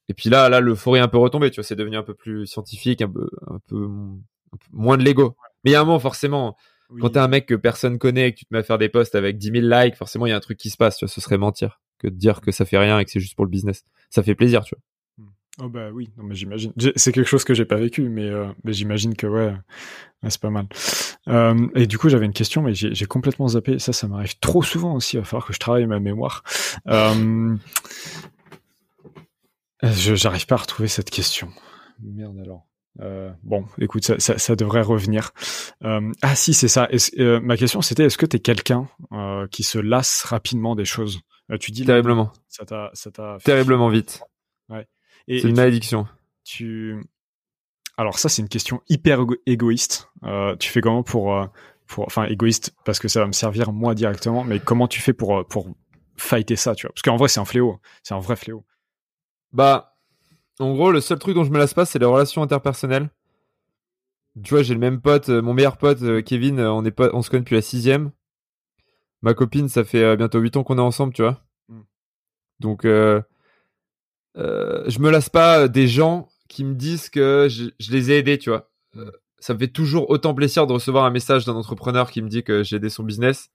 [0.09, 1.51] Et puis là, là, l'euphorie est un peu retombée.
[1.51, 3.89] Tu vois, c'est devenu un peu plus scientifique, un peu, un peu,
[4.73, 5.37] moins de Lego.
[5.63, 6.57] Mais il y a un moment, forcément,
[7.01, 8.89] quand t'es un mec que personne connaît et que tu te mets à faire des
[8.89, 10.97] posts avec 10 000 likes, forcément, il y a un truc qui se passe.
[10.97, 13.21] Tu vois, ce serait mentir que de dire que ça fait rien et que c'est
[13.21, 13.85] juste pour le business.
[14.11, 14.83] Ça fait plaisir, tu vois.
[15.63, 16.73] Oh bah oui, non mais j'imagine.
[16.97, 19.53] C'est quelque chose que j'ai pas vécu, mais, euh, mais j'imagine que ouais,
[20.29, 20.67] c'est pas mal.
[21.29, 23.79] Euh, et du coup, j'avais une question, mais j'ai complètement zappé.
[23.79, 25.17] Ça, ça m'arrive trop souvent aussi.
[25.17, 26.43] Il va falloir que je travaille ma mémoire.
[26.89, 27.57] Euh,
[29.83, 31.49] J'arrive pas à retrouver cette question.
[32.03, 32.67] Merde alors.
[33.01, 35.33] Euh, bon, écoute, ça, ça, devrait revenir.
[35.81, 36.89] Ah si, c'est ça.
[37.19, 38.89] Ma question, c'était est-ce que tu es quelqu'un
[39.51, 41.21] qui se lasse rapidement des choses?
[41.59, 42.33] Tu dis terriblement.
[42.49, 44.23] Ça t'a, ça t'a terriblement vite.
[44.69, 44.87] Ouais.
[45.29, 46.07] C'est une malédiction.
[46.45, 46.97] Tu,
[47.97, 50.11] alors ça, c'est une question hyper égoïste.
[50.59, 51.49] tu fais comment pour,
[51.87, 55.13] pour, enfin égoïste parce que ça va me servir moi directement, mais comment tu fais
[55.13, 55.69] pour pour
[56.17, 56.93] fighter ça, tu vois?
[56.93, 57.81] Parce qu'en vrai, c'est un fléau.
[58.03, 58.65] C'est un vrai fléau.
[59.53, 59.91] Bah
[60.61, 63.09] en gros, le seul truc dont je me lasse pas, c'est les relations interpersonnelles.
[64.45, 66.91] Tu vois, j'ai le même pote, euh, mon meilleur pote, euh, Kevin, euh, on, est
[66.91, 68.13] pas, on se connaît depuis la sixième.
[69.23, 71.43] Ma copine, ça fait bientôt huit ans qu'on est ensemble, tu vois.
[71.69, 71.81] Mm.
[72.61, 73.23] Donc, je
[74.37, 78.71] me lasse pas des gens qui me disent que je, les ai aidés, tu vois.
[78.95, 79.11] Mm.
[79.39, 82.43] ça me fait toujours autant plaisir de recevoir un message d'un entrepreneur qui me dit
[82.43, 83.51] que j'ai aidé son business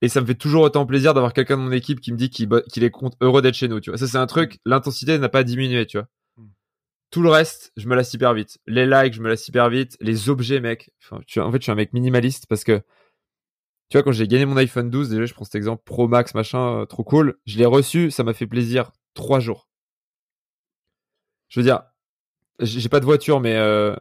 [0.00, 2.30] et ça me fait toujours autant plaisir d'avoir quelqu'un de mon équipe qui me dit
[2.30, 2.52] qu'il
[2.84, 3.98] est heureux d'être chez nous, tu vois.
[3.98, 6.06] Ça, c'est un truc, l'intensité n'a pas diminué, tu vois.
[6.36, 6.48] Hmm.
[7.10, 8.58] Tout le reste, je me lasse hyper vite.
[8.66, 9.96] Les likes, je me lasse hyper vite.
[10.00, 10.92] Les objets, mec.
[11.02, 12.82] Enfin, tu en fait, je suis un mec minimaliste parce que,
[13.88, 16.34] tu vois, quand j'ai gagné mon iPhone 12, déjà, je prends cet exemple, Pro Max,
[16.34, 17.38] machin, euh, trop cool.
[17.46, 18.92] Je l'ai reçu, ça m'a fait plaisir.
[19.14, 19.68] Trois jours.
[21.48, 21.82] Je veux dire,
[22.60, 23.96] j'ai pas de voiture, mais, euh...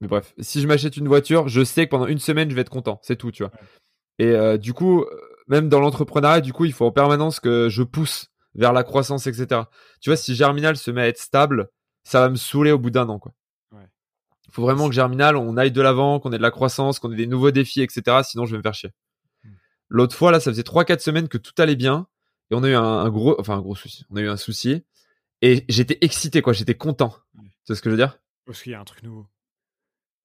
[0.00, 0.34] mais bref.
[0.40, 2.98] Si je m'achète une voiture, je sais que pendant une semaine, je vais être content.
[3.02, 3.52] C'est tout, tu vois.
[4.18, 5.04] Et euh, du coup,
[5.46, 9.28] même dans l'entrepreneuriat, du coup, il faut en permanence que je pousse vers la croissance,
[9.28, 9.62] etc.
[10.00, 11.68] Tu vois, si Germinal se met à être stable,
[12.04, 13.32] ça va me saouler au bout d'un an, quoi.
[14.52, 17.10] Il faut vraiment que Germinal, on aille de l'avant, qu'on ait de la croissance, qu'on
[17.10, 18.18] ait des nouveaux défis, etc.
[18.22, 18.90] Sinon, je vais me faire chier.
[19.44, 19.52] Hmm.
[19.88, 22.06] L'autre fois, là, ça faisait 3-4 semaines que tout allait bien.
[22.50, 24.04] Et on a eu un, gros, enfin, un gros souci.
[24.10, 24.84] On a eu un souci.
[25.40, 26.52] Et j'étais excité, quoi.
[26.52, 27.16] J'étais content.
[27.34, 28.18] Tu sais ce que je veux dire?
[28.44, 29.26] Parce qu'il y a un truc nouveau.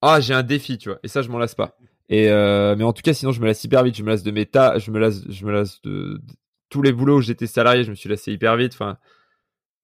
[0.01, 0.99] Ah, j'ai un défi, tu vois.
[1.03, 1.78] Et ça, je m'en lasse pas.
[2.09, 3.95] Et euh, mais en tout cas, sinon, je me lasse hyper vite.
[3.95, 6.21] Je me lasse de mes tas, je me lasse, je me lasse de,
[6.67, 7.86] tous les boulots où j'étais salarié.
[7.86, 8.73] Je me suis lassé hyper vite.
[8.73, 8.97] Enfin,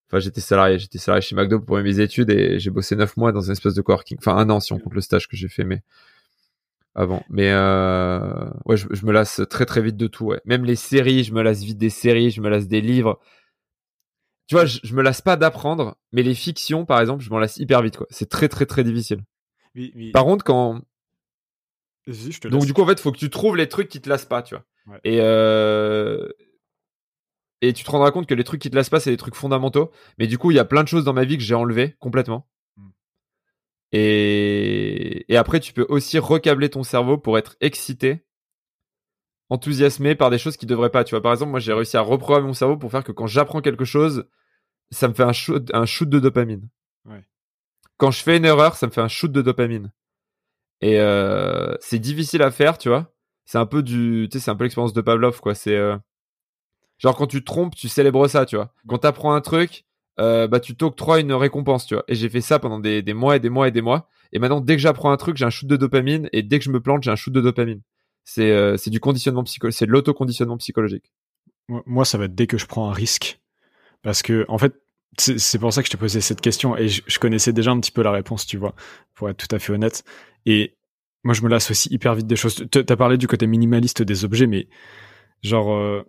[0.07, 0.79] enfin, j'étais salarié.
[0.79, 3.73] J'étais salarié chez McDo pour mes études et j'ai bossé neuf mois dans une espèce
[3.73, 4.17] de coworking.
[4.19, 5.81] Enfin, un an si on compte le stage que j'ai fait, mais
[6.95, 7.23] avant.
[7.29, 10.25] Mais euh, ouais, je, me lasse très très vite de tout.
[10.25, 10.41] Ouais.
[10.45, 12.31] Même les séries, je me lasse vite des séries.
[12.31, 13.19] Je me lasse des livres.
[14.47, 17.39] Tu vois, je, je me lasse pas d'apprendre, mais les fictions, par exemple, je m'en
[17.39, 17.97] lasse hyper vite.
[17.97, 18.07] Quoi.
[18.09, 19.21] C'est très très très difficile.
[20.13, 20.81] Par contre, quand
[22.49, 24.41] donc du coup en fait, faut que tu trouves les trucs qui te lassent pas,
[24.41, 24.99] tu vois.
[25.03, 26.27] Et euh...
[27.63, 29.35] et tu te rendras compte que les trucs qui te lassent pas, c'est des trucs
[29.35, 29.89] fondamentaux.
[30.19, 31.95] Mais du coup, il y a plein de choses dans ma vie que j'ai enlevées
[31.99, 32.49] complètement.
[32.75, 32.89] Hmm.
[33.93, 35.31] Et...
[35.31, 38.25] et après, tu peux aussi recabler ton cerveau pour être excité,
[39.49, 41.05] enthousiasmé par des choses qui devraient pas.
[41.05, 43.27] Tu vois, par exemple, moi, j'ai réussi à reprogrammer mon cerveau pour faire que quand
[43.27, 44.27] j'apprends quelque chose,
[44.91, 46.67] ça me fait un shoot, un shoot de dopamine.
[47.05, 47.23] Ouais.
[47.95, 49.93] Quand je fais une erreur, ça me fait un shoot de dopamine.
[50.81, 53.13] Et euh, c'est difficile à faire, tu vois.
[53.45, 55.55] C'est un peu du, tu sais, c'est un peu l'expérience de Pavlov, quoi.
[55.55, 55.95] C'est euh,
[57.03, 58.73] genre quand tu te trompes, tu célèbres ça, tu vois.
[58.87, 59.85] Quand t'apprends un truc,
[60.19, 62.03] euh, bah tu t'octroies une récompense, tu vois.
[62.07, 64.09] Et j'ai fait ça pendant des, des, mois et des mois et des mois.
[64.31, 66.29] Et maintenant, dès que j'apprends un truc, j'ai un shoot de dopamine.
[66.31, 67.81] Et dès que je me plante, j'ai un shoot de dopamine.
[68.23, 71.11] C'est euh, du conditionnement psychologique, c'est de l'autoconditionnement psychologique.
[71.67, 73.41] Moi, ça va être dès que je prends un risque.
[74.01, 74.73] Parce que, en fait,
[75.17, 77.79] c'est pour ça que je te posais cette question et je, je, connaissais déjà un
[77.79, 78.73] petit peu la réponse, tu vois,
[79.13, 80.03] pour être tout à fait honnête.
[80.45, 80.75] Et
[81.23, 82.65] moi, je me lasse aussi hyper vite des choses.
[82.71, 84.67] T'as parlé du côté minimaliste des objets, mais
[85.41, 86.03] genre, euh,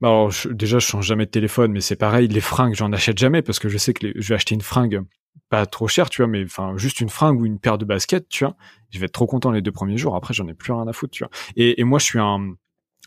[0.00, 2.28] bah, alors déjà, je change jamais de téléphone, mais c'est pareil.
[2.28, 5.02] Les fringues, j'en achète jamais parce que je sais que je vais acheter une fringue
[5.48, 8.28] pas trop chère, tu vois, mais enfin juste une fringue ou une paire de baskets,
[8.28, 8.56] tu vois.
[8.90, 10.16] Je vais être trop content les deux premiers jours.
[10.16, 11.30] Après, j'en ai plus rien à foutre, tu vois.
[11.56, 12.54] Et, moi, je suis un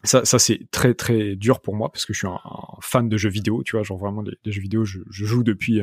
[0.03, 2.39] ça, c'est très très dur pour moi parce que je suis un,
[2.81, 5.81] fan de jeux vidéo, tu vois, genre vraiment des, jeux vidéo, je, je joue depuis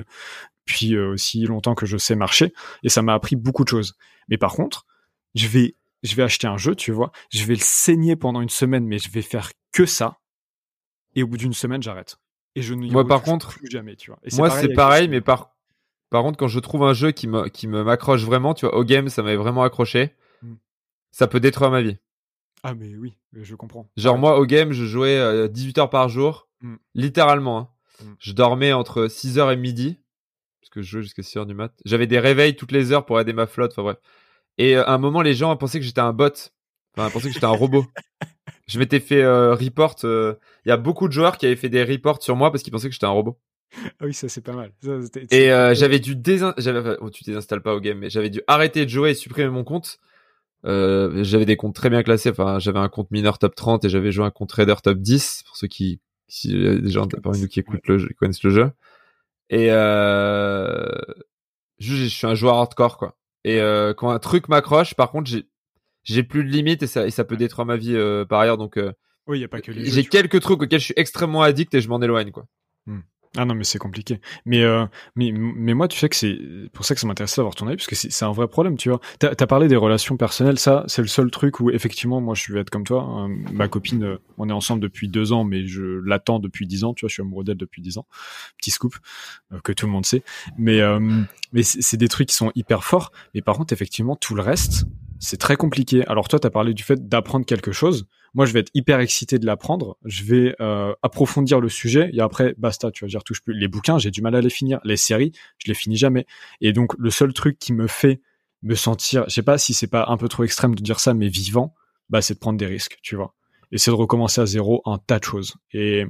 [0.65, 3.97] puis euh, aussi longtemps que je sais marcher et ça m'a appris beaucoup de choses.
[4.29, 4.87] Mais par contre,
[5.35, 8.51] je vais je vais acheter un jeu, tu vois, je vais le saigner pendant une
[8.51, 10.19] semaine, mais je vais faire que ça
[11.15, 12.19] et au bout d'une semaine j'arrête.
[12.55, 14.21] Et je ne moi par contre plus jamais, tu vois.
[14.35, 15.55] moi c'est pareil, mais par
[16.11, 18.77] par contre quand je trouve un jeu qui me qui me m'accroche vraiment, tu vois,
[18.77, 20.55] au game ça m'avait vraiment accroché, hmm.
[21.11, 21.99] ça peut détruire ma vie.
[22.67, 23.91] Ah mais oui, je comprends.
[23.99, 26.77] Genre moi au game, je jouais 18 euh, heures par jour, mm.
[26.95, 27.59] littéralement.
[27.59, 27.69] Hein.
[28.03, 28.13] Mm.
[28.19, 30.01] Je dormais entre 6 heures et midi,
[30.63, 31.75] parce que je jouais jusqu'à 6 heures du mat.
[31.85, 33.99] J'avais des réveils toutes les heures pour aider ma flotte, enfin bref.
[34.57, 36.31] Et euh, à un moment, les gens pensaient que j'étais un bot,
[36.97, 37.85] enfin pensaient que j'étais un robot.
[38.67, 39.97] je m'étais fait euh, report.
[40.03, 40.37] Il
[40.67, 42.89] y a beaucoup de joueurs qui avaient fait des reports sur moi parce qu'ils pensaient
[42.89, 43.39] que j'étais un robot.
[43.99, 44.73] Ah oui, ça c'est pas mal.
[45.31, 48.91] et j'avais dû désinstaller, oh, tu désinstalles pas au game, mais j'avais dû arrêter de
[48.91, 49.99] jouer et supprimer mon compte
[50.67, 52.31] euh, j'avais des comptes très bien classés.
[52.31, 55.43] Enfin, j'avais un compte mineur top 30 et j'avais joué un compte trader top 10
[55.47, 58.51] pour ceux qui, si des gens parmi nous qui écoutent le jeu, qui connaissent le
[58.51, 58.71] jeu.
[59.51, 60.87] Et euh,
[61.79, 63.17] je, je suis un joueur hardcore quoi.
[63.45, 65.45] Et euh, quand un truc m'accroche, par contre, j'ai
[66.05, 68.59] j'ai plus de limites et ça et ça peut détruire ma vie euh, par ailleurs.
[68.59, 68.93] Donc, euh,
[69.27, 71.89] oui, y a pas que J'ai quelques trucs auxquels je suis extrêmement addict et je
[71.89, 72.47] m'en éloigne quoi.
[72.87, 73.01] Hmm.
[73.37, 74.21] Ah non, mais c'est compliqué.
[74.47, 76.39] Mais, euh, mais, mais moi, tu sais que c'est
[76.73, 78.91] pour ça que ça m'intéresse d'avoir ton avis, parce que c'est un vrai problème, tu
[78.91, 79.01] vois.
[79.19, 82.53] T'as as parlé des relations personnelles, ça, c'est le seul truc où, effectivement, moi, je
[82.53, 83.03] vais être comme toi.
[83.03, 83.29] Hein.
[83.53, 86.95] ma copine, euh, on est ensemble depuis deux ans, mais je l'attends depuis dix ans,
[86.95, 88.07] tu vois, je suis amoureux d'elle depuis dix ans.
[88.59, 88.95] Petit scoop,
[89.53, 90.23] euh, que tout le monde sait.
[90.57, 91.01] Mais, euh,
[91.53, 93.11] mais c'est des trucs qui sont hyper forts.
[93.35, 94.85] Mais par contre, effectivement, tout le reste,
[95.19, 96.07] c'est très compliqué.
[96.07, 98.07] Alors toi, tu as parlé du fait d'apprendre quelque chose.
[98.35, 99.97] Moi, je vais être hyper excité de l'apprendre.
[100.05, 103.55] Je vais euh, approfondir le sujet et après, basta, tu vas dire, touche plus.
[103.55, 104.81] Les bouquins, j'ai du mal à les finir.
[104.85, 106.27] Les séries, je les finis jamais.
[106.61, 108.21] Et donc, le seul truc qui me fait
[108.63, 111.15] me sentir, je sais pas si c'est pas un peu trop extrême de dire ça,
[111.15, 111.75] mais vivant,
[112.11, 113.35] bah, c'est de prendre des risques, tu vois.
[113.71, 115.57] Et c'est de recommencer à zéro un tas de choses.
[115.73, 116.07] Et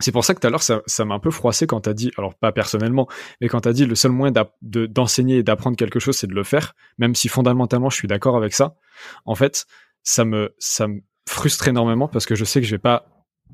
[0.00, 1.94] c'est pour ça que tout à l'heure, ça, ça m'a un peu froissé quand t'as
[1.94, 3.08] dit, alors pas personnellement,
[3.40, 4.32] mais quand t'as dit le seul moyen
[4.62, 8.36] d'enseigner et d'apprendre quelque chose, c'est de le faire, même si fondamentalement je suis d'accord
[8.36, 8.76] avec ça.
[9.24, 9.66] En fait,
[10.02, 13.06] ça me, ça me frustre énormément parce que je sais que je vais pas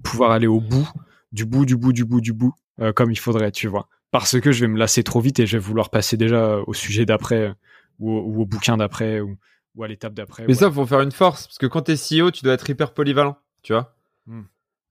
[0.02, 0.88] pouvoir aller au bout,
[1.32, 3.88] du bout, du bout, du bout, du bout, euh, comme il faudrait, tu vois.
[4.10, 6.74] Parce que je vais me lasser trop vite et je vais vouloir passer déjà au
[6.74, 7.54] sujet d'après
[7.98, 9.38] ou, au bouquin d'après ou,
[9.82, 10.44] à l'étape d'après.
[10.46, 12.92] Mais ça, faut faire une force parce que quand t'es CEO, tu dois être hyper
[12.92, 13.94] polyvalent, tu vois.
[14.26, 14.42] Hmm.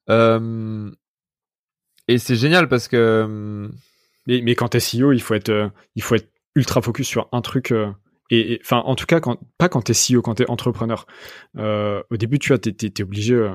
[0.09, 0.91] Euh,
[2.07, 2.97] et c'est génial parce que.
[2.97, 3.69] Euh,
[4.27, 7.29] mais, mais quand t'es CEO, il faut être, euh, il faut être ultra focus sur
[7.31, 7.73] un truc.
[8.31, 9.19] Euh, enfin, en tout cas,
[9.57, 11.05] pas quand t'es CEO, quand t'es entrepreneur.
[11.55, 12.71] au début, tu vois, t'es,
[13.01, 13.49] obligé,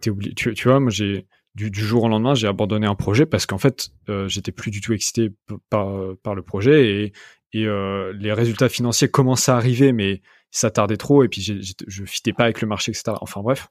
[0.00, 0.34] t'es obligé.
[0.34, 3.58] Tu, tu vois, moi, j'ai, du, jour au lendemain, j'ai abandonné un projet parce qu'en
[3.58, 5.32] fait, euh, j'étais plus du tout excité
[5.70, 7.12] par, le projet
[7.54, 12.04] et, euh, les résultats financiers commençaient à arriver, mais ça tardait trop et puis je
[12.04, 13.16] fitais pas avec le marché, etc.
[13.20, 13.68] Enfin bref.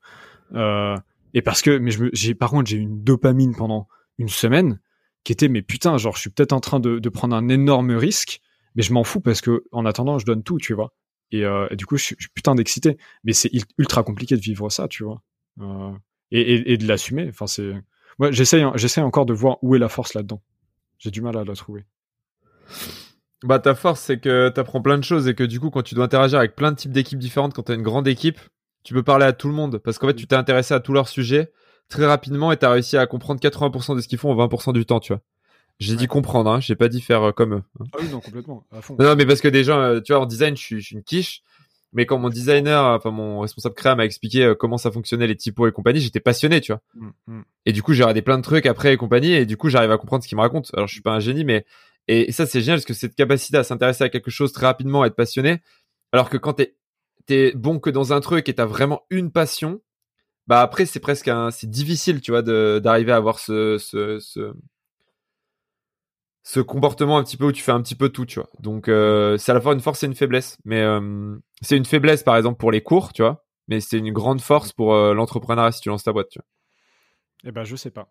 [0.53, 0.95] Euh,
[1.33, 4.79] et parce que, mais j'ai par contre, j'ai eu une dopamine pendant une semaine
[5.25, 8.39] qui était, mais putain, genre, je suis peut-être en train de prendre un énorme risque,
[8.75, 10.93] mais je m'en fous parce que en attendant, je donne tout, tu vois.
[11.31, 12.97] Et, euh, et du coup, je suis, putain d'excité.
[13.23, 15.21] Mais c'est ultra compliqué de vivre ça, tu vois.
[15.61, 15.91] Euh,
[16.31, 17.27] et, et, et, de l'assumer.
[17.29, 17.73] Enfin, c'est.
[18.19, 20.41] Moi, j'essaye, j'essaie encore de voir où est la force là-dedans.
[20.99, 21.85] J'ai du mal à la trouver.
[23.43, 25.81] Bah, ta force, c'est que tu apprends plein de choses et que du coup, quand
[25.81, 28.39] tu dois interagir avec plein de types d'équipes différentes, quand tu as une grande équipe,
[28.83, 30.93] tu peux parler à tout le monde parce qu'en fait, tu t'es intéressé à tous
[30.93, 31.51] leurs sujets
[31.89, 34.73] très rapidement et tu as réussi à comprendre 80% de ce qu'ils font en 20%
[34.73, 35.21] du temps, tu vois.
[35.79, 37.63] J'ai dit comprendre, hein, j'ai pas dit faire euh, comme eux.
[37.79, 37.85] Hein.
[37.93, 38.95] Ah oui, non, complètement, à fond.
[38.99, 41.03] Non, mais parce que déjà, euh, tu vois, en design, je suis, je suis une
[41.03, 41.41] quiche.
[41.95, 45.35] Mais quand mon designer, enfin mon responsable créa m'a expliqué euh, comment ça fonctionnait les
[45.35, 46.81] typos et compagnie, j'étais passionné, tu vois.
[46.95, 47.43] Mm, mm.
[47.67, 49.91] Et du coup, j'ai regardé plein de trucs après et compagnie, et du coup, j'arrive
[49.91, 50.71] à comprendre ce qu'il me raconte.
[50.73, 51.65] Alors, je suis pas un génie, mais
[52.07, 55.03] et ça, c'est génial parce que cette capacité à s'intéresser à quelque chose très rapidement,
[55.03, 55.61] à être passionné,
[56.11, 56.75] alors que quand t'es
[57.25, 59.81] t'es bon que dans un truc et t'as vraiment une passion,
[60.47, 64.53] bah après c'est presque un, c'est difficile, tu vois, d'arriver à avoir ce, ce, ce,
[66.43, 68.49] ce comportement un petit peu où tu fais un petit peu tout, tu vois.
[68.59, 70.57] Donc euh, c'est à la fois une force et une faiblesse.
[70.65, 74.11] Mais euh, c'est une faiblesse par exemple pour les cours, tu vois, mais c'est une
[74.11, 76.45] grande force pour euh, l'entrepreneuriat si tu lances ta boîte, tu vois.
[77.45, 78.09] Eh ben je sais pas.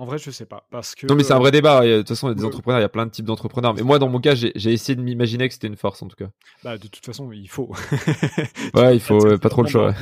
[0.00, 0.66] En vrai, je sais pas.
[0.70, 1.06] Parce que...
[1.06, 1.82] Non, mais c'est un vrai débat.
[1.84, 3.74] De toute façon, il y a des entrepreneurs, il y a plein de types d'entrepreneurs.
[3.74, 6.16] Mais moi, dans mon cas, j'ai essayé de m'imaginer que c'était une force, en tout
[6.16, 6.30] cas.
[6.64, 7.70] Bah, de toute façon, il faut.
[8.74, 9.94] ouais, il faut pas trop le choix.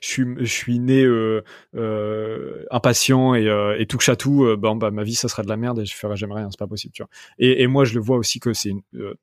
[0.00, 1.44] je, suis, je suis né euh,
[1.76, 4.42] euh, impatient et, euh, et touche à tout.
[4.42, 6.48] Euh, bah, ma vie, ça sera de la merde et je ferai jamais rien.
[6.50, 7.10] C'est pas possible, tu vois.
[7.38, 9.14] Et, et moi, je le vois aussi que c'est euh,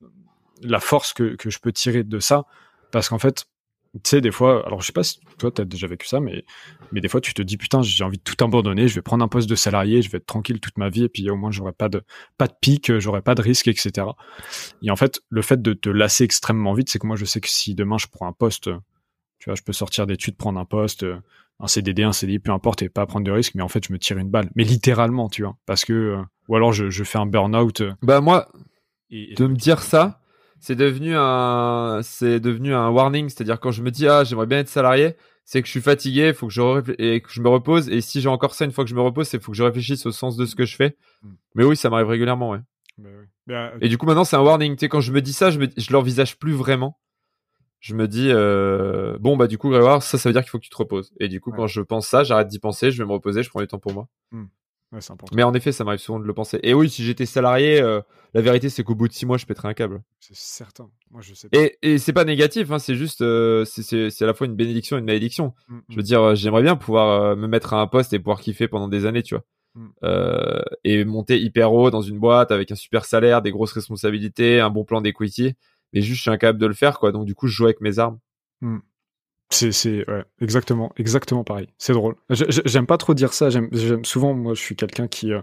[0.63, 2.45] la force que, que je peux tirer de ça.
[2.91, 3.47] Parce qu'en fait,
[3.93, 6.45] tu sais, des fois, alors je sais pas si toi t'as déjà vécu ça, mais,
[6.93, 9.23] mais des fois tu te dis putain, j'ai envie de tout abandonner, je vais prendre
[9.23, 11.51] un poste de salarié, je vais être tranquille toute ma vie et puis au moins
[11.51, 12.01] j'aurai pas de,
[12.37, 14.07] pas de pic, j'aurai pas de risque, etc.
[14.81, 17.41] Et en fait, le fait de te lasser extrêmement vite, c'est que moi je sais
[17.41, 18.69] que si demain je prends un poste,
[19.39, 21.05] tu vois, je peux sortir d'études, prendre un poste,
[21.59, 23.91] un CDD, un CDI, peu importe, et pas prendre de risque, mais en fait je
[23.91, 24.49] me tire une balle.
[24.55, 26.17] Mais littéralement, tu vois, parce que,
[26.47, 27.83] ou alors je, je fais un burn-out.
[28.01, 28.47] Bah moi,
[29.11, 30.20] de me dire ça,
[30.61, 33.27] c'est devenu un, c'est devenu un warning.
[33.27, 36.33] C'est-à-dire quand je me dis ah j'aimerais bien être salarié, c'est que je suis fatigué,
[36.33, 37.89] faut que je et que je me repose.
[37.89, 39.63] Et si j'ai encore ça une fois que je me repose, c'est faut que je
[39.63, 40.95] réfléchisse au sens de ce que je fais.
[41.23, 41.33] Hmm.
[41.55, 42.59] Mais oui, ça m'arrive régulièrement, ouais.
[42.99, 43.09] Bah
[43.47, 44.75] bah, et du coup maintenant c'est un warning.
[44.75, 46.99] Tu sais quand je me dis ça, je me, je l'envisage plus vraiment.
[47.79, 50.59] Je me dis euh, bon bah du coup Grégoire, ça ça veut dire qu'il faut
[50.59, 51.11] que tu te reposes.
[51.19, 53.49] Et du coup quand je pense ça, j'arrête d'y penser, je vais me reposer, je
[53.49, 54.07] prends du temps pour moi.
[55.33, 56.59] Mais en effet, ça m'arrive souvent de le penser.
[56.63, 58.01] Et oui, si j'étais salarié, euh,
[58.33, 60.01] la vérité, c'est qu'au bout de six mois, je pèterais un câble.
[60.19, 60.89] C'est certain.
[61.09, 61.57] Moi, je sais pas.
[61.57, 64.97] Et, et c'est pas négatif, hein, c'est juste, euh, c'est à la fois une bénédiction
[64.97, 65.53] et une malédiction.
[65.69, 66.05] Mm, je veux mm.
[66.05, 69.05] dire, euh, j'aimerais bien pouvoir me mettre à un poste et pouvoir kiffer pendant des
[69.05, 69.45] années, tu vois.
[69.73, 69.87] Mm.
[70.83, 74.69] et monter hyper haut dans une boîte avec un super salaire, des grosses responsabilités, un
[74.69, 75.53] bon plan d'equity.
[75.93, 77.13] Mais juste, je suis incapable de le faire, quoi.
[77.13, 78.19] Donc, du coup, je joue avec mes armes.
[79.53, 81.67] C'est, ouais, exactement, exactement pareil.
[81.77, 82.15] C'est drôle.
[82.29, 83.49] J'aime pas trop dire ça.
[83.49, 83.69] J'aime,
[84.05, 85.41] souvent, moi, je suis quelqu'un qui, euh,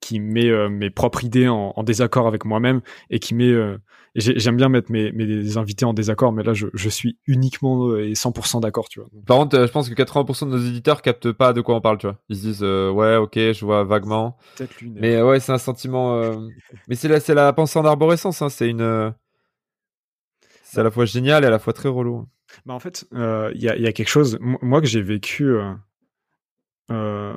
[0.00, 2.80] qui met euh, mes propres idées en, en, désaccord avec moi-même
[3.10, 3.48] et qui met.
[3.48, 3.78] Euh,
[4.14, 8.12] j'aime bien mettre mes, mes invités en désaccord, mais là, je, je suis uniquement et
[8.12, 9.08] 100% d'accord, tu vois.
[9.26, 11.98] Par contre, je pense que 80% de nos éditeurs captent pas de quoi on parle,
[11.98, 12.18] tu vois.
[12.28, 14.36] Ils se disent, ouais, ok, je vois vaguement.
[14.56, 16.20] Peut-être Mais ouais, c'est un sentiment.
[16.88, 18.40] mais c'est la, c'est la pensée en arborescence.
[18.40, 18.48] Hein.
[18.48, 19.12] C'est une.
[20.62, 22.26] C'est à la fois génial et à la fois très relou.
[22.66, 25.44] Bah en fait, il euh, y, a, y, a, quelque chose, moi que j'ai vécu,
[25.44, 25.72] euh,
[26.90, 27.34] euh,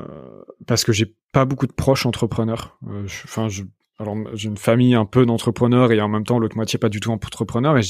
[0.67, 2.77] parce que j'ai pas beaucoup de proches entrepreneurs.
[3.25, 6.99] Enfin, j'ai une famille un peu d'entrepreneurs et en même temps l'autre moitié pas du
[6.99, 7.81] tout entrepreneurs et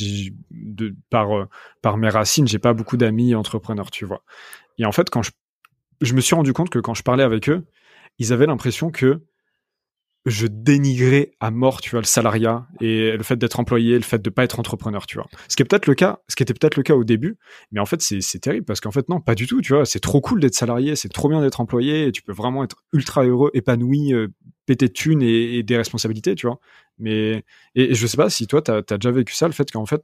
[0.51, 4.21] de par mes racines j'ai pas beaucoup d'amis entrepreneurs tu vois
[4.77, 5.21] et en fait quand
[6.01, 7.65] je me suis rendu compte que quand je parlais avec eux
[8.19, 9.21] ils avaient l'impression que
[10.25, 14.21] je dénigrais à mort, tu vois, le salariat et le fait d'être employé, le fait
[14.21, 15.27] de pas être entrepreneur, tu vois.
[15.47, 17.37] Ce qui est peut-être le cas, ce qui était peut-être le cas au début,
[17.71, 19.85] mais en fait c'est terrible parce qu'en fait non, pas du tout, tu vois.
[19.85, 23.23] C'est trop cool d'être salarié, c'est trop bien d'être employé, tu peux vraiment être ultra
[23.23, 24.27] heureux, épanoui, euh,
[24.67, 26.59] péter de thunes et, des responsabilités, tu vois.
[26.99, 27.43] Mais
[27.73, 30.03] et, je sais pas si toi t'as as déjà vécu ça, le fait qu'en fait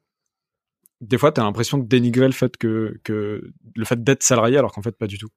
[1.00, 4.72] des fois t'as l'impression de dénigrer le fait que que le fait d'être salarié alors
[4.72, 5.30] qu'en fait pas du tout.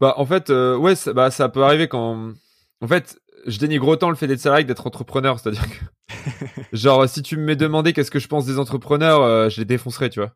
[0.00, 2.34] Bah en fait euh, ouais, ça, bah ça peut arriver quand
[2.82, 5.38] en fait je dénigre autant le fait d'être salarié que d'être entrepreneur.
[5.38, 5.84] C'est-à-dire que,
[6.72, 10.10] genre, si tu me demandé qu'est-ce que je pense des entrepreneurs, euh, je les défoncerais,
[10.10, 10.34] tu vois.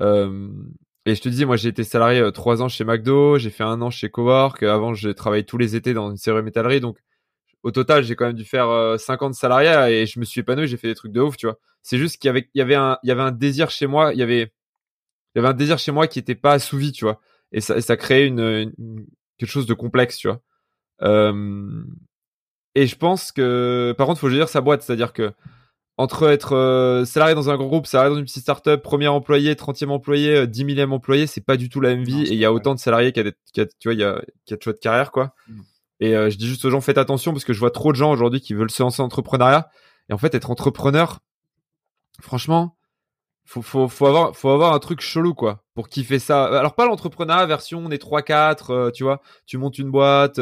[0.00, 0.48] Euh,
[1.04, 3.64] et je te dis, moi, j'ai été salarié euh, trois ans chez McDo, j'ai fait
[3.64, 4.62] un an chez Cowork.
[4.62, 6.80] Avant, j'ai travaillé tous les étés dans une série métallerie.
[6.80, 6.98] Donc,
[7.62, 10.68] au total, j'ai quand même dû faire 50 salariés et je me suis épanoui.
[10.68, 11.58] J'ai fait des trucs de ouf, tu vois.
[11.82, 13.88] C'est juste qu'il y avait, il y avait un, il y avait un désir chez
[13.88, 14.12] moi.
[14.12, 17.04] Il y avait, il y avait un désir chez moi qui était pas assouvi, tu
[17.04, 17.20] vois.
[17.50, 19.06] Et ça, et ça créait une, une
[19.38, 20.40] quelque chose de complexe, tu vois.
[21.02, 21.82] Euh,
[22.76, 25.32] et je pense que, par contre, faut dire sa boîte, c'est-à-dire que
[25.96, 29.54] entre être euh, salarié dans un grand groupe, salarié dans une petite startup, premier employé,
[29.54, 32.24] 30e employé, 10 millième employé, c'est pas du tout la même vie.
[32.24, 33.30] et il y a autant de salariés qu'il y a,
[33.64, 35.32] des, tu vois, il y a, qu'il y a de choix de carrière, quoi.
[35.48, 35.60] Mm.
[36.00, 37.96] Et euh, je dis juste aux gens, faites attention parce que je vois trop de
[37.96, 39.70] gens aujourd'hui qui veulent se lancer en entrepreneuriat.
[40.10, 41.20] Et en fait, être entrepreneur,
[42.20, 42.76] franchement,
[43.46, 46.44] faut, faut, faut avoir, faut avoir un truc chelou, quoi, pour kiffer ça.
[46.44, 50.38] Alors, pas l'entrepreneuriat version, on est 3-4, euh, tu vois, tu montes une boîte,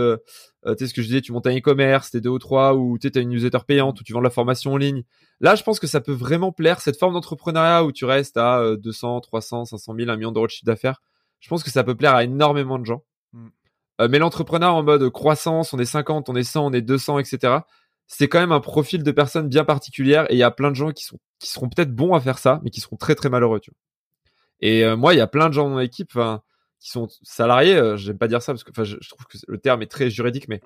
[0.67, 2.39] euh, euh, tu sais ce que je disais, tu montes un e-commerce, t'es deux ou
[2.39, 5.05] trois, ou tu as une newsletter payante, ou tu vends de la formation en ligne.
[5.41, 8.77] Là, je pense que ça peut vraiment plaire, cette forme d'entrepreneuriat où tu restes à
[8.77, 11.03] 200, 300, 500 000, un million d'euros de chiffre d'affaires.
[11.41, 13.03] Je pense que ça peut plaire à énormément de gens.
[13.33, 13.49] Mm.
[14.11, 17.59] mais l'entrepreneur en mode croissance, on est 50, on est 100, on est 200, etc
[18.07, 20.77] c'est quand même un profil de personne bien particulière et il y a plein de
[20.77, 23.29] gens qui sont qui seront peut-être bons à faire ça, mais qui seront très très
[23.29, 23.61] malheureux.
[23.61, 23.79] Tu vois.
[24.61, 26.17] Et euh, moi, il y a plein de gens dans mon équipe,
[26.85, 27.77] qui sont salariés.
[27.77, 30.11] Euh, J'aime pas dire ça parce que, enfin, je, trouve que le terme est très
[30.11, 30.61] juridique, mais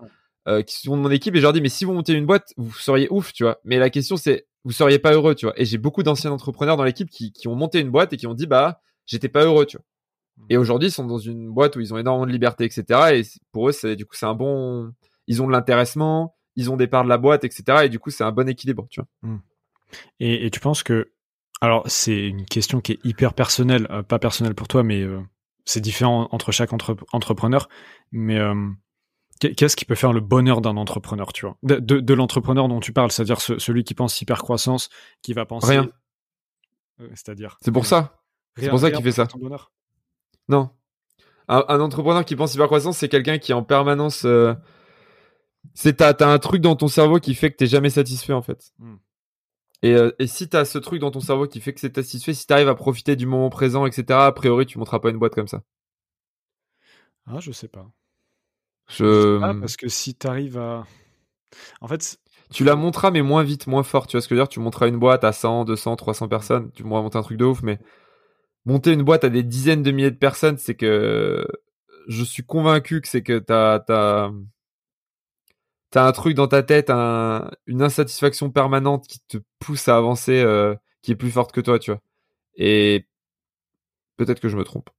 [0.49, 2.27] euh, qui sont de mon équipe et je leur dis, mais si vous montez une
[2.27, 3.61] boîte, vous seriez ouf, tu vois.
[3.65, 5.55] Mais la question c'est, vous seriez pas heureux, tu vois.
[5.61, 8.27] Et j'ai beaucoup d'anciens entrepreneurs dans l'équipe qui, qui ont monté une boîte et qui
[8.27, 9.85] ont dit, bah, j'étais pas heureux, tu vois.
[10.51, 10.61] Et mmh.
[10.61, 12.85] aujourd'hui, ils sont dans une boîte où ils ont énormément de liberté, etc.
[13.15, 13.23] Et
[13.53, 14.93] pour eux, c'est du coup, c'est un bon.
[15.27, 17.85] Ils ont de l'intéressement, ils ont des parts de la boîte, etc.
[17.85, 19.09] Et du coup, c'est un bon équilibre, tu vois.
[19.23, 19.41] Hmm.
[20.21, 21.13] Et, tu penses que,
[21.61, 25.21] alors c'est une question qui est hyper personnelle, euh, pas personnelle pour toi, mais euh,
[25.69, 27.69] c'est différent entre chaque entrepreneur.
[28.13, 28.69] Mais euh,
[29.41, 33.11] qu'est-ce qui peut faire le bonheur d'un entrepreneur, tu vois, de, l'entrepreneur dont tu parles,
[33.11, 34.89] c'est-à-dire celui qui pense hyper croissance,
[35.23, 35.91] qui va penser rien.
[37.15, 37.59] c'est-à-dire.
[37.63, 38.23] C'est pour ça.
[38.57, 39.29] C'est pour ça qu'il fait ça.
[40.49, 40.71] Non.
[41.49, 44.27] Un, un, entrepreneur qui pense hyper croissance, c'est quelqu'un qui est en permanence
[45.75, 48.43] c'est t'as as un truc dans ton cerveau qui fait que t'es jamais satisfait en
[48.43, 48.73] fait.
[48.79, 48.97] Hmm.
[49.83, 52.35] Et, euh, et si t'as ce truc dans ton cerveau qui fait que c'est satisfait,
[52.35, 55.35] si t'arrives à profiter du moment présent, etc., a priori tu monteras pas une boîte
[55.35, 55.63] comme ça.
[57.27, 57.87] Ah, je sais pas.
[58.89, 59.39] Je...
[59.61, 60.87] parce que si t'arrives à...
[61.81, 62.19] En fait...
[62.51, 64.07] Tu la monteras mais moins vite, moins fort.
[64.07, 64.49] Tu vois ce que je veux dire?
[64.49, 66.71] Tu monteras une boîte à 100, 200, 300 personnes.
[66.73, 67.79] Tu pourras monter un truc de ouf, mais
[68.65, 71.47] monter une boîte à des dizaines de milliers de personnes, c'est que...
[72.07, 73.85] Je suis convaincu que c'est que t'as...
[73.91, 74.33] as
[75.91, 80.75] t'as un truc dans ta tête, une insatisfaction permanente qui te pousse à avancer, euh,
[81.03, 82.01] qui est plus forte que toi, tu vois.
[82.57, 83.07] Et
[84.17, 84.91] peut-être que je me trompe.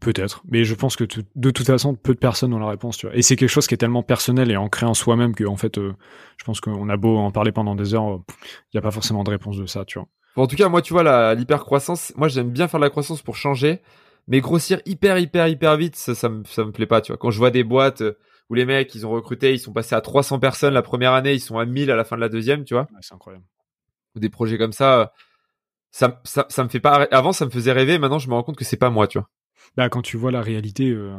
[0.00, 1.04] Peut-être, mais je pense que
[1.36, 3.14] de toute façon, peu de personnes ont la réponse, tu vois.
[3.16, 5.78] Et c'est quelque chose qui est tellement personnel et ancré en soi-même que, en fait,
[5.78, 5.94] euh,
[6.36, 9.22] je pense qu'on a beau en parler pendant des heures, il n'y a pas forcément
[9.22, 10.08] de réponse de ça, tu vois.
[10.36, 13.36] en tout cas, moi, tu vois, l'hyper-croissance, moi, j'aime bien faire de la croissance pour
[13.36, 13.82] changer,
[14.26, 17.16] mais grossir hyper, hyper, hyper vite, ça, ça me, ça me plaît pas, tu vois.
[17.16, 18.18] Quand je vois des boîtes, euh,
[18.50, 21.34] où les mecs, ils ont recruté, ils sont passés à 300 personnes la première année,
[21.34, 22.86] ils sont à 1000 à la fin de la deuxième, tu vois.
[23.00, 23.44] c'est incroyable.
[24.14, 25.12] Ou des projets comme ça,
[25.90, 27.06] ça, ça, ça me fait pas.
[27.10, 27.98] Avant, ça me faisait rêver.
[27.98, 29.28] Maintenant, je me rends compte que c'est pas moi, tu vois.
[29.76, 31.16] Bah, quand tu vois la réalité, euh,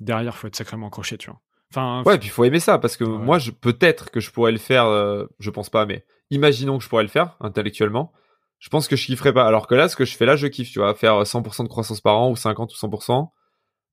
[0.00, 1.40] derrière, faut être sacrément accroché, tu vois.
[1.70, 4.52] Enfin, ouais, puis il faut aimer ça parce que moi, je peut-être que je pourrais
[4.52, 4.86] le faire.
[4.86, 8.12] Euh, je pense pas, mais imaginons que je pourrais le faire intellectuellement.
[8.58, 9.46] Je pense que je kifferais pas.
[9.46, 11.68] Alors que là, ce que je fais là, je kiffe, tu vois, faire 100% de
[11.68, 13.28] croissance par an ou 50 ou 100%.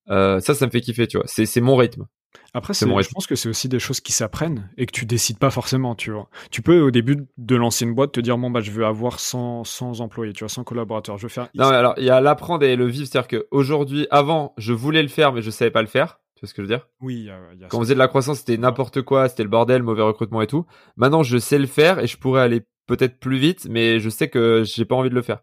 [0.10, 1.28] Euh, ça, ça me fait kiffer, tu vois.
[1.28, 2.06] C'est, c'est mon rythme.
[2.54, 5.38] Après, c'est je pense que c'est aussi des choses qui s'apprennent et que tu décides
[5.38, 6.30] pas forcément, tu vois.
[6.52, 9.20] Tu peux, au début de lancer une boîte, te dire, bon, bah, je veux avoir
[9.20, 11.48] 100, 100 employés, tu vois, 100 collaborateurs, je veux faire.
[11.56, 15.10] Non, alors, il y a l'apprendre et le vivre, c'est-à-dire qu'aujourd'hui, avant, je voulais le
[15.10, 16.20] faire, mais je savais pas le faire.
[16.36, 16.88] Tu vois ce que je veux dire?
[17.02, 17.30] Oui,
[17.70, 20.48] Quand on faisait de la croissance, c'était n'importe quoi, c'était le bordel, mauvais recrutement et
[20.48, 20.66] tout.
[20.98, 24.30] Maintenant, je sais le faire et je pourrais aller peut-être plus vite, mais je sais
[24.30, 25.40] que j'ai pas envie de le faire.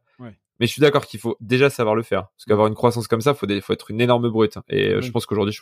[0.60, 2.28] Mais je suis d'accord qu'il faut déjà savoir le faire.
[2.36, 4.58] Parce qu'avoir une croissance comme ça, faut, faut être une énorme brute.
[4.68, 5.58] Et je pense qu'aujourd'hui,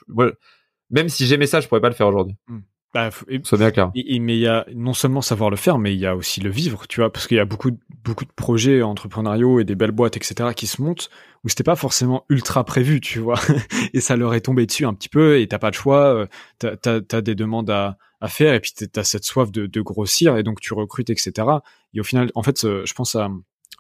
[0.90, 2.36] même si j'aimais ça, je pourrais pas le faire aujourd'hui.
[2.48, 2.60] Hmm.
[2.92, 3.92] Bah, bien clair.
[3.94, 6.50] mais il y a non seulement savoir le faire, mais il y a aussi le
[6.50, 7.70] vivre, tu vois, parce qu'il y a beaucoup,
[8.02, 11.08] beaucoup de projets entrepreneuriaux et des belles boîtes, etc., qui se montent
[11.44, 13.38] où c'était pas forcément ultra prévu, tu vois,
[13.94, 16.26] et ça leur est tombé dessus un petit peu, et t'as pas de choix, euh,
[16.58, 19.80] t'as as, as, des demandes à, à faire, et puis t'as cette soif de, de
[19.80, 21.46] grossir, et donc tu recrutes, etc.
[21.94, 23.30] Et au final, en fait, je pense à,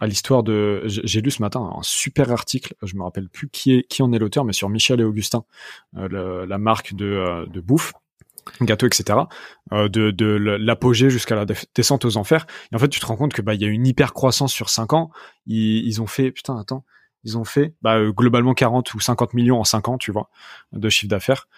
[0.00, 0.82] à l'histoire de.
[0.86, 4.12] J'ai lu ce matin un super article, je me rappelle plus qui est qui en
[4.12, 5.44] est l'auteur, mais sur Michel et Augustin,
[5.96, 7.92] euh, la marque de, euh, de bouffe
[8.62, 9.18] gâteau, etc.,
[9.72, 11.44] euh, de, de l'apogée jusqu'à la
[11.74, 12.46] descente aux enfers.
[12.72, 14.52] Et en fait, tu te rends compte que bah il y a une hyper croissance
[14.52, 15.10] sur 5 ans.
[15.46, 16.84] Ils, ont fait putain attends,
[17.22, 20.30] ils ont fait bah, globalement 40 ou 50 millions en 5 ans, tu vois,
[20.72, 21.48] de chiffre d'affaires.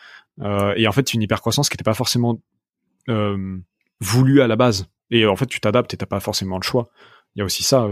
[0.76, 2.40] Et en fait, c'est une hyper croissance qui n'était pas forcément
[4.00, 4.88] voulue à la base.
[5.10, 6.90] Et en fait, tu t'adaptes et t'as pas forcément le choix.
[7.36, 7.86] Il y a aussi ça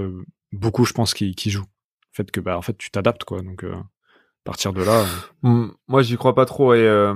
[0.53, 1.67] beaucoup, je pense, qui, qui jouent.
[2.13, 3.43] Le fait que, bah, en fait, tu t'adaptes, quoi.
[3.43, 5.07] Donc, euh, à partir de là.
[5.45, 7.15] Euh, moi, j'y crois pas trop et euh,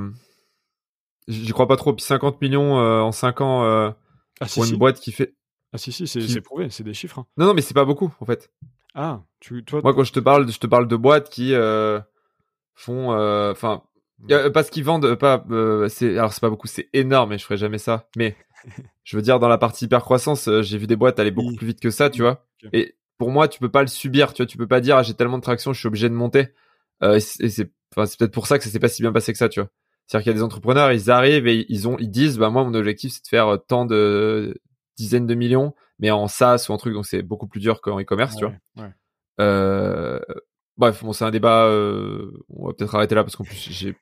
[1.28, 1.92] j'y crois pas trop.
[1.92, 5.34] Puis 50 millions en 5 ans ah, pour une boîte qui fait.
[5.72, 7.18] Ah si si, c'est prouvé, c'est des chiffres.
[7.18, 7.26] Hein.
[7.36, 8.52] Non non, mais c'est pas beaucoup en fait.
[8.94, 9.80] Ah, tu toi.
[9.82, 11.52] Moi, quand je te parle, je te parle de boîtes qui
[12.74, 13.10] font,
[13.50, 13.82] enfin,
[14.30, 15.44] Euh, parce qu'ils vendent pas.
[15.50, 18.08] Euh, c'est alors c'est pas beaucoup, c'est énorme, et je ferai jamais ça.
[18.16, 18.36] Mais
[19.04, 21.66] je veux dire dans la partie hyper croissance, j'ai vu des boîtes aller beaucoup plus
[21.66, 22.46] vite que ça, tu vois.
[22.72, 24.46] Et pour moi, tu peux pas le subir, tu vois.
[24.46, 26.48] Tu peux pas dire ah, j'ai tellement de traction, je suis obligé de monter.
[27.02, 29.38] et c'est enfin, c'est peut-être pour ça que ça s'est pas si bien passé que
[29.38, 29.70] ça, tu vois.
[30.06, 32.64] C'est-à-dire qu'il y a des entrepreneurs, ils arrivent et ils ont, ils disent, bah moi
[32.64, 34.60] mon objectif c'est de faire tant de
[34.96, 38.00] dizaines de millions, mais en SaaS ou en truc, donc c'est beaucoup plus dur qu'en
[38.00, 38.54] e-commerce, tu vois.
[38.76, 38.92] Ouais.
[39.40, 40.20] Euh,
[40.76, 41.66] bref, bon, c'est un débat.
[41.66, 43.96] Euh, on va peut-être arrêter là parce qu'en plus j'ai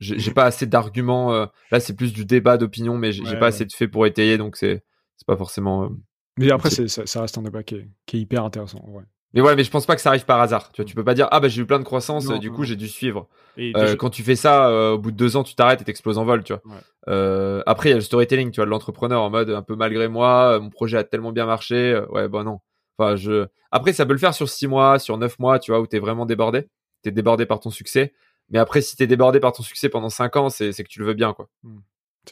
[0.00, 1.32] j'ai pas assez d'arguments.
[1.32, 4.36] Euh, là, c'est plus du débat d'opinion, mais j'ai pas assez de faits pour étayer,
[4.36, 4.84] donc c'est
[5.16, 5.90] c'est pas forcément.
[6.38, 8.82] Mais après, ça, ça, reste un débat qui est, qui est hyper intéressant.
[8.88, 9.02] Ouais.
[9.34, 10.70] Mais ouais, mais je pense pas que ça arrive par hasard.
[10.72, 12.64] Tu vois, tu peux pas dire ah bah j'ai eu plein de croissance, du coup
[12.64, 13.28] j'ai dû suivre.
[13.58, 16.18] Euh, quand tu fais ça, euh, au bout de deux ans, tu t'arrêtes et t'exploses
[16.18, 16.62] en vol, tu vois.
[17.08, 19.74] Euh, après, il y a le storytelling, tu vois, de l'entrepreneur en mode un peu
[19.74, 22.00] malgré moi, mon projet a tellement bien marché.
[22.10, 22.60] ouais, bah non.
[22.98, 23.46] Enfin, je.
[23.70, 25.98] Après, ça peut le faire sur six mois, sur neuf mois, tu vois, où t'es
[25.98, 26.68] vraiment débordé.
[27.02, 28.12] T'es débordé par ton succès.
[28.50, 31.06] Mais après, si t'es débordé par ton succès pendant cinq ans, c'est que tu le
[31.06, 31.48] veux bien, quoi.
[31.62, 31.78] Hmm.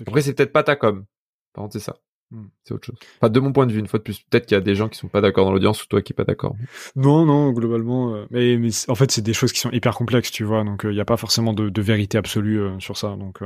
[0.06, 1.06] Après, c'est peut-être pas ta com.
[1.54, 1.96] Par contre, c'est ça.
[2.30, 2.46] Hmm.
[2.62, 3.30] C'est autre chose.
[3.30, 4.88] De mon point de vue, une fois de plus, peut-être qu'il y a des gens
[4.88, 6.54] qui sont pas d'accord dans l'audience ou toi qui est pas d'accord.
[6.94, 8.14] Non, non, globalement.
[8.14, 8.56] Euh, mais,
[8.88, 10.62] en fait, c'est des choses qui sont hyper complexes, tu vois.
[10.62, 13.16] Donc, il euh, n'y a pas forcément de, vérité absolue euh, sur ça.
[13.16, 13.40] Donc,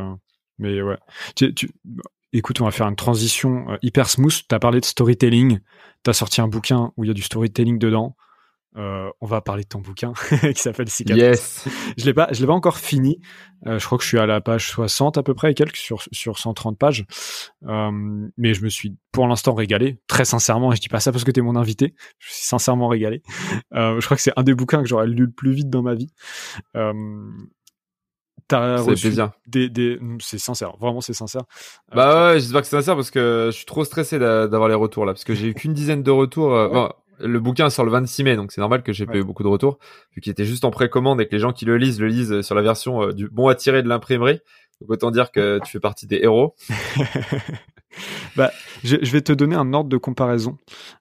[0.59, 0.99] mais ouais.
[1.35, 1.55] Tu,
[2.33, 4.43] écoute, on va faire une transition hyper smooth.
[4.49, 5.61] T'as parlé de storytelling.
[6.03, 8.17] T'as sorti un bouquin où il y a du storytelling dedans.
[8.77, 10.13] Euh, on va parler de ton bouquin
[10.55, 11.23] qui s'appelle Cicatrice.
[11.23, 11.69] Yes.
[11.97, 13.21] Je l'ai pas, je l'ai pas encore fini.
[13.67, 15.77] Euh, je crois que je suis à la page 60 à peu près et quelques
[15.77, 17.07] sur sur 130 pages.
[17.67, 17.91] Euh,
[18.37, 20.73] mais je me suis pour l'instant régalé, très sincèrement.
[20.73, 21.95] Et je dis pas ça parce que tu es mon invité.
[22.19, 23.23] Je suis sincèrement régalé.
[23.73, 25.95] je crois que c'est un des bouquins que j'aurais lu le plus vite dans ma
[25.95, 26.13] vie.
[28.47, 29.11] T'as reçu
[29.47, 29.99] des, des...
[30.21, 31.43] c'est sincère, vraiment c'est sincère.
[31.95, 35.07] Bah ouais, j'espère que c'est sincère parce que je suis trop stressé d'avoir les retours
[35.07, 36.53] là, parce que j'ai eu qu'une dizaine de retours
[37.19, 39.49] le bouquin sort le 26 mai, donc c'est normal que j'ai pas eu beaucoup de
[39.49, 39.79] retours,
[40.15, 42.43] vu qu'il était juste en précommande et que les gens qui le lisent le lisent
[42.43, 44.41] sur la version euh, du bon à tirer de l'imprimerie.
[44.81, 46.55] Donc autant dire que tu fais partie des héros.
[48.37, 48.51] bah,
[48.83, 50.59] je, vais te donner un ordre de comparaison.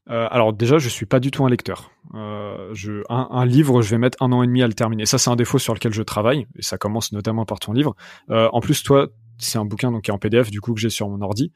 [0.09, 1.91] Euh, alors déjà, je suis pas du tout un lecteur.
[2.13, 5.07] Euh, je, un, livre, je vais mettre un an et demi à le terminer.
[5.07, 7.95] Ça, c'est un défaut sur lequel je travaille, et ça commence notamment par ton livre.
[8.29, 9.07] en plus, toi,
[9.39, 11.51] c'est un bouquin donc qui est en PDF, du coup que j'ai sur mon ordi.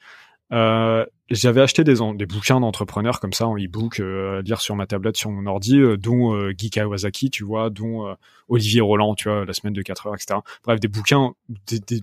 [0.53, 4.87] Euh, j'avais acheté des, des bouquins d'entrepreneurs comme ça en e-book à lire sur ma
[4.87, 8.15] tablette sur mon ordi, euh, dont euh, Guy Kawasaki, tu vois, dont
[8.47, 10.39] Olivier Roland, tu vois, la semaine de 4 heures, etc.
[10.63, 11.33] Bref, des bouquins,
[11.67, 12.01] des, des,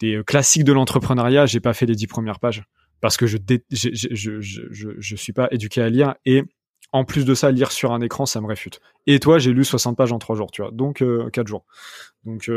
[0.00, 1.46] des classiques de l'entrepreneuriat.
[1.46, 2.64] J'ai pas fait les 10 premières pages
[3.00, 3.38] parce que je,
[3.70, 6.44] je, je, je, je, suis pas éduqué à lire et
[6.92, 8.80] en plus de ça, lire sur un écran, ça me réfute.
[9.06, 11.64] Et toi, j'ai lu 60 pages en 3 jours, tu vois, donc euh, 4 jours.
[12.24, 12.48] Donc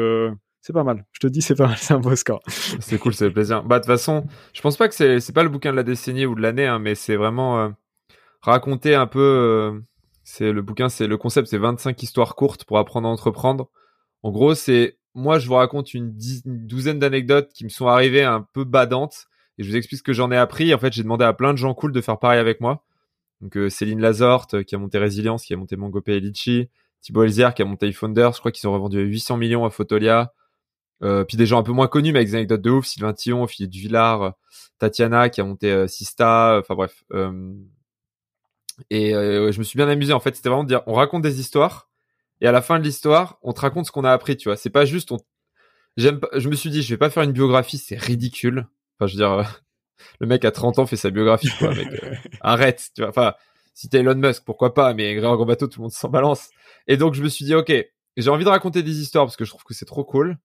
[0.62, 1.06] c'est pas mal.
[1.12, 2.42] Je te dis, c'est pas mal, c'est un beau score.
[2.48, 3.64] c'est cool, c'est plaisir.
[3.64, 6.26] Bah, de toute façon, je pense pas que c'est, pas le bouquin de la décennie
[6.26, 7.70] ou de l'année, hein, mais c'est vraiment euh,
[8.42, 9.20] raconter un peu.
[9.20, 9.80] Euh,
[10.24, 13.70] c'est le bouquin, c'est le concept, c'est 25 histoires courtes pour apprendre à entreprendre.
[14.22, 16.14] En gros, c'est moi, je vous raconte une,
[16.46, 19.28] douzaine d'anecdotes qui me sont arrivées un peu badantes
[19.58, 20.74] et je vous explique ce que j'en ai appris.
[20.74, 22.86] En fait, j'ai demandé à plein de gens cool de faire pareil avec moi.
[23.42, 26.70] Donc, euh, Céline Lazorte, qui a monté Résilience, qui a monté Mangopé et Litchi.
[27.02, 28.34] Thibaut qui a monté iFounders.
[28.34, 30.34] Je crois qu'ils ont revendu 800 millions à Fotolia.
[31.02, 32.86] Euh, puis des gens un peu moins connus, mais avec des anecdotes de ouf.
[32.86, 34.34] Sylvain Tillon, Philippe Villard,
[34.80, 36.58] Tatiana qui a monté euh, Sista.
[36.60, 37.04] Enfin bref.
[37.14, 37.54] Euh,
[38.90, 40.14] et je me suis bien amusé.
[40.14, 41.90] En fait, c'était vraiment de dire, on raconte des histoires,
[42.42, 44.38] et à la fin de l'histoire, on te raconte ce qu'on a appris.
[44.38, 45.12] Tu vois, c'est pas juste.
[45.12, 45.18] On...
[45.98, 46.22] J'aime.
[46.36, 48.68] Je me suis dit, je vais pas faire une biographie, c'est ridicule.
[48.98, 49.62] Enfin, je veux dire,
[50.20, 51.50] le mec à 30 ans fait sa biographie.
[51.60, 51.88] Quoi, mec,
[52.42, 52.90] arrête.
[52.96, 53.10] Tu vois.
[53.10, 53.34] Enfin,
[53.74, 56.50] si t'es Elon Musk, pourquoi pas Mais Grégoire Bateau, tout le monde s'en balance.
[56.88, 57.74] Et donc, je me suis dit, ok,
[58.18, 60.38] j'ai envie de raconter des histoires parce que je trouve que c'est trop cool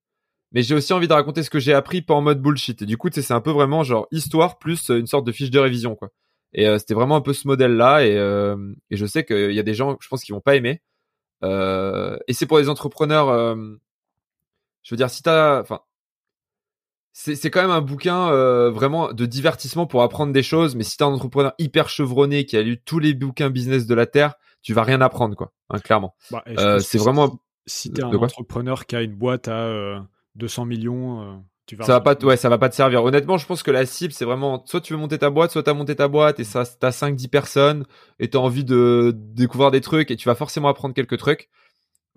[0.55, 2.81] mais j'ai aussi envie de raconter ce que j'ai appris pas en mode bullshit.
[2.81, 5.51] Et du coup, c'est un peu vraiment genre histoire plus euh, une sorte de fiche
[5.51, 6.11] de révision, quoi.
[6.55, 8.07] Et euh, c'était vraiment un peu ce modèle-là.
[8.07, 10.55] Et, euh, et, je sais qu'il y a des gens, je pense, qui vont pas
[10.55, 10.81] aimer.
[11.43, 13.57] Euh, et c'est pour les entrepreneurs.
[14.83, 15.81] je veux dire, si t'as, enfin,
[17.13, 18.31] c'est quand même un bouquin
[18.71, 20.77] vraiment de divertissement pour apprendre des choses.
[20.77, 23.95] Mais si t'es un entrepreneur hyper chevronné qui a lu tous les bouquins business de
[23.95, 25.53] la terre, tu vas rien apprendre, quoi.
[25.71, 26.15] Hein, clairement.
[26.31, 26.45] Bah,
[26.79, 27.41] c'est vraiment.
[27.67, 30.07] Si t'es un entrepreneur qui a une boîte à
[30.37, 31.23] 200 millions.
[31.23, 31.37] Euh,
[31.67, 33.03] tu vas ça va pas, ouais, ça va pas te servir.
[33.05, 35.63] Honnêtement, je pense que la cible, c'est vraiment, soit tu veux monter ta boîte, soit
[35.63, 37.87] t'as monté ta boîte et ça, t'as 5, 10 personnes
[38.19, 41.49] et t'as envie de découvrir des trucs et tu vas forcément apprendre quelques trucs.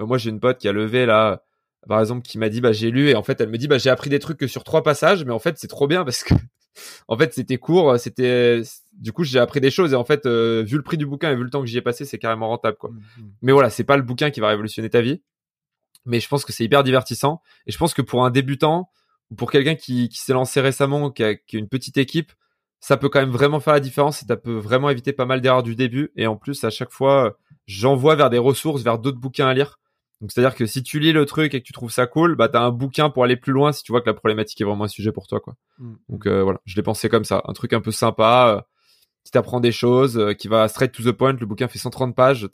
[0.01, 1.43] Euh, moi, j'ai une pote qui a levé là,
[1.87, 3.77] par exemple, qui m'a dit, bah, j'ai lu et en fait, elle me dit, bah,
[3.77, 6.23] j'ai appris des trucs que sur trois passages, mais en fait, c'est trop bien parce
[6.23, 6.33] que,
[7.07, 8.61] en fait, c'était court, c'était,
[8.93, 11.31] du coup, j'ai appris des choses et en fait, euh, vu le prix du bouquin
[11.31, 12.89] et vu le temps que j'y ai passé, c'est carrément rentable, quoi.
[12.89, 13.29] Mmh, mmh.
[13.43, 15.21] Mais voilà, c'est pas le bouquin qui va révolutionner ta vie
[16.07, 17.41] mais je pense que c'est hyper divertissant.
[17.67, 18.89] Et je pense que pour un débutant
[19.29, 22.31] ou pour quelqu'un qui, qui s'est lancé récemment, qui a, qui a, une petite équipe,
[22.79, 25.41] ça peut quand même vraiment faire la différence et ça peut vraiment éviter pas mal
[25.41, 26.11] d'erreurs du début.
[26.15, 29.79] Et en plus, à chaque fois, j'envoie vers des ressources, vers d'autres bouquins à lire.
[30.21, 32.49] Donc c'est-à-dire que si tu lis le truc et que tu trouves ça cool, bah
[32.49, 34.85] t'as un bouquin pour aller plus loin si tu vois que la problématique est vraiment
[34.85, 35.53] un sujet pour toi quoi.
[35.77, 35.93] Mm.
[36.09, 38.61] Donc euh, voilà, je l'ai pensé comme ça, un truc un peu sympa euh,
[39.23, 41.33] qui t'apprend des choses, euh, qui va straight to the point.
[41.33, 42.47] Le bouquin fait 130 pages,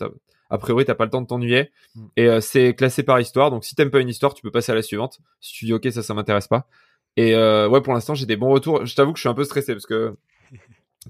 [0.53, 2.05] a priori t'as pas le temps de t'ennuyer Mm.
[2.17, 3.51] et euh, c'est classé par histoire.
[3.51, 5.19] Donc si t'aimes pas une histoire, tu peux passer à la suivante.
[5.41, 6.67] Si tu dis ok ça ça m'intéresse pas.
[7.17, 8.85] Et euh, ouais pour l'instant j'ai des bons retours.
[8.85, 10.15] Je t'avoue que je suis un peu stressé parce que
[10.51, 10.57] tu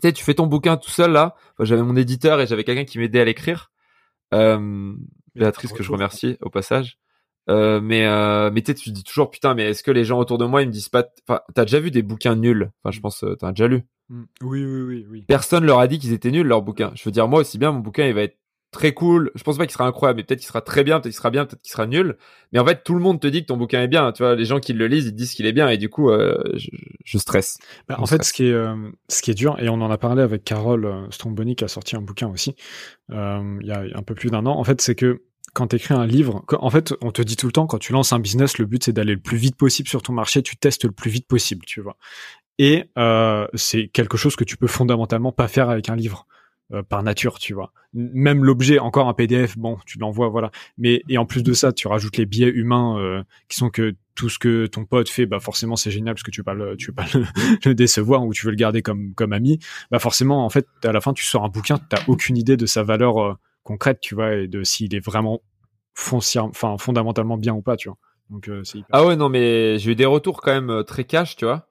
[0.01, 1.35] sais tu fais ton bouquin tout seul là.
[1.53, 3.71] Enfin, j'avais mon éditeur et j'avais quelqu'un qui m'aidait à l'écrire.
[4.33, 4.93] Euh,
[5.35, 6.97] Béatrice que je remercie au passage.
[7.49, 10.37] Euh, mais euh, mais tu te dis toujours putain mais est-ce que les gens autour
[10.37, 12.71] de moi ils me disent pas enfin t'as déjà vu des bouquins nuls?
[12.83, 14.23] Enfin je pense euh, t'as déjà lu Mm.
[14.41, 15.25] Oui, oui, oui, oui.
[15.29, 17.71] personne leur a dit qu'ils étaient nuls leurs bouquins je veux dire moi aussi bien
[17.71, 18.37] mon bouquin il va être
[18.73, 21.13] très cool je pense pas qu'il sera incroyable mais peut-être qu'il sera très bien peut-être
[21.13, 22.17] qu'il sera bien peut-être qu'il sera nul
[22.51, 24.35] mais en fait tout le monde te dit que ton bouquin est bien tu vois
[24.35, 26.69] les gens qui le lisent ils disent qu'il est bien et du coup euh, je,
[27.05, 28.75] je stresse Bah, en fait, ce qui est euh,
[29.07, 31.67] ce qui est dur, et on en a parlé avec Carole euh, Stromboni qui a
[31.67, 32.55] sorti un bouquin aussi
[33.11, 34.57] euh, il y a un peu plus d'un an.
[34.57, 35.23] En fait, c'est que
[35.53, 37.93] quand tu écris un livre, en fait, on te dit tout le temps quand tu
[37.93, 40.41] lances un business, le but c'est d'aller le plus vite possible sur ton marché.
[40.41, 41.97] Tu testes le plus vite possible, tu vois.
[42.57, 46.27] Et euh, c'est quelque chose que tu peux fondamentalement pas faire avec un livre.
[46.71, 47.73] Euh, par nature, tu vois.
[47.93, 50.49] Même l'objet, encore un PDF, bon, tu l'envoies, voilà.
[50.77, 53.95] Mais et en plus de ça, tu rajoutes les biais humains euh, qui sont que
[54.15, 56.53] tout ce que ton pote fait, bah forcément c'est génial parce que tu veux pas
[56.53, 57.05] le, tu veux pas
[57.65, 59.59] le, décevoir ou tu veux le garder comme comme ami.
[59.91, 62.65] Bah forcément, en fait, à la fin, tu sors un bouquin, t'as aucune idée de
[62.65, 63.33] sa valeur euh,
[63.63, 65.41] concrète, tu vois, et de s'il est vraiment
[65.93, 67.97] foncière, enfin fondamentalement bien ou pas, tu vois.
[68.29, 68.89] Donc euh, c'est hyper.
[68.93, 71.67] ah ouais non mais j'ai eu des retours quand même très cash tu vois.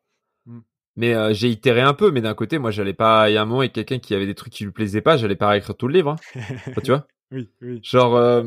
[0.97, 3.43] Mais euh, j'ai itéré un peu mais d'un côté moi j'allais pas il y a
[3.43, 5.77] un moment avec quelqu'un qui avait des trucs qui lui plaisaient pas j'allais pas réécrire
[5.77, 6.41] tout le livre hein.
[6.69, 7.81] Enfin, tu vois oui, oui.
[7.83, 8.43] genre euh,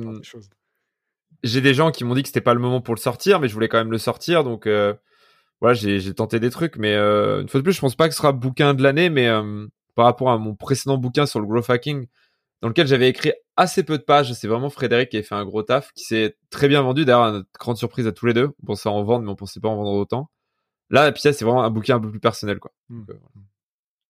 [1.43, 3.47] j'ai des gens qui m'ont dit que c'était pas le moment pour le sortir, mais
[3.47, 4.95] je voulais quand même le sortir, donc euh,
[5.61, 8.17] voilà, j'ai tenté des trucs, mais une fois de plus, je pense pas que ce
[8.17, 9.29] sera bouquin de l'année, mais
[9.93, 12.07] par rapport à mon précédent bouquin sur le growth hacking,
[12.61, 15.45] dans lequel j'avais écrit assez peu de pages, c'est vraiment Frédéric qui avait fait un
[15.45, 18.51] gros taf, qui s'est très bien vendu, d'ailleurs, notre grande surprise à tous les deux,
[18.63, 20.29] on pensait en vendre, mais on pensait pas en vendre autant.
[20.89, 22.71] Là, puis ça, c'est vraiment un bouquin un peu plus personnel, quoi.
[22.89, 22.99] Mm.
[23.05, 23.39] Donc, euh,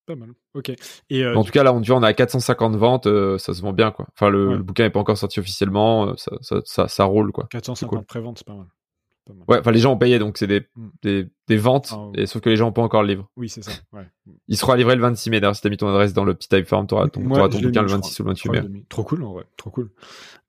[0.06, 0.30] Pas mal.
[0.54, 0.72] Ok.
[1.10, 3.38] Et euh, en tout cas, là, on, tu vois, on est à 450 ventes, euh,
[3.40, 4.08] ça se vend bien, quoi.
[4.14, 4.56] Enfin, le, Ouais.
[4.58, 7.48] le bouquin est pas encore sorti officiellement, ça, ça, ça, ça roule, quoi.
[7.50, 8.06] 450 cool.
[8.06, 8.68] préventes, c'est pas mal.
[9.26, 9.44] Pas mal.
[9.48, 10.88] Ouais, enfin les gens ont payé, donc c'est des, Mm.
[11.02, 12.22] des, des ventes, Ah, ouais.
[12.22, 13.32] et sauf que les gens ont pas encore le livre.
[13.36, 13.72] Oui, c'est ça.
[13.94, 14.08] Ouais.
[14.48, 15.40] Il sera livré le 26 mai.
[15.40, 17.62] D'ailleurs, si t'as mis ton adresse dans le petit t'auras ton, Ouais, t'auras ton je
[17.64, 18.86] l'ai bouquin mis, le je 26 ou le 28 Je crois mai.
[18.90, 19.46] Trop cool, en vrai.
[19.58, 19.90] Trop cool.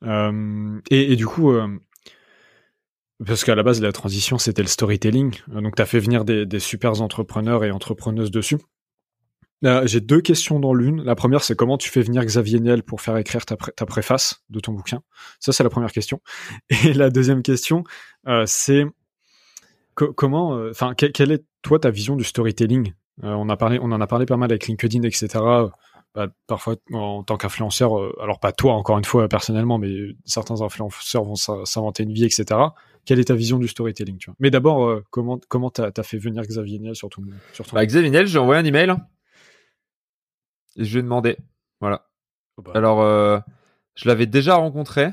[0.03, 1.53] Euh, et, et du coup,
[3.24, 5.34] parce qu'à la base, la transition, c'était le storytelling.
[5.55, 8.59] Euh, Donc, tu as fait venir des, des super entrepreneurs et entrepreneuses dessus.
[9.62, 11.02] Là, J'ai deux questions dans l'une.
[11.02, 13.86] La première, c'est comment tu fais venir Xavier Niel pour faire écrire ta, pré- ta
[13.86, 15.01] préface de ton bouquin?
[15.40, 16.20] Ça, c'est la première question.
[16.84, 17.84] Et la deuxième question,
[18.28, 18.84] euh, c'est
[19.94, 22.93] co- comment, euh, enfin, que- quelle est toi ta vision du storytelling?
[23.24, 25.28] Euh, On en a parlé pas mal avec LinkedIn, etc.
[26.14, 30.60] Bah, parfois en tant qu'influenceur, euh, alors pas toi encore une fois personnellement, mais certains
[30.62, 32.44] influenceurs vont s'in- s'inventer une vie, etc.
[33.07, 34.37] Quelle est ta vision du storytelling tu vois?
[34.41, 37.23] Mais d'abord, euh, comment comment t'as as fait venir Xavier Niel sur ton
[37.53, 38.95] sur ton Bah, Xavier Niel, j'ai envoyé un email.
[40.77, 41.39] Et je lui ai demandé.
[41.81, 42.07] Voilà.
[42.59, 43.39] Oh, bah, Alors, euh,
[43.95, 45.09] je l'avais déjà rencontré.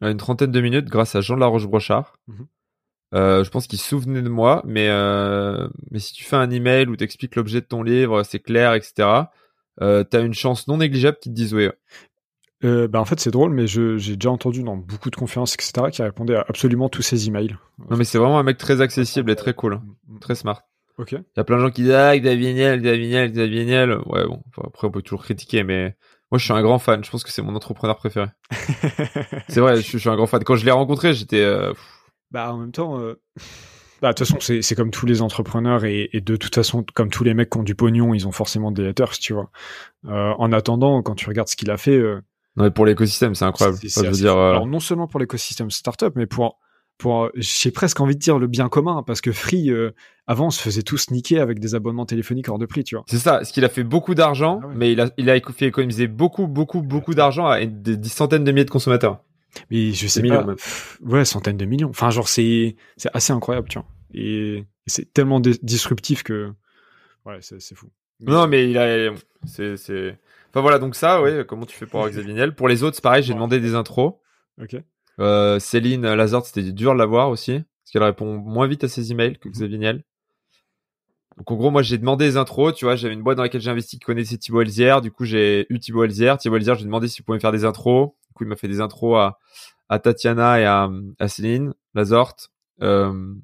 [0.00, 2.18] À une trentaine de minutes grâce à Jean de la Roche-Brochard.
[2.26, 2.46] Mhm.
[3.14, 6.50] Euh, je pense qu'il se souvenait de moi, mais, euh, mais si tu fais un
[6.50, 9.08] email où t'expliques l'objet de ton livre, c'est clair, etc.,
[9.80, 11.68] euh, t'as une chance non négligeable qu'ils te disent oui.
[12.64, 15.90] Euh, bah, en fait c'est drôle, mais j'ai déjà entendu dans beaucoup de conférences, etc.
[15.92, 17.56] qui répondait à absolument tous ces emails.
[17.90, 19.74] Non, mais c'est vraiment un mec très accessible et très cool.
[19.74, 19.82] hein.
[20.08, 20.18] Mm, mm.
[20.20, 20.62] Très smart.
[20.98, 21.12] Ok.
[21.12, 23.98] Il y a plein de gens qui disent ah Xavier Niel, Xavier Niel, Xavier Niel.
[24.06, 25.94] Ouais bon, après on peut toujours critiquer, mais
[26.30, 27.04] moi je suis un grand fan.
[27.04, 28.28] Je pense que c'est mon entrepreneur préféré.
[29.48, 30.42] C'est vrai, je, suis- je suis un grand fan.
[30.42, 31.72] Quand je l'ai rencontré, j'étais euh,
[32.30, 33.20] Bah en même temps, euh,
[34.02, 36.84] bah de toute façon c'est c'est comme tous les entrepreneurs et, et de toute façon
[36.94, 39.50] comme tous les mecs qui ont du pognon, ils ont forcément des haters, tu vois.
[40.06, 42.20] Euh, en attendant, quand tu regardes ce qu'il a fait, euh,
[42.56, 43.78] non mais pour l'écosystème, c'est incroyable.
[43.82, 46.58] je veux dire, euh, Alors non seulement pour l'écosystème startup, mais pour
[46.98, 49.90] pour j'ai presque envie de dire le bien commun parce que Free euh,
[50.26, 53.04] avant on se faisait tous niquer avec des abonnements téléphoniques hors de prix, tu vois.
[53.06, 53.44] c'est ça.
[53.44, 54.74] Ce qu'il a fait beaucoup d'argent, Ah ouais.
[54.76, 58.44] mais il a il a fait économiser beaucoup beaucoup beaucoup d'argent à des, des centaines
[58.44, 59.20] de milliers de consommateurs.
[59.70, 60.56] Mais je sais millions pas, même.
[61.02, 61.90] ouais, centaines de millions.
[61.90, 63.86] Enfin genre c'est c'est assez incroyable, tu vois.
[64.14, 66.52] Et, et c'est tellement dis- disruptif que
[67.26, 67.88] ouais, c'est c'est fou.
[68.20, 69.12] Non mais il a
[69.44, 70.18] c'est c'est
[70.50, 72.96] enfin voilà donc ça ouais comment tu fais pour avoir Xavier Niel Pour les autres
[72.96, 74.14] c'est pareil j'ai demandé des intros.
[74.60, 74.76] OK.
[75.18, 79.12] Euh, Céline Lazard, c'était dur de l'avoir aussi, parce qu'elle répond moins vite à ses
[79.12, 80.04] emails que Xavier Niel.
[81.36, 83.60] Donc en gros, moi j'ai demandé des intros, tu vois, j'avais une boîte dans laquelle
[83.60, 86.38] j'ai investi qui connaissait Thibaut Elzière, du coup j'ai eu Thibaut Elzière.
[86.38, 88.12] Thibaut Elzière, j'ai demandé s'il pouvait me faire des intros.
[88.28, 89.38] Du coup, il m'a fait des intros à,
[89.88, 92.50] à Tatiana et à, à Céline Lazorte.
[92.82, 93.34] Euh,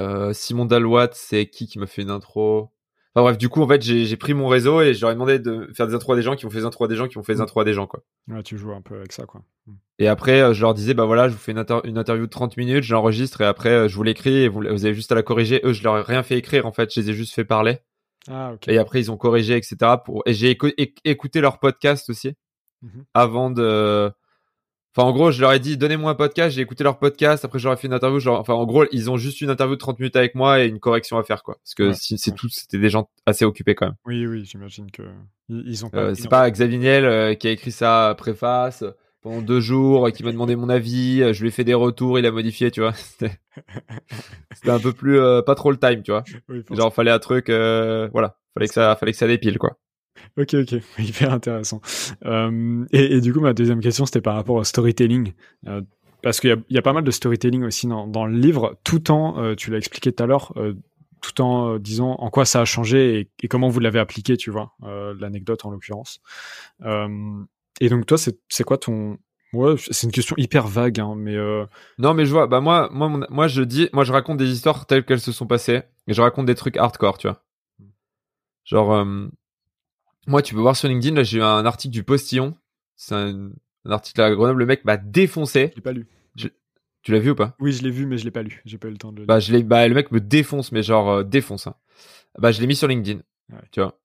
[0.00, 2.70] euh, Simon Dalwatt, c'est qui qui m'a fait une intro?
[3.16, 5.38] Enfin bref, du coup, en fait, j'ai pris mon réseau et je leur ai demandé
[5.38, 7.08] de faire des intros à des gens qui ont fait des intros à des gens
[7.08, 8.02] qui ont fait des intros à des gens, quoi.
[8.28, 9.40] Ouais, tu joues un peu avec ça, quoi.
[9.66, 9.72] Mm.
[10.00, 12.30] Et après, euh, je leur disais, bah voilà, je vous fais une, une interview de
[12.30, 15.12] 30 minutes, je l'enregistre et après, euh, je vous l'écris et vous, vous, avez juste
[15.12, 15.62] à la corriger.
[15.64, 17.78] Eux, je leur ai rien fait écrire, en fait, je les ai juste fait parler.
[18.28, 18.68] Ah, ok.
[18.68, 19.76] Et après, ils ont corrigé, etc.
[20.04, 20.22] Pour...
[20.26, 20.54] Et j'ai
[21.04, 22.34] écouté leur podcast aussi
[22.84, 23.04] mm-hmm.
[23.14, 24.12] avant de
[24.96, 27.58] Enfin, en gros, je leur ai dit, donnez-moi un podcast, j'ai écouté leur podcast, après
[27.58, 29.98] j'aurais fait une interview, genre, enfin, en gros, ils ont juste une interview de 30
[29.98, 31.58] minutes avec moi et une correction à faire, quoi.
[31.62, 33.96] Parce que si, c'est tout, c'était des gens assez occupés quand même.
[34.06, 35.02] Oui, oui, j'imagine que
[35.50, 35.98] ils ont pas.
[35.98, 38.84] Euh, c'est pas Xavier Niel euh, qui a écrit ça préface
[39.20, 42.24] pendant deux jours, qui m'a demandé mon avis, je lui ai fait des retours, il
[42.24, 42.94] a modifié, tu vois.
[44.54, 46.24] C'était un peu plus, euh, pas trop le time, tu vois.
[46.70, 49.76] genre, fallait un truc, voilà, fallait que ça, fallait que ça dépile, quoi.
[50.38, 51.80] Ok, ok, hyper intéressant.
[52.24, 55.32] Euh, et, du coup, ma deuxième question, c'était par rapport au storytelling.
[55.66, 55.80] Euh,
[56.22, 59.40] parce qu'il y, a pas mal de storytelling aussi dans, dans le livre, tout en,
[59.40, 60.52] euh, tu l'as expliqué tout à l'heure,
[61.20, 64.50] tout en disant en quoi ça a changé et, et comment vous l'avez appliqué, tu
[64.50, 64.72] vois,
[65.20, 66.20] l'anecdote en l'occurrence.
[66.82, 69.18] et donc, toi, c'est quoi ton,
[69.52, 71.36] Ouais, c'est une question hyper vague, hein, mais
[71.98, 72.48] non, mais je vois.
[72.48, 75.46] Bah moi, moi, moi, je dis, moi, je raconte des histoires telles qu'elles se sont
[75.46, 77.42] passées, et je raconte des trucs hardcore, tu vois.
[78.64, 79.06] Genre,
[80.26, 82.56] moi, tu peux voir sur LinkedIn, là, j'ai eu un article du Postillon.
[82.96, 83.50] C'est un,
[83.88, 84.60] article à Grenoble.
[84.60, 85.70] Le mec m'a défoncé.
[85.72, 86.06] Je l'ai pas lu.
[87.06, 87.54] Tu l'as vu ou pas?
[87.60, 88.62] Oui, je l'ai vu, mais je l'ai pas lu.
[88.64, 90.82] J'ai pas eu le temps de le bah, je bah, le mec me défonce, mais
[90.82, 91.68] genre euh, défonce.
[91.68, 91.76] Hein.
[92.36, 93.20] Bah, je l'ai mis sur LinkedIn.
[93.70, 93.96] Tu vois.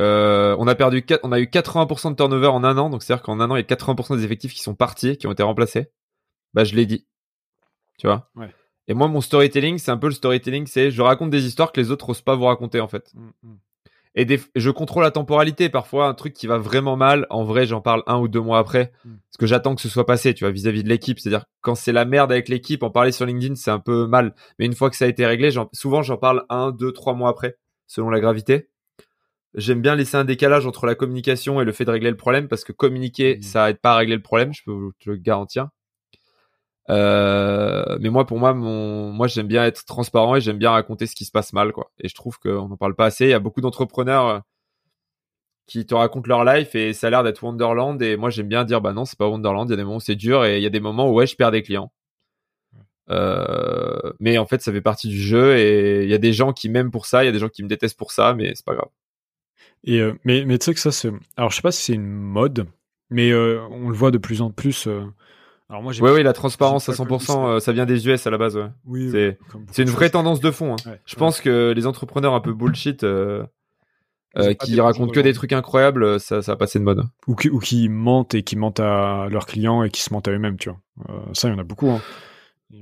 [0.00, 3.22] Euh, on a perdu, on a eu 80% de turnover en un an, donc c'est-à-dire
[3.22, 5.42] qu'en un an, il y a 80% des effectifs qui sont partis, qui ont été
[5.42, 5.90] remplacés.
[6.54, 7.06] Bah, je l'ai dit.
[7.98, 8.30] Tu vois.
[8.34, 8.48] Ouais.
[8.86, 11.80] Et moi, mon storytelling, c'est un peu le storytelling, c'est je raconte des histoires que
[11.82, 13.12] les autres osent pas vous raconter en fait.
[13.12, 13.54] Mmh, mmh.
[14.18, 14.26] Et
[14.56, 15.68] je contrôle la temporalité.
[15.68, 18.58] Parfois, un truc qui va vraiment mal, en vrai, j'en parle un ou deux mois
[18.58, 18.90] après.
[19.04, 19.10] Mm.
[19.30, 21.20] Parce que j'attends que ce soit passé, tu vois, vis-à-vis de l'équipe.
[21.20, 24.34] C'est-à-dire, quand c'est la merde avec l'équipe, en parler sur LinkedIn, c'est un peu mal.
[24.58, 27.30] Mais une fois que ça a été réglé, souvent, j'en parle un, deux, trois mois
[27.30, 28.70] après, selon la gravité.
[29.54, 32.48] J'aime bien laisser un décalage entre la communication et le fait de régler le problème,
[32.48, 33.42] parce que communiquer, mm.
[33.42, 35.68] ça aide pas à régler le problème, je peux te le garantir.
[36.90, 41.06] Euh, mais moi, pour moi, mon, moi, j'aime bien être transparent et j'aime bien raconter
[41.06, 41.90] ce qui se passe mal, quoi.
[42.00, 43.26] Et je trouve qu'on n'en parle pas assez.
[43.26, 44.38] Il y a beaucoup d'entrepreneurs euh,
[45.66, 48.00] qui te racontent leur life et ça a l'air d'être Wonderland.
[48.02, 49.68] Et moi, j'aime bien dire, bah non, c'est pas Wonderland.
[49.68, 51.14] Il y a des moments où c'est dur et il y a des moments où
[51.14, 51.92] ouais, je perds des clients.
[53.10, 56.52] Euh, mais en fait, ça fait partie du jeu et il y a des gens
[56.52, 58.54] qui m'aiment pour ça, il y a des gens qui me détestent pour ça, mais
[58.54, 58.88] c'est pas grave.
[59.84, 61.94] Et euh, mais mais tu sais que ça, c'est, alors je sais pas si c'est
[61.94, 62.66] une mode,
[63.10, 64.88] mais on le voit de plus en plus.
[65.70, 68.38] Alors moi, oui, oui, la transparence à 100%, euh, ça vient des US à la
[68.38, 68.56] base.
[68.56, 68.70] Ouais.
[68.86, 69.38] Oui, c'est
[69.70, 70.74] c'est une vraie tendance de fond.
[70.74, 70.96] Hein.
[71.04, 73.44] je pense que les entrepreneurs un peu bullshit euh,
[74.38, 77.02] euh, qui racontent que des trucs incroyables, ça, ça a passé de mode.
[77.26, 80.28] Ou qui, ou qui mentent et qui mentent à leurs clients et qui se mentent
[80.28, 80.78] à eux-mêmes, tu vois.
[81.34, 81.90] ça, il y en a beaucoup.
[81.90, 82.00] Hein.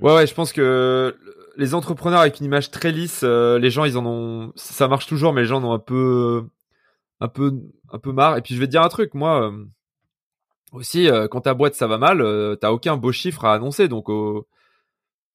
[0.00, 1.16] Ouais, ouais, je pense que
[1.56, 5.32] les entrepreneurs avec une image très lisse, les gens, ils en ont, ça marche toujours,
[5.32, 6.44] mais les gens en ont un peu,
[7.18, 7.52] un peu,
[7.90, 8.36] un peu marre.
[8.36, 9.52] Et puis je vais te dire un truc, moi
[10.72, 13.88] aussi, euh, quand ta boîte ça va mal, euh, t'as aucun beau chiffre à annoncer.
[13.88, 14.06] Donc,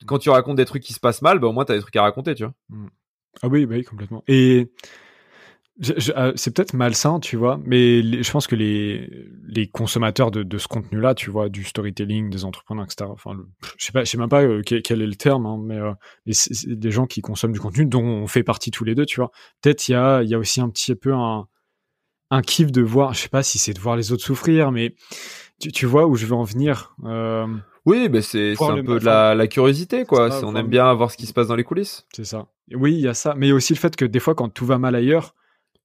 [0.06, 1.96] quand tu racontes des trucs qui se passent mal, bah, au moins t'as des trucs
[1.96, 2.54] à raconter, tu vois.
[2.70, 2.88] Mmh.
[3.44, 4.24] Ah oui, bah oui, complètement.
[4.28, 4.72] Et
[6.16, 9.10] euh, c'est peut-être malsain, tu vois, mais je pense que les,
[9.48, 13.10] les consommateurs de, de ce contenu-là, tu vois, du storytelling, des entrepreneurs, etc.
[13.10, 13.38] Enfin,
[13.78, 15.80] je sais pas, je sais même pas quel, est le terme, hein, mais,
[16.68, 19.32] des gens qui consomment du contenu dont on fait partie tous les deux, tu vois.
[19.62, 21.48] Peut-être il y a, y a aussi un petit peu un,
[22.32, 24.96] un kiff de voir, je sais pas si c'est de voir les autres souffrir, mais
[25.60, 26.96] tu, tu vois où je veux en venir.
[27.04, 27.46] Euh,
[27.86, 30.30] oui, mais c'est un peu de la, la, curiosité, quoi.
[30.44, 32.08] on aime bien voir ce qui se passe dans les coulisses.
[32.16, 32.48] C'est ça.
[32.74, 34.34] Oui, il y a ça, mais il y a aussi le fait que des fois,
[34.34, 35.36] quand tout va mal ailleurs,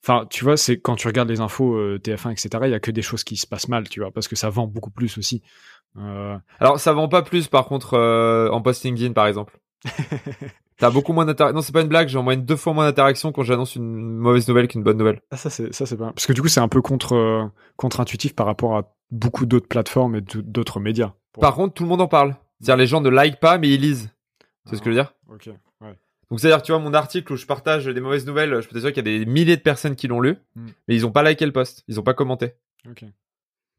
[0.05, 2.49] enfin, tu vois, c'est quand tu regardes les infos euh, TF1, etc.
[2.65, 4.49] Il y a que des choses qui se passent mal, tu vois, parce que ça
[4.49, 5.43] vend beaucoup plus aussi.
[5.99, 6.37] Euh...
[6.61, 7.99] Alors, ça vend pas plus, par contre,
[8.53, 9.59] en posting in, par exemple.
[10.79, 11.55] T'as beaucoup moins d'interaction.
[11.55, 12.09] Non, c'est pas une blague.
[12.09, 15.21] J'ai en moyenne deux fois moins d'interaction quand j'annonce une mauvaise nouvelle qu'une bonne nouvelle.
[15.31, 16.13] Ah, ça c'est ça c'est pas.
[16.13, 17.45] Parce que du coup, c'est un peu contre euh,
[17.77, 21.13] contre-intuitif par rapport à beaucoup d'autres plateformes et d'autres médias.
[21.41, 22.37] Par contre, tout le monde en parle.
[22.61, 24.11] C'est-à-dire les gens ne like pas, mais ils lisent.
[24.67, 25.49] C'est ce que je veux dire Ok.
[25.81, 25.95] Ouais.
[26.31, 28.81] Donc c'est-à-dire, tu vois, mon article où je partage des mauvaises nouvelles, je peux te
[28.81, 30.69] dire qu'il y a des milliers de personnes qui l'ont lu, hmm.
[30.89, 32.55] mais ils ont pas liké le post, ils ont pas commenté.
[32.89, 33.05] Ok.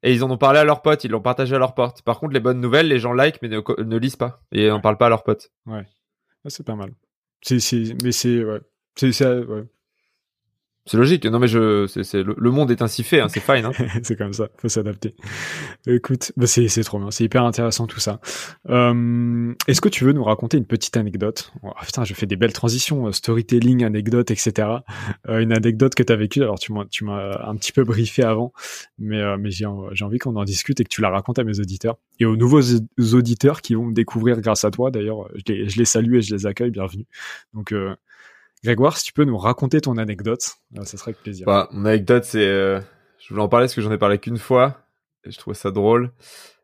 [0.04, 2.04] Et ils en ont parlé à leurs potes, ils l'ont partagé à leurs potes.
[2.04, 4.80] Par contre, les bonnes nouvelles, les gens like mais ne, ne lisent pas et n'en
[4.80, 5.52] parlent pas à leurs potes.
[5.66, 5.86] Ouais.
[6.46, 6.94] Ah, c'est pas mal.
[7.42, 7.60] C'est,
[8.04, 8.62] mais c'est, ouais.
[8.96, 9.64] C'est, ouais.
[10.88, 11.26] C'est logique.
[11.26, 11.86] Non, mais je,
[12.18, 13.66] le, monde est ainsi fait, hein, c'est fine.
[13.66, 13.72] Hein.
[14.04, 15.16] c'est comme ça, faut s'adapter.
[15.86, 18.22] Écoute, bah c'est, trop bien, c'est hyper intéressant tout ça.
[18.70, 21.52] Euh, est-ce que tu veux nous raconter une petite anecdote?
[21.62, 24.70] Oh, Putain, je fais des belles transitions, euh, storytelling, anecdote, etc.
[25.28, 26.42] Euh, une anecdote que tu as vécue.
[26.42, 28.54] Alors tu m'as, tu m'as un petit peu briefé avant,
[28.98, 32.26] mais j'ai, envie qu'on en discute et que tu la racontes à mes auditeurs et
[32.26, 32.62] aux nouveaux
[33.14, 34.90] auditeurs qui vont me découvrir grâce à toi.
[34.90, 36.72] D'ailleurs, je les, je les salue et je les accueille.
[36.72, 37.06] Bienvenue.
[37.54, 37.74] Donc
[38.64, 41.46] Grégoire, si tu peux nous raconter ton anecdote, ça serait avec plaisir.
[41.46, 44.82] Bah, mon anecdote, c'est, je voulais en parler parce que j'en ai parlé qu'une fois
[45.24, 46.12] et je trouvais ça drôle.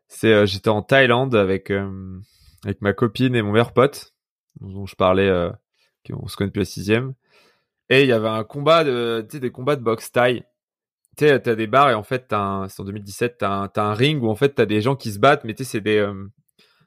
[0.08, 1.72] C'est, j'étais en Thaïlande avec
[2.64, 4.12] avec ma copine et mon meilleur pote
[4.60, 5.30] dont je parlais,
[6.10, 7.14] on se connaît depuis la sixième.
[7.90, 10.44] Et il y avait un combat de, tu sais, des combats de boxe thaï.
[11.16, 13.94] Tu sais, t'as des bars et en fait, c'est en 2017, t'as un, as un
[13.94, 15.98] ring où en fait t'as des gens qui se battent, mais tu sais, c'est des,
[15.98, 16.12] euh,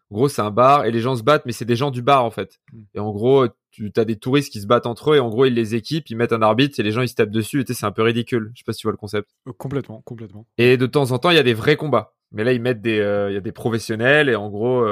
[0.10, 2.02] en gros, c'est un bar et les gens se battent, mais c'est des gens du
[2.02, 2.60] bar en fait.
[2.74, 2.82] Mm.
[2.96, 5.46] Et en gros, tu as des touristes qui se battent entre eux et en gros,
[5.46, 7.62] ils les équipent, ils mettent un arbitre et les gens ils se tapent dessus.
[7.62, 8.52] Et tu sais, c'est un peu ridicule.
[8.54, 9.30] Je sais pas si tu vois le concept.
[9.48, 10.48] Euh, complètement, complètement.
[10.58, 12.14] Et de temps en temps, il y a des vrais combats.
[12.32, 14.86] Mais là, ils mettent des, euh, il y a des professionnels et en gros,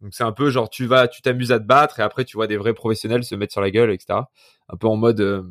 [0.00, 2.36] donc c'est un peu genre tu vas, tu t'amuses à te battre et après tu
[2.36, 4.20] vois des vrais professionnels se mettre sur la gueule, etc.
[4.68, 5.44] Un peu en mode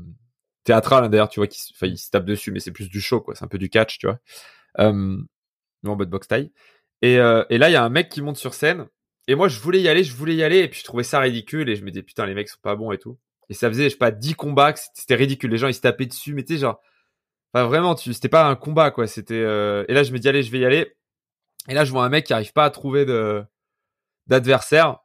[0.63, 3.21] théâtral hein, d'ailleurs tu vois qu'il il se tape dessus mais c'est plus du show
[3.21, 4.19] quoi c'est un peu du catch tu vois
[4.79, 5.17] euh,
[5.85, 6.51] en mode box taille
[7.01, 8.87] et, euh, et là il y a un mec qui monte sur scène
[9.29, 11.19] et moi je voulais y aller je voulais y aller et puis je trouvais ça
[11.19, 13.19] ridicule et je me disais putain les mecs sont pas bons et tout.
[13.49, 15.51] Et ça faisait je sais pas 10 combats c'était ridicule.
[15.51, 16.81] Les gens ils se tapaient dessus mais tu sais genre
[17.53, 19.05] enfin vraiment tu c'était pas un combat quoi.
[19.05, 19.85] C'était euh...
[19.87, 20.95] et là je me dis allez je vais y aller.
[21.67, 23.43] Et là je vois un mec qui arrive pas à trouver de
[24.27, 24.99] d'adversaire.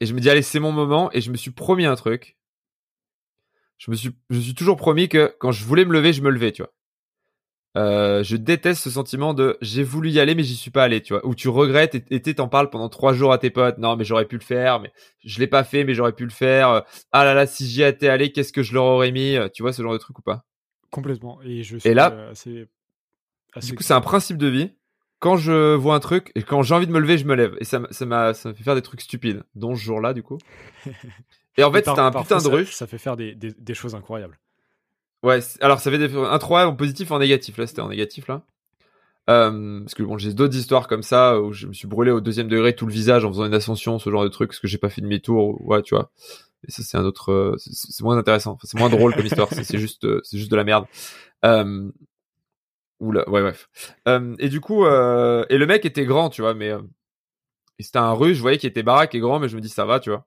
[0.00, 1.10] Et je me dis allez c'est mon moment.
[1.12, 2.36] Et je me suis promis un truc.
[3.78, 6.30] Je me suis, je suis toujours promis que quand je voulais me lever, je me
[6.30, 6.72] levais, tu vois.
[7.76, 11.02] Euh, je déteste ce sentiment de j'ai voulu y aller mais j'y suis pas allé,
[11.02, 11.26] tu vois.
[11.26, 13.78] Où tu regrettes et t'en parles pendant trois jours à tes potes.
[13.78, 14.92] Non mais j'aurais pu le faire, mais
[15.24, 16.84] je l'ai pas fait, mais j'aurais pu le faire.
[17.12, 19.36] Ah là là, si j'y étais allé, qu'est-ce que je leur aurais mis?
[19.52, 20.44] Tu vois ce genre de truc ou pas?
[20.90, 21.40] Complètement.
[21.42, 22.68] Et je suis et là, assez,
[23.62, 24.70] du coup, c'est un principe de vie.
[25.20, 27.56] Quand je vois un truc et quand j'ai envie de me lever, je me lève.
[27.60, 30.22] Et ça, ça m'a, ça me fait faire des trucs stupides, dont ce jour-là, du
[30.22, 30.38] coup.
[31.56, 32.72] Et en fait, c'était un putain de rush.
[32.72, 34.38] Ça fait faire des, des, choses incroyables.
[35.24, 37.56] Ouais, alors ça fait des incroyables en positif et en négatif.
[37.56, 38.42] Là, c'était en négatif, là.
[39.30, 42.20] Euh, parce que bon, j'ai d'autres histoires comme ça où je me suis brûlé au
[42.20, 44.68] deuxième degré tout le visage en faisant une ascension, ce genre de truc, parce que
[44.68, 45.60] j'ai pas fait demi-tour.
[45.66, 46.10] Ouais, tu vois.
[46.68, 47.32] Et ça, c'est un autre.
[47.32, 48.58] Euh, c'est moins intéressant.
[48.62, 49.48] C'est moins drôle comme histoire.
[49.50, 50.86] C'est juste, euh, c'est juste de la merde.
[51.44, 51.90] Euh,
[53.00, 53.68] Oula, ouais, bref.
[54.08, 56.80] Euh, et du coup, euh, et le mec était grand, tu vois, mais euh,
[57.80, 58.36] c'était un russe.
[58.36, 60.26] Je voyais qu'il était baraque et grand, mais je me dis ça va, tu vois.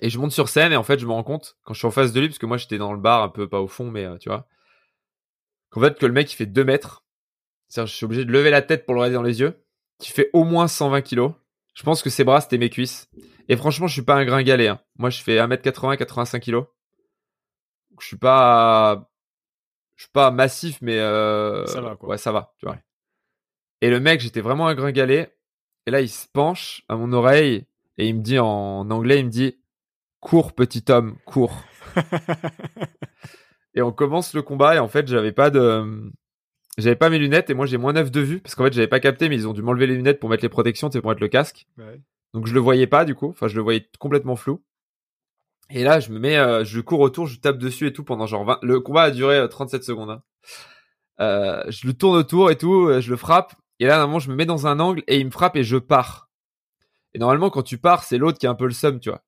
[0.00, 1.86] Et je monte sur scène et en fait, je me rends compte quand je suis
[1.86, 3.68] en face de lui, parce que moi j'étais dans le bar un peu pas au
[3.68, 4.46] fond, mais euh, tu vois,
[5.70, 7.04] qu'en fait que le mec il fait 2 mètres.
[7.68, 9.60] C'est-à-dire, je suis obligé de lever la tête pour le regarder dans les yeux.
[9.98, 11.32] Qui fait au moins 120 kilos.
[11.74, 13.08] Je pense que ses bras c'était mes cuisses.
[13.48, 14.68] Et franchement, je suis pas un gringalet.
[14.68, 14.80] Hein.
[14.96, 16.66] Moi, je fais 1m80, 85 kilos.
[18.00, 19.10] Je suis pas,
[19.96, 21.66] je suis pas massif, mais euh...
[21.66, 22.10] ça va quoi.
[22.10, 22.76] Ouais, ça va, tu vois.
[23.80, 25.36] Et le mec, j'étais vraiment un gringalet.
[25.86, 27.66] Et là, il se penche à mon oreille
[27.98, 29.58] et il me dit en anglais, il me dit
[30.24, 31.62] cours petit homme, cours.
[33.74, 36.10] et on commence le combat et en fait j'avais pas de
[36.78, 38.88] j'avais pas mes lunettes et moi j'ai moins 9 de vue parce qu'en fait j'avais
[38.88, 41.20] pas capté mais ils ont dû m'enlever les lunettes pour mettre les protections pour mettre
[41.20, 41.66] le casque.
[42.32, 43.28] Donc je le voyais pas du coup.
[43.28, 44.64] Enfin je le voyais complètement flou.
[45.68, 48.26] Et là je me mets euh, je cours autour je tape dessus et tout pendant
[48.26, 50.22] genre 20 le combat a duré 37 euh, secondes hein.
[51.20, 53.54] euh, je le tourne autour et tout je le frappe.
[53.78, 55.76] Et là normalement je me mets dans un angle et il me frappe et je
[55.76, 56.30] pars.
[57.12, 59.22] Et normalement quand tu pars c'est l'autre qui a un peu le seum tu vois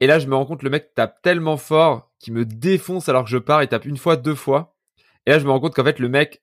[0.00, 3.24] et là, je me rends compte, le mec tape tellement fort qu'il me défonce alors
[3.24, 3.62] que je pars.
[3.62, 4.74] Il tape une fois, deux fois.
[5.26, 6.42] Et là, je me rends compte qu'en fait, le mec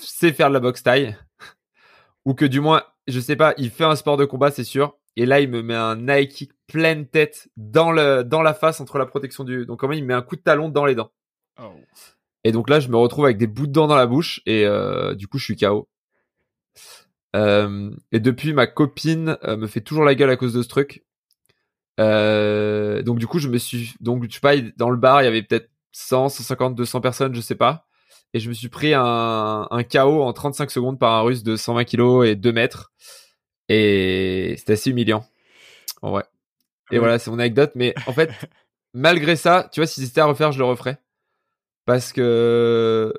[0.00, 1.16] sait faire de la boxe taille.
[2.24, 4.98] Ou que du moins, je sais pas, il fait un sport de combat, c'est sûr.
[5.16, 8.98] Et là, il me met un Nike pleine tête dans le, dans la face entre
[8.98, 11.10] la protection du, donc quand il me met un coup de talon dans les dents.
[11.60, 11.72] Oh.
[12.44, 14.64] Et donc là, je me retrouve avec des bouts de dents dans la bouche et
[14.64, 15.88] euh, du coup, je suis KO.
[17.36, 20.68] Euh, et depuis, ma copine euh, me fait toujours la gueule à cause de ce
[20.68, 21.04] truc.
[21.98, 25.24] Euh, donc du coup, je me suis donc je sais pas dans le bar, il
[25.24, 27.86] y avait peut-être 100, 150, 200 personnes, je sais pas.
[28.32, 31.56] Et je me suis pris un, un KO en 35 secondes par un russe de
[31.56, 32.92] 120 kilos et 2 mètres.
[33.68, 35.24] Et c'était assez humiliant.
[36.02, 36.24] En vrai.
[36.92, 37.72] Et voilà, c'est mon anecdote.
[37.74, 38.30] Mais en fait,
[38.94, 40.98] malgré ça, tu vois, si c'était à refaire, je le referais.
[41.86, 43.12] Parce que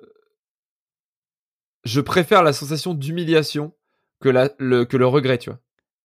[1.84, 3.73] je préfère la sensation d'humiliation
[4.22, 5.60] que, le, que le regret, tu vois.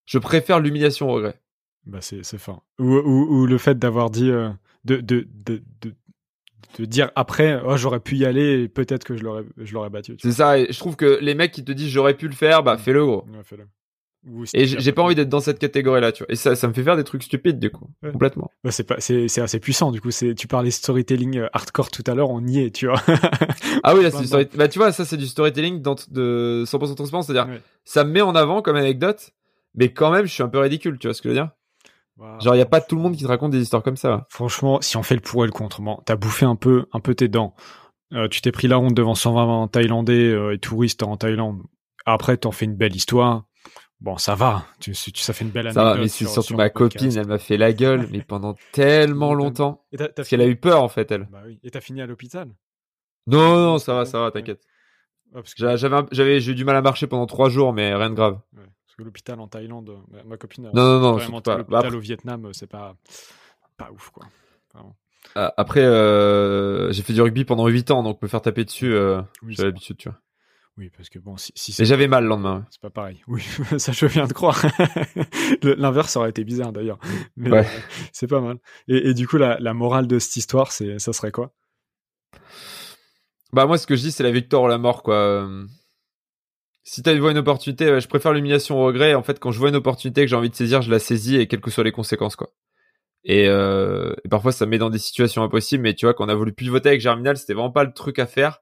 [0.05, 1.39] Je préfère l'humiliation au regret.
[1.87, 2.61] Bah c'est fin.
[2.79, 4.49] Ou, ou, le fait d'avoir dit euh,
[4.85, 5.63] de, de, de,
[6.77, 9.89] de, dire après oh, j'aurais pu y aller et peut-être que je l'aurais je l'aurais
[9.89, 10.15] battu.
[10.21, 10.59] C'est ça.
[10.59, 12.79] Et je trouve que les mecs qui te disent j'aurais pu le faire, bah mm.
[12.79, 13.25] fais-le gros.
[13.43, 13.63] fais-le.
[14.53, 16.31] Et j'ai pas envie d'être dans cette catégorie-là, tu vois.
[16.31, 18.51] Et ça, ça me fait faire des trucs stupides, du coup, complètement.
[18.63, 20.11] Bah, c'est pas, c'est, c'est assez puissant, du coup.
[20.11, 23.01] C'est, tu parlais storytelling euh, hardcore tout à l'heure, on y est, tu vois.
[23.83, 24.57] ah oui, là, c'est du storytelling.
[24.57, 27.47] Bah, tu vois, ça, c'est du storytelling dans, de 100% transparent, c'est-à-dire,
[27.85, 29.31] ça me met en avant comme anecdote,
[29.75, 31.51] mais quand même, je suis un peu ridicule, tu vois ce que je veux dire?
[32.39, 34.25] Genre, il y a pas tout le monde qui te raconte des histoires comme ça.
[34.29, 36.99] Franchement, si on fait le pour et le contre, bon, t'as bouffé un peu, un
[36.99, 37.55] peu tes dents.
[38.13, 41.61] Euh, tu t'es pris la honte devant 120 Thaïlandais euh, et touristes en Thaïlande.
[42.05, 43.45] Après, t'en fais une belle histoire.
[43.99, 44.65] Bon, ça va.
[44.79, 45.83] Tu, ça fait une belle anecdote.
[45.83, 49.33] Ça va, mais c'est surtout ma copine, elle m'a fait la gueule, mais pendant tellement
[49.33, 49.85] longtemps.
[50.15, 51.27] parce qu'elle a eu peur, en fait, elle.
[51.31, 51.59] Bah oui.
[51.63, 52.49] Et t'as fini à l'hôpital?
[53.25, 54.61] Non, non, ça va, ça va, t'inquiète.
[55.57, 55.77] J'avais,
[56.11, 58.39] j'avais, j'ai eu du mal à marcher pendant trois jours, mais rien de grave.
[58.97, 60.71] Que l'hôpital en Thaïlande, ma copine.
[60.73, 61.57] Non, non, non, non pas.
[61.57, 62.95] L'hôpital au Vietnam, c'est pas,
[63.77, 64.25] pas ouf, quoi.
[65.35, 68.93] Ah, après, euh, j'ai fait du rugby pendant 8 ans, donc me faire taper dessus,
[68.93, 70.19] euh, j'ai l'habitude, tu vois.
[70.77, 72.65] Oui, parce que bon, si, si Mais j'avais mal le lendemain.
[72.69, 73.23] C'est pas pareil.
[73.27, 73.41] Oui,
[73.79, 74.63] ça je viens de croire.
[75.63, 76.99] L'inverse aurait été bizarre d'ailleurs.
[77.35, 77.67] Mais ouais.
[78.13, 78.59] c'est pas mal.
[78.87, 81.51] Et, et, du coup, la, la morale de cette histoire, c'est, ça serait quoi?
[83.53, 85.49] Bah moi, ce que je dis, c'est la victoire ou la mort, quoi.
[86.89, 89.13] Si tu vois une opportunité, je préfère l'humiliation au regret.
[89.13, 91.35] En fait, quand je vois une opportunité que j'ai envie de saisir, je la saisis
[91.35, 92.49] et quelles que soient les conséquences, quoi.
[93.25, 95.83] Et, euh, et parfois, ça me met dans des situations impossibles.
[95.83, 97.91] Mais tu vois, quand on a voulu plus voter avec Germinal, c'était vraiment pas le
[97.91, 98.61] truc à faire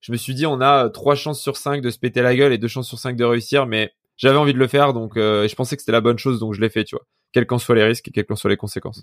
[0.00, 2.52] je me suis dit on a trois chances sur cinq de se péter la gueule
[2.52, 5.48] et deux chances sur cinq de réussir, mais j'avais envie de le faire, donc euh,
[5.48, 7.04] je pensais que c'était la bonne chose, donc je l'ai fait, tu vois.
[7.32, 9.02] Quels qu'en soient les risques et quelles qu'en soient les conséquences.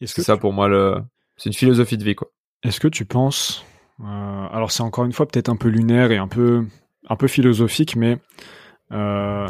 [0.00, 0.96] C'est ça pour moi le,
[1.36, 2.30] c'est une philosophie de vie, quoi.
[2.62, 3.64] Est-ce que tu penses,
[4.00, 6.66] euh, alors c'est encore une fois peut-être un peu lunaire et un peu,
[7.08, 8.18] un peu philosophique, mais
[8.92, 9.48] euh,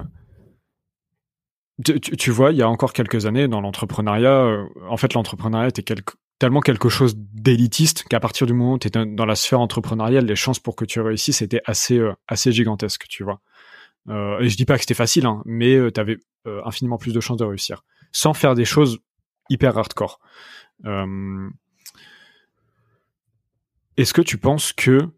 [1.85, 5.94] tu, vois, il y a encore quelques années dans l'entrepreneuriat, en fait l'entrepreneuriat était
[6.39, 10.24] tellement quelque chose d'élitiste qu'à partir du moment où tu es dans la sphère entrepreneuriale,
[10.24, 13.40] les chances pour que tu réussisses étaient assez, euh, gigantesques, tu vois.
[14.09, 16.97] Euh, et je dis pas que c'était facile, hein, mais euh, tu avais euh, infiniment
[16.97, 19.01] plus de chances de réussir, sans faire des choses
[19.51, 20.20] hyper hardcore.
[23.97, 25.09] Est-ce que tu penses que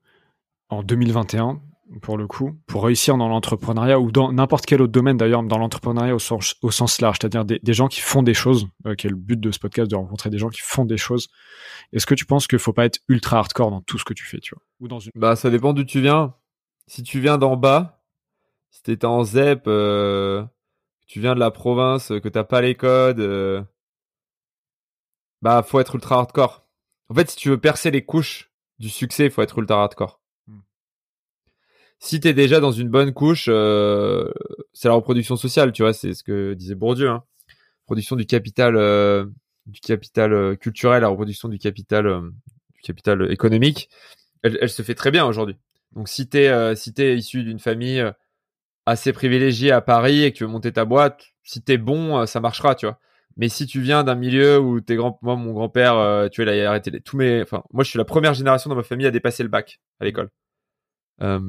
[0.70, 1.60] en 2021,
[1.98, 5.58] pour le coup, pour réussir dans l'entrepreneuriat ou dans n'importe quel autre domaine d'ailleurs, dans
[5.58, 9.16] l'entrepreneuriat au sens, large, c'est-à-dire des, gens qui font des choses, euh, qui est le
[9.16, 11.28] but de ce podcast, de rencontrer des gens qui font des choses.
[11.92, 14.24] Est-ce que tu penses qu'il faut pas être ultra hardcore dans tout ce que tu
[14.24, 14.62] fais, tu vois?
[14.78, 15.10] Ou dans une...
[15.16, 16.34] Bah ça dépend d'où tu viens.
[16.86, 18.02] Si tu viens d'en bas,
[18.70, 20.44] si t'étais en ZEP, euh,
[21.06, 23.62] tu viens de la province, que t'as pas les codes, euh,
[25.42, 26.66] bah faut être ultra hardcore.
[27.08, 30.19] En fait, si tu veux percer les couches du succès, il faut être ultra hardcore
[32.01, 34.32] si t'es déjà dans une bonne couche, euh,
[34.72, 37.24] c'est la reproduction sociale, tu vois, c'est ce que disait Bourdieu, hein.
[37.86, 39.27] Production du capital, euh,
[39.66, 42.22] du capital euh, culturel, la reproduction du capital,
[42.74, 43.90] du capital économique,
[44.43, 45.56] elle, elle, se fait très bien aujourd'hui.
[45.93, 48.02] Donc si t'es si t'es issu d'une famille
[48.86, 52.40] assez privilégiée à Paris et que tu veux monter ta boîte, si t'es bon, ça
[52.40, 52.98] marchera, tu vois.
[53.36, 56.60] Mais si tu viens d'un milieu où tes grands, moi mon grand-père, tu vois, il
[56.64, 59.10] a arrêté tous mes, enfin moi je suis la première génération dans ma famille à
[59.10, 60.31] dépasser le bac à l'école.
[61.22, 61.40] Euh,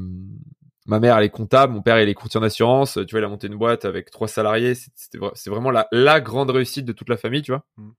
[0.86, 3.00] ma mère, elle est comptable, mon père, il est courtier en assurance.
[3.08, 4.74] Tu vois, il a monté une boîte avec trois salariés.
[4.76, 7.64] C'est vraiment la, la grande réussite de toute la famille, tu vois.
[7.78, 7.90] Mm.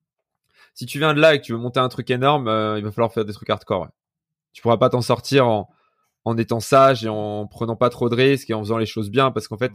[0.75, 2.85] Si tu viens de là et que tu veux monter un truc énorme, euh, il
[2.85, 3.83] va falloir faire des trucs hardcore.
[3.83, 3.89] Ouais.
[4.53, 5.71] Tu pourras pas t'en sortir en,
[6.25, 9.11] en étant sage et en prenant pas trop de risques et en faisant les choses
[9.11, 9.73] bien parce qu'en fait,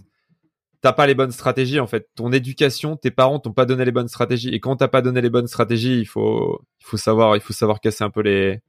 [0.81, 1.79] t'as pas les bonnes stratégies.
[1.79, 4.49] En fait, ton éducation, tes parents t'ont pas donné les bonnes stratégies.
[4.49, 7.53] Et quand t'as pas donné les bonnes stratégies, il faut, il faut savoir, il faut
[7.53, 8.61] savoir casser un peu les,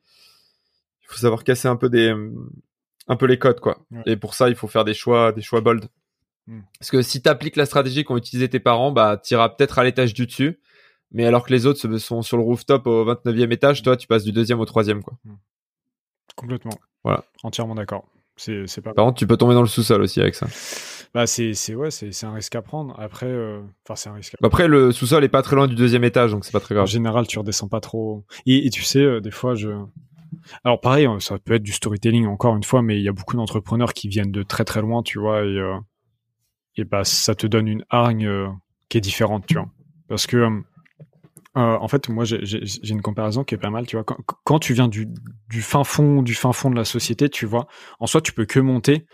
[1.03, 2.15] il faut savoir casser un peu des,
[3.09, 3.79] un peu les codes, quoi.
[4.07, 5.87] Et pour ça, il faut faire des choix, des choix bold.
[6.47, 6.61] Hmm.
[6.79, 9.79] Parce que si tu appliques la stratégie qu'ont utilisé tes parents, bah, tu iras peut-être
[9.79, 10.61] à l'étage du dessus.
[11.11, 14.25] Mais alors que les autres sont sur le rooftop au 29e étage, toi, tu passes
[14.25, 15.15] du deuxième au troisième, quoi.
[15.25, 15.37] Hmm.
[16.37, 16.79] Complètement.
[17.03, 17.25] Voilà.
[17.43, 18.07] Entièrement d'accord.
[18.37, 18.95] C'est, c'est pas.
[18.95, 20.47] Par contre, tu peux tomber dans le sous-sol aussi avec ça.
[21.15, 22.95] Bah, c'est, c'est, ouais, c'est, c'est un risque à prendre.
[22.99, 24.37] Après, euh, enfin, c'est un risque.
[24.43, 26.85] Après, le sous-sol est pas très loin du deuxième étage, donc c'est pas très grave.
[26.85, 28.25] En général, tu redescends pas trop.
[28.47, 29.71] Et, et tu sais, euh, des fois, je,
[30.65, 33.13] alors pareil, hein, ça peut être du storytelling encore une fois, mais il y a
[33.13, 35.79] beaucoup d'entrepreneurs qui viennent de très très loin, tu vois, et, euh,
[36.77, 38.49] et bah ça te donne une hargne euh,
[38.89, 39.69] qui est différente, tu vois.
[40.09, 40.61] Parce que euh,
[41.55, 42.41] en fait, moi j'ai
[42.89, 44.05] une comparaison qui est pas mal, tu vois.
[44.05, 45.09] Quand, tu viens du,
[45.61, 47.67] fin fond du fin fond de la société, tu vois,
[48.01, 49.07] en soi tu peux que monter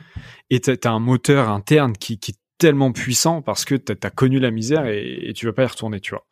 [0.50, 4.38] et t'as as un moteur interne qui, est tellement puissant parce que t'as as connu
[4.38, 6.24] la misère et, et tu veux pas y retourner, tu vois.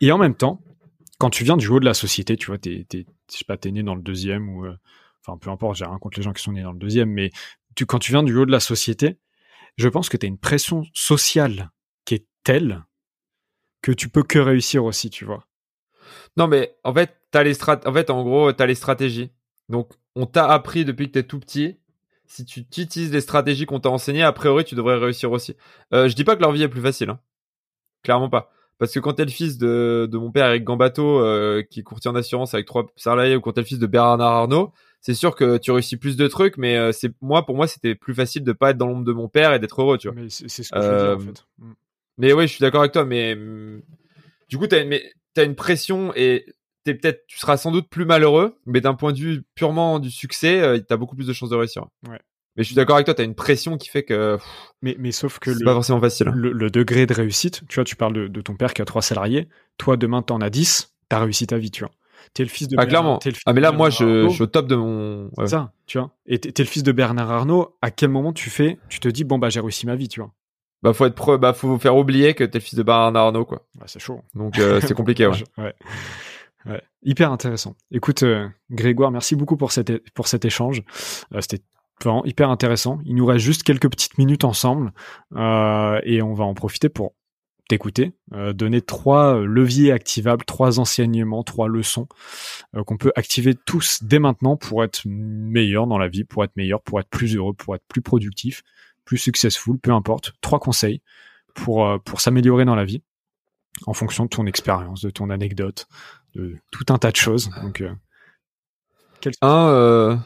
[0.00, 0.60] Et en même temps,
[1.18, 4.02] quand tu viens du haut de la société, tu vois, t'es, t'es, né dans le
[4.02, 4.76] deuxième ou, euh,
[5.20, 7.30] enfin, peu importe, j'ai rien contre les gens qui sont nés dans le deuxième, mais
[7.86, 9.18] quand tu viens du haut de la société,
[9.76, 11.70] je pense que t'as une pression sociale
[12.04, 12.84] qui est telle
[13.82, 15.46] que tu peux que réussir aussi, tu vois.
[16.36, 19.30] Non, mais en fait, t'as les en fait, en gros, les stratégies.
[19.68, 21.78] Donc, on t'a appris depuis que t'es tout petit.
[22.26, 25.56] Si tu utilises les stratégies qu'on t'a enseignées, a priori, tu devrais réussir aussi.
[25.92, 27.20] Euh, je dis pas que leur vie est plus facile, hein.
[28.02, 28.50] Clairement pas.
[28.78, 31.82] Parce que quand t'es le fils de, de mon père Eric Gambato, euh, qui est
[31.82, 35.14] courtier en assurance avec trois salariés, ou quand t'es le fils de Bernard Arnault, c'est
[35.14, 38.14] sûr que tu réussis plus de trucs, mais euh, c'est moi pour moi c'était plus
[38.14, 40.14] facile de pas être dans l'ombre de mon père et d'être heureux, tu vois.
[40.20, 41.44] Mais c'est ce que je veux dire, en euh, fait.
[41.58, 41.72] Mm.
[42.18, 43.82] Mais oui, je suis d'accord avec toi, mais mm,
[44.48, 44.98] du coup t'as une,
[45.36, 46.46] as une pression et
[46.84, 50.10] t'es peut-être, tu seras sans doute plus malheureux, mais d'un point de vue purement du
[50.10, 51.86] succès, euh, t'as beaucoup plus de chances de réussir.
[52.08, 52.20] Ouais.
[52.58, 54.36] Mais je suis d'accord avec toi, tu as une pression qui fait que
[54.82, 56.26] mais, mais sauf que c'est le, pas forcément facile.
[56.34, 58.84] le, le degré de réussite, tu vois, tu parles de, de ton père qui a
[58.84, 59.48] trois salariés,
[59.78, 61.92] toi demain t'en as 10, t'as réussi ta vie, tu vois.
[62.34, 63.18] T'es le fils de Ah Bernard- clairement.
[63.24, 65.30] le fils Ah mais là moi je, je suis au top de mon ouais.
[65.44, 66.10] C'est ça, tu vois.
[66.26, 69.24] Et t'es le fils de Bernard Arnault, à quel moment tu fais, tu te dis,
[69.24, 70.32] bon, bah, j'ai réussi ma vie, tu vois.
[70.82, 73.44] Bah faut être pro, bah faut faire oublier que t'es le fils de Bernard Arnault
[73.44, 73.62] quoi.
[73.80, 74.20] Ouais, c'est chaud.
[74.34, 75.36] Donc euh, c'est compliqué ouais.
[75.56, 75.74] Ouais.
[76.66, 76.82] Ouais.
[77.02, 77.74] Hyper intéressant.
[77.92, 80.82] Écoute, euh, Grégoire, merci beaucoup pour cet, é- pour cet échange.
[81.34, 81.62] Euh, C'était
[82.02, 83.00] vraiment hyper intéressant.
[83.04, 84.92] Il nous reste juste quelques petites minutes ensemble
[85.36, 87.14] euh, et on va en profiter pour
[87.68, 92.08] t'écouter, euh, donner trois euh, leviers activables, trois enseignements, trois leçons
[92.74, 96.56] euh, qu'on peut activer tous dès maintenant pour être meilleur dans la vie, pour être
[96.56, 98.62] meilleur, pour être plus heureux, pour être plus productif,
[99.04, 100.32] plus successful, peu importe.
[100.40, 101.02] Trois conseils
[101.54, 103.02] pour, euh, pour s'améliorer dans la vie
[103.86, 105.86] en fonction de ton expérience, de ton anecdote,
[106.34, 107.50] de tout un tas de choses.
[107.62, 107.92] Donc, euh,
[109.42, 110.16] Un euh...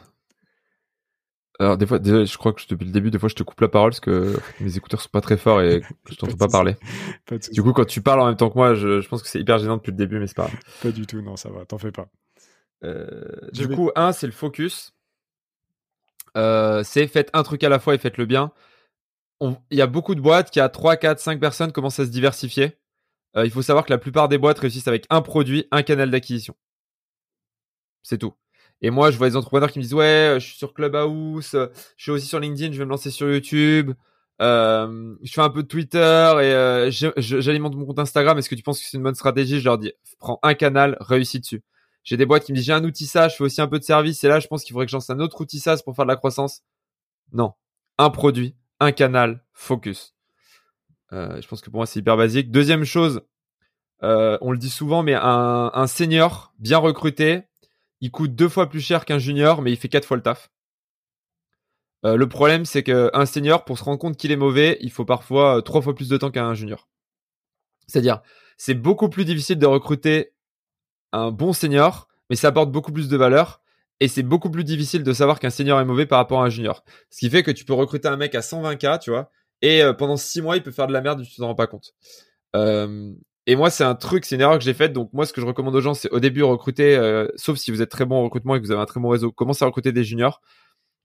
[1.59, 3.61] alors des fois désolé, je crois que depuis le début des fois je te coupe
[3.61, 6.75] la parole parce que mes écouteurs sont pas très forts et je t'entends pas parler.
[7.25, 7.37] pas.
[7.37, 9.39] Du coup quand tu parles en même temps que moi, je, je pense que c'est
[9.39, 10.59] hyper gênant depuis le début mais c'est pas grave.
[10.81, 12.07] pas du tout, non, ça va, t'en fais pas.
[12.83, 13.23] Euh,
[13.53, 14.93] du coup, un, c'est le focus.
[16.35, 18.51] Euh, c'est faites un truc à la fois et faites-le bien.
[19.39, 22.05] On- Il y a beaucoup de boîtes qui, à 3, 4, 5 personnes, commencent à
[22.05, 22.77] se diversifier.
[23.37, 26.11] Euh, il faut savoir que la plupart des boîtes réussissent avec un produit, un canal
[26.11, 26.55] d'acquisition.
[28.01, 28.33] C'est tout.
[28.81, 31.67] Et moi, je vois des entrepreneurs qui me disent Ouais, je suis sur Clubhouse, euh,
[31.97, 33.93] je suis aussi sur LinkedIn, je vais me lancer sur YouTube,
[34.41, 38.37] euh, je fais un peu de Twitter et euh, j'alimente mon compte Instagram.
[38.37, 39.59] Est-ce que tu penses que c'est une bonne stratégie?
[39.59, 41.63] Je leur dis Prends un canal, réussis dessus.
[42.03, 43.79] J'ai des boîtes qui me disent j'ai un outil SaaS, je fais aussi un peu
[43.79, 45.81] de service et là je pense qu'il faudrait que je lance un autre outil SaaS
[45.85, 46.61] pour faire de la croissance.
[47.31, 47.53] Non,
[47.97, 50.13] un produit, un canal, focus.
[51.13, 52.51] Euh, je pense que pour moi c'est hyper basique.
[52.51, 53.21] Deuxième chose,
[54.01, 57.43] euh, on le dit souvent, mais un, un senior bien recruté,
[58.03, 60.51] il coûte deux fois plus cher qu'un junior, mais il fait quatre fois le taf.
[62.05, 64.91] Euh, le problème c'est que un senior, pour se rendre compte qu'il est mauvais, il
[64.91, 66.89] faut parfois euh, trois fois plus de temps qu'un junior.
[67.87, 68.21] C'est-à-dire,
[68.57, 70.33] c'est beaucoup plus difficile de recruter
[71.13, 73.61] un bon senior, mais ça apporte beaucoup plus de valeur.
[74.01, 76.49] Et c'est beaucoup plus difficile de savoir qu'un senior est mauvais par rapport à un
[76.49, 76.83] junior.
[77.09, 79.31] Ce qui fait que tu peux recruter un mec à 120K, tu vois,
[79.61, 81.67] et euh, pendant 6 mois, il peut faire de la merde tu t'en rends pas
[81.67, 81.93] compte.
[83.45, 84.93] Et moi, c'est un truc, c'est une erreur que j'ai faite.
[84.93, 87.71] Donc, moi, ce que je recommande aux gens, c'est au début recruter, euh, sauf si
[87.71, 89.63] vous êtes très bon en recrutement et que vous avez un très bon réseau, commencez
[89.63, 90.41] à recruter des juniors.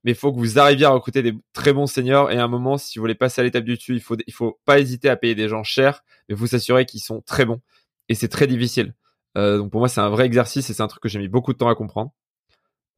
[0.05, 2.31] Mais il faut que vous arriviez à recruter des très bons seniors.
[2.31, 4.33] Et à un moment, si vous voulez passer à l'étape du dessus, il faut, il
[4.33, 7.61] faut pas hésiter à payer des gens chers, mais vous s'assurer qu'ils sont très bons.
[8.09, 8.95] Et c'est très difficile.
[9.37, 11.29] Euh, donc pour moi, c'est un vrai exercice et c'est un truc que j'ai mis
[11.29, 12.13] beaucoup de temps à comprendre.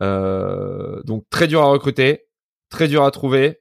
[0.02, 2.26] Euh, donc très dur à recruter,
[2.68, 3.60] très dur à trouver,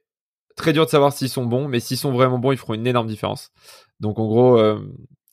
[0.56, 2.86] très dur de savoir s'ils sont bons, mais s'ils sont vraiment bons, ils feront une
[2.86, 3.50] énorme différence.
[4.00, 4.80] Donc en gros, euh,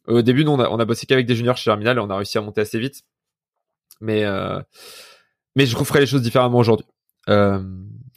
[0.08, 2.38] au début, nous, on a, bossé qu'avec des juniors chez Terminal et on a réussi
[2.38, 3.04] à monter assez vite.
[4.00, 4.62] Mais, euh,
[5.56, 6.88] mais je referai les choses différemment aujourd'hui.
[7.30, 7.62] Euh,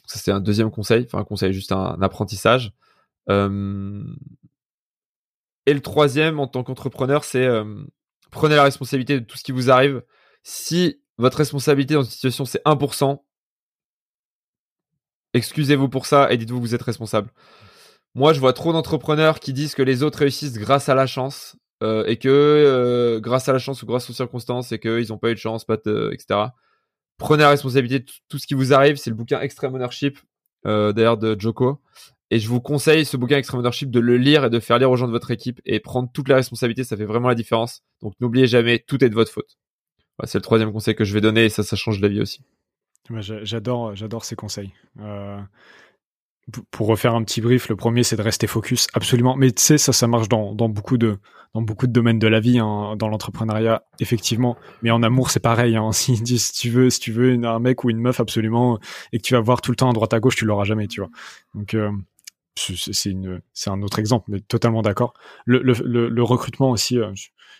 [0.05, 1.05] ça, c'est un deuxième conseil.
[1.05, 2.71] Enfin, un conseil, juste un, apprentissage.
[3.29, 4.03] Euh,
[5.65, 7.47] et le troisième, en tant qu'entrepreneur, c'est
[8.31, 10.01] prenez la responsabilité de tout ce qui vous arrive.
[10.43, 13.21] Si votre responsabilité dans une situation, c'est 1%,
[15.33, 17.31] excusez-vous pour ça et dites-vous que vous êtes responsable.
[18.15, 21.57] Moi, je vois trop d'entrepreneurs qui disent que les autres réussissent grâce à la chance
[21.81, 25.17] euh, et que euh, grâce à la chance ou grâce aux circonstances et qu'ils n'ont
[25.17, 26.39] pas eu de chance, etc.
[27.17, 28.95] Prenez la responsabilité de tout- ce qui vous arrive.
[28.97, 30.17] C'est le bouquin Extreme Ownership,
[30.65, 31.79] euh, d'ailleurs de Joko.
[32.31, 34.89] Et je vous conseille ce bouquin Extreme Ownership de le lire et de faire lire
[34.89, 36.83] aux gens de votre équipe et prendre toute la responsabilité.
[36.83, 37.81] Ça fait vraiment la différence.
[38.01, 39.57] Donc n'oubliez jamais, tout est de votre faute.
[40.17, 42.21] Voilà, c'est le troisième conseil que je vais donner et ça, ça change la vie
[42.21, 42.41] aussi.
[43.43, 44.71] J'adore, j'adore ces conseils.
[46.71, 49.35] Pour refaire un petit brief, le premier c'est de rester focus, absolument.
[49.35, 51.17] Mais tu sais, ça, ça marche dans, beaucoup de
[51.53, 54.57] dans beaucoup de domaines de la vie, hein, dans l'entrepreneuriat, effectivement.
[54.83, 55.75] Mais en amour, c'est pareil.
[55.75, 55.91] Hein.
[56.01, 56.21] Si,
[56.53, 58.79] tu veux, si tu veux un mec ou une meuf absolument
[59.11, 60.87] et que tu vas voir tout le temps à droite à gauche, tu l'auras jamais,
[60.87, 61.09] tu vois.
[61.53, 61.91] Donc euh,
[62.55, 65.13] c'est une, c'est un autre exemple, mais totalement d'accord.
[65.45, 67.11] Le, recrutement aussi, euh,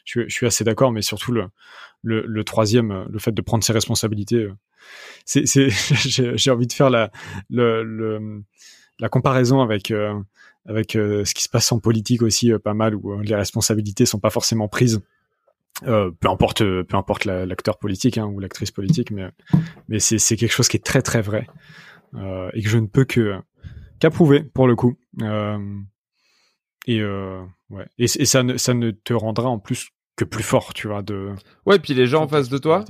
[0.06, 1.50] je, suis- assez d'accord, mais surtout le,
[2.04, 4.48] le, troisième, euh, le fait de prendre ses responsabilités.
[5.26, 5.46] c'est,
[6.38, 7.12] j'ai envie de faire la,
[7.50, 8.44] le-
[9.02, 10.18] la comparaison avec, euh,
[10.66, 14.06] avec euh, ce qui se passe en politique aussi, euh, pas mal, où les responsabilités
[14.06, 15.02] sont pas forcément prises.
[15.88, 19.30] Euh, peu importe, peu importe la- l'acteur politique hein, ou l'actrice politique, mais,
[19.90, 21.48] mais c'est, c'est quelque chose qui est très très vrai
[22.16, 23.36] euh, et que je ne peux que
[24.00, 24.96] qu'approuver pour le coup.
[25.22, 25.58] Euh,
[26.88, 30.74] et ouais, et, et ça ne ça ne te rendra en plus que plus fort,
[30.74, 31.34] tu vois, de.
[31.66, 32.84] Ouais, puis les gens en face de toi,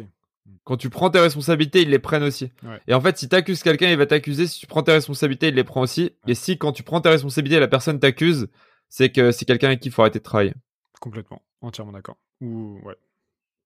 [0.63, 2.51] quand tu prends tes responsabilités, ils les prennent aussi.
[2.63, 2.79] Ouais.
[2.87, 4.47] Et en fait, si t'accuses quelqu'un, il va t'accuser.
[4.47, 6.11] Si tu prends tes responsabilités, il les prend aussi.
[6.27, 8.47] Et si quand tu prends tes responsabilités, la personne t'accuse,
[8.89, 10.53] c'est que c'est quelqu'un avec qui il faut arrêter de travailler.
[10.99, 12.17] Complètement, entièrement d'accord.
[12.41, 12.95] Ou ouais,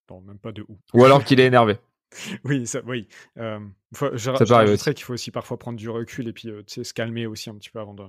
[0.10, 0.78] non, même pas de ou.
[0.94, 1.78] Ou alors qu'il est énervé.
[2.44, 3.07] oui, ça, oui.
[3.38, 3.60] Euh,
[3.94, 6.94] faut, je, Ça je qu'il faut aussi parfois prendre du recul et puis euh, se
[6.94, 8.03] calmer aussi un petit peu avant de,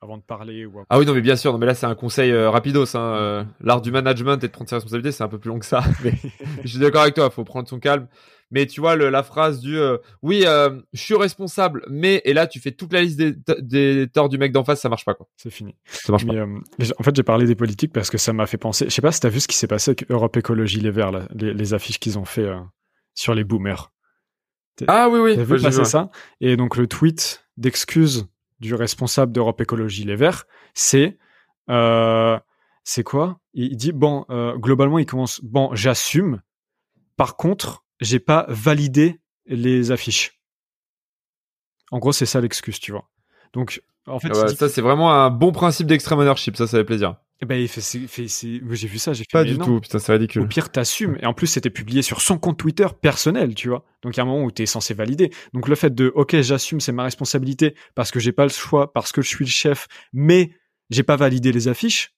[0.00, 0.66] avant de parler.
[0.66, 0.82] Ou...
[0.88, 1.52] Ah oui, non, mais bien sûr.
[1.52, 2.96] Non, mais là, c'est un conseil euh, rapidos.
[2.96, 5.58] Hein, euh, L'art du management et de prendre ses responsabilités, c'est un peu plus long
[5.58, 5.82] que ça.
[6.04, 6.12] Mais
[6.62, 7.30] je suis d'accord avec toi.
[7.30, 8.08] faut prendre son calme.
[8.50, 12.32] Mais tu vois, le, la phrase du euh, oui, euh, je suis responsable, mais et
[12.32, 15.04] là, tu fais toute la liste des, des torts du mec d'en face, ça marche
[15.04, 15.26] pas quoi.
[15.36, 15.74] C'est fini.
[15.86, 16.32] Ça marche pas.
[16.32, 18.84] Mais, euh, en fait, j'ai parlé des politiques parce que ça m'a fait penser.
[18.84, 21.10] Je sais pas si t'as vu ce qui s'est passé avec Europe Écologie Les Verts,
[21.10, 22.60] là, les, les affiches qu'ils ont fait euh,
[23.14, 23.92] sur les boomers.
[24.86, 25.34] Ah oui, oui.
[25.34, 26.10] T'as vu passer ça?
[26.40, 28.28] Et donc le tweet d'excuse
[28.60, 31.18] du responsable d'Europe Écologie Les Verts, c'est
[31.68, 32.38] euh,
[32.84, 33.40] c'est quoi?
[33.52, 36.40] Il, dit bon, euh, globalement, il commence bon, j'assume.
[37.16, 40.40] Par contre, j'ai pas validé les affiches.
[41.90, 43.08] En gros, c'est ça l'excuse, tu vois.
[43.52, 46.56] Donc, en fait, Ah ouais, dit- ça, c'est vraiment un bon principe d'extreme ownership.
[46.56, 47.16] Ça, ça fait plaisir.
[47.42, 49.64] Eh ben, il fait, j'ai vu ça, j'ai fait Pas du non.
[49.64, 49.80] tout.
[49.80, 50.48] Putain, c'est Au ridicule.
[50.48, 51.18] pire, t'assumes.
[51.20, 53.84] Et en plus, c'était publié sur son compte Twitter personnel, tu vois.
[54.02, 55.30] Donc, il y a un moment où t'es censé valider.
[55.52, 58.92] Donc, le fait de, OK, j'assume, c'est ma responsabilité parce que j'ai pas le choix,
[58.92, 60.50] parce que je suis le chef, mais
[60.88, 62.15] j'ai pas validé les affiches.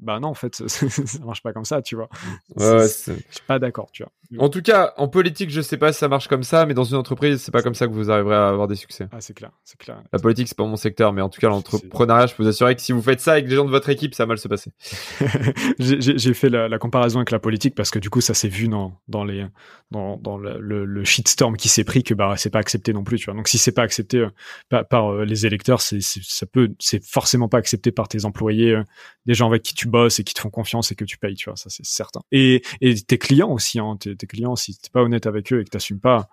[0.00, 2.08] Bah non, en fait, ça, ça marche pas comme ça, tu vois.
[2.56, 4.12] Ouais, ouais, Je suis pas d'accord, tu vois.
[4.44, 6.84] en tout cas, en politique, je sais pas si ça marche comme ça, mais dans
[6.84, 9.08] une entreprise, c'est pas comme ça que vous arriverez à avoir des succès.
[9.12, 10.02] Ah, c'est clair, c'est clair.
[10.12, 12.74] La politique, c'est pas mon secteur, mais en tout cas, l'entrepreneuriat, je peux vous assurer
[12.76, 14.48] que si vous faites ça avec les gens de votre équipe, ça va mal se
[14.48, 14.72] passer.
[15.78, 18.68] j'ai fait la, la comparaison avec la politique parce que du coup ça s'est vu
[18.68, 19.46] dans dans les
[19.90, 23.02] dans, dans le, le, le shitstorm qui s'est pris que bah c'est pas accepté non
[23.04, 24.28] plus tu vois donc si c'est pas accepté euh,
[24.68, 28.24] par, par, euh, les électeurs c'est c'est- ça peut c'est forcément pas accepté par tes
[28.24, 28.84] employés euh,
[29.26, 31.34] des gens avec qui tu bosses et qui te font confiance et que tu payes
[31.34, 32.62] tu vois ça c'est certain et
[33.06, 36.00] tes clients aussi hein tes, clients si t'es pas honnête avec eux et que t'assumes
[36.00, 36.28] pas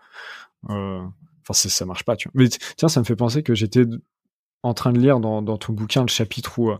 [0.70, 1.04] euh,
[1.52, 3.84] ça marche pas tu vois mais tiens ça me fait penser que j'étais
[4.64, 6.78] en train de lire dans ton bouquin le chapitre où euh,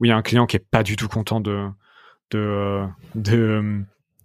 [0.00, 1.68] où il y a un client qui est pas du tout content de
[2.30, 3.80] de euh,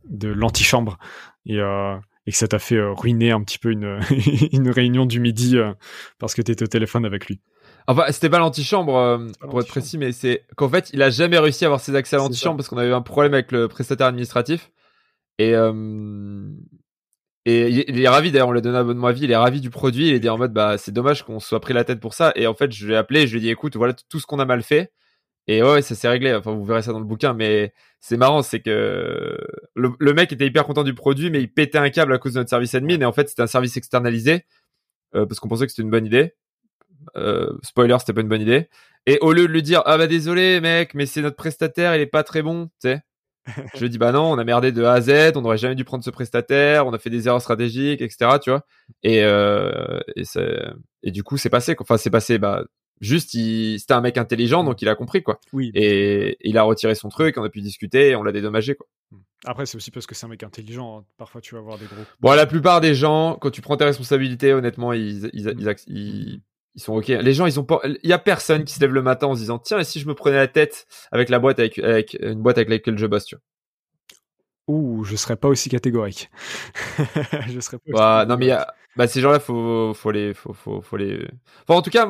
[0.10, 0.98] de, l'antichambre
[1.46, 4.00] et que ça t'a fait ruiner un petit peu une
[4.70, 5.58] réunion du midi
[6.18, 7.40] parce que t'étais au téléphone avec lui.
[7.90, 11.40] Enfin, c'était pas l'antichambre, euh, pour être précis, mais c'est qu'en fait, il a jamais
[11.40, 13.68] réussi à avoir ses accès à l'antichambre parce qu'on avait eu un problème avec le
[13.68, 14.70] prestataire administratif.
[15.40, 16.52] Et, euh,
[17.45, 19.32] et il il est ravi d'ailleurs, on lui a donné un abonnement à vie, il
[19.32, 21.74] est ravi du produit, il est dit en mode, bah, c'est dommage qu'on soit pris
[21.74, 22.32] la tête pour ça.
[22.36, 24.38] Et en fait, je l'ai appelé, je lui ai dit, écoute, voilà tout ce qu'on
[24.38, 24.91] a mal fait.
[25.48, 26.36] Et ouais, ouais, ça s'est réglé.
[26.36, 29.36] Enfin, vous verrez ça dans le bouquin, mais c'est marrant, c'est que
[29.76, 32.34] le, le mec était hyper content du produit, mais il pétait un câble à cause
[32.34, 32.99] de notre service admin.
[33.02, 34.45] Et en fait, c'était un service externalisé
[35.16, 36.36] euh, parce qu'on pensait que c'était une bonne idée.
[37.16, 38.70] Euh, spoiler, c'était pas une bonne idée.
[39.06, 42.02] Et au lieu de lui dire ah bah désolé mec, mais c'est notre prestataire, il
[42.02, 43.02] est pas très bon, tu sais.
[43.76, 45.76] Je lui dis bah non, on a merdé de A à Z, on n'aurait jamais
[45.76, 48.32] dû prendre ce prestataire, on a fait des erreurs stratégiques, etc.
[48.44, 48.66] Tu vois.
[49.04, 50.68] Et euh, et, c'est-
[51.04, 51.76] et du coup c'est passé.
[51.76, 51.86] quoi.
[51.86, 52.38] Enfin c'est passé.
[52.38, 52.64] Bah
[53.02, 53.80] juste, il...
[53.80, 55.40] c'était un mec intelligent, donc il a compris quoi.
[55.54, 55.72] Oui.
[55.74, 58.86] Et il a retiré son truc, on a pu discuter, et on l'a dédommagé quoi.
[59.46, 61.00] Après c'est aussi parce que c'est un mec intelligent.
[61.00, 61.06] hein.
[61.18, 62.04] Parfois tu vas avoir des gros.
[62.20, 65.54] Bon, la plupart des gens, quand tu prends tes responsabilités, honnêtement, ils, ils,
[65.88, 66.42] ils,
[66.80, 67.07] ils, sont ok.
[67.07, 69.35] Les gens, ils ont pas, il y a personne qui se lève le matin en
[69.35, 72.18] se disant, tiens, et si je me prenais la tête avec la boîte avec, avec
[72.22, 73.43] une boîte avec laquelle je bosse, tu vois?
[74.68, 76.30] Ouh, je serais pas aussi catégorique.
[77.47, 77.84] je serais pas.
[77.85, 80.97] aussi Bah, non, mais y a, bah, ces gens-là, faut, faut les, faut, faut, faut
[80.97, 81.27] les,
[81.64, 82.07] enfin, en tout cas,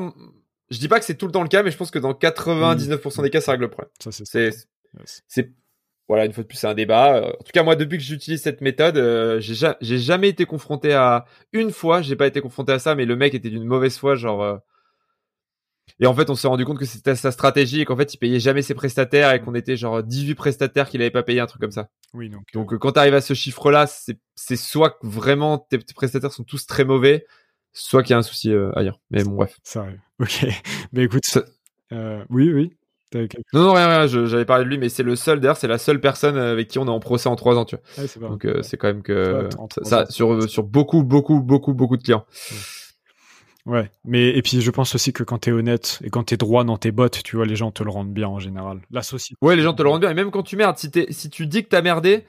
[0.69, 2.13] je dis pas que c'est tout le temps le cas, mais je pense que dans
[2.13, 3.91] 99% des cas, ça règle le problème.
[3.99, 4.51] Ça c'est.
[5.27, 5.51] C'est,
[6.09, 7.15] voilà, une fois de plus, c'est un débat.
[7.17, 10.27] Euh, En tout cas, moi, depuis que j'utilise cette méthode, euh, j'ai, ja- j'ai jamais
[10.29, 13.49] été confronté à, une fois, j'ai pas été confronté à ça, mais le mec était
[13.49, 14.57] d'une mauvaise foi, genre, euh,
[15.99, 18.17] et en fait, on s'est rendu compte que c'était sa stratégie et qu'en fait, il
[18.17, 21.45] payait jamais ses prestataires et qu'on était genre 18 prestataires qu'il avait pas payé un
[21.47, 21.89] truc comme ça.
[22.13, 22.43] Oui donc.
[22.53, 26.43] Donc, quand t'arrives à ce chiffre-là, c'est, c'est soit que vraiment tes, tes prestataires sont
[26.43, 27.25] tous très mauvais,
[27.73, 28.99] soit qu'il y a un souci euh, ailleurs.
[29.11, 29.57] Mais bon, bref.
[29.63, 29.99] Ça arrive.
[30.21, 30.45] Ok.
[30.93, 31.25] Mais écoute.
[31.25, 31.43] Ça-
[31.91, 32.77] euh, oui oui.
[33.11, 35.67] Quelque- Non, non, rien, rien, j'avais parlé de lui, mais c'est le seul, d'ailleurs, c'est
[35.67, 37.83] la seule personne avec qui on est en procès en trois ans, tu vois.
[38.03, 38.27] Ouais, c'est pas.
[38.27, 38.63] Donc euh, ouais.
[38.63, 39.49] c'est quand même que
[39.83, 42.25] ça, sur beaucoup beaucoup beaucoup beaucoup de clients.
[43.65, 46.63] Ouais, mais et puis je pense aussi que quand t'es honnête et quand t'es droit
[46.63, 48.79] dans tes bottes, tu vois, les gens te le rendent bien en général.
[48.89, 49.37] La société.
[49.41, 51.29] Ouais, les gens te le rendent bien et même quand tu merdes, si t'es si
[51.29, 52.25] tu dis que t'as merdé,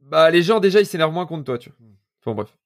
[0.00, 1.88] bah les gens déjà ils s'énervent moins contre toi, tu vois.
[2.24, 2.56] Enfin bref.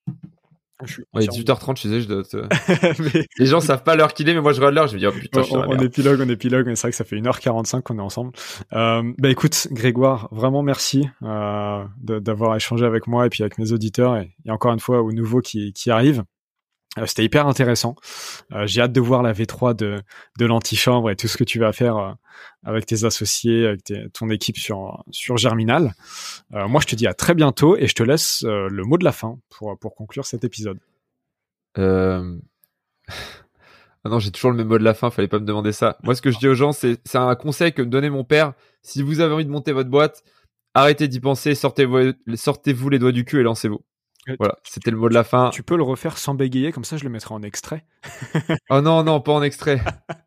[0.87, 2.37] Je suis Ouais, entièrement- 18h30, je disais, je dois te-
[3.15, 4.99] Mais- les gens savent pas l'heure qu'il est, mais moi je regarde l'heure, je me
[5.01, 7.17] dis oh putain, je on, on épilogue, on épilogue, mais c'est vrai que ça fait
[7.17, 8.33] 1h45 qu'on est ensemble.
[8.73, 13.73] Euh, bah écoute, Grégoire, vraiment merci euh, d'avoir échangé avec moi et puis avec mes
[13.73, 16.25] auditeurs et, et encore une fois aux nouveaux qui, qui arrivent.
[16.99, 17.95] Euh, C'était hyper intéressant.
[18.53, 20.03] Euh, J'ai hâte de voir la V3 de,
[20.39, 22.13] de l'antichambre et tout ce que tu vas faire euh,
[22.65, 25.95] avec tes associés, avec ton équipe sur, sur Germinal.
[26.51, 29.13] Moi, je te dis à très bientôt et je te laisse le mot de la
[29.13, 30.79] fin pour, pour conclure cet épisode.
[31.79, 32.37] Euh...
[34.03, 35.99] Ah non, j'ai toujours le même mot de la fin, fallait pas me demander ça.
[36.03, 38.55] Moi ce que je dis aux gens, c'est un conseil que me donnait mon père.
[38.81, 40.25] Si vous avez envie de monter votre boîte,
[40.73, 43.83] arrêtez d'y penser, sortez-vous les doigts du cul et lancez-vous.
[44.39, 45.51] Voilà, c'était le mot de la fin.
[45.51, 47.85] Tu peux le refaire sans bégayer, comme ça je le mettrai en extrait.
[48.71, 49.81] oh non, non, pas en extrait.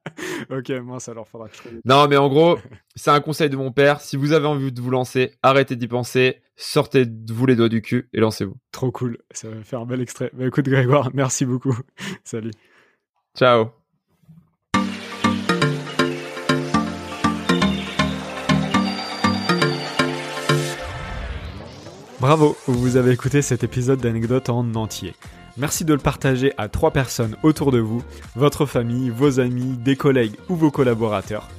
[0.50, 1.70] ok, mince, alors faudra que je...
[1.86, 2.58] Non, mais en gros,
[2.96, 4.02] c'est un conseil de mon père.
[4.02, 7.70] Si vous avez envie de vous lancer, arrêtez d'y penser, sortez de vous les doigts
[7.70, 8.58] du cul et lancez-vous.
[8.72, 10.32] Trop cool, ça va faire un bel extrait.
[10.34, 11.78] Bah écoute Grégoire, merci beaucoup.
[12.24, 12.52] Salut.
[13.38, 13.83] Ciao.
[22.24, 25.14] Bravo, vous avez écouté cet épisode d'anecdote en entier.
[25.58, 28.02] Merci de le partager à trois personnes autour de vous,
[28.38, 31.50] votre famille, vos amis, des collègues ou vos collaborateurs.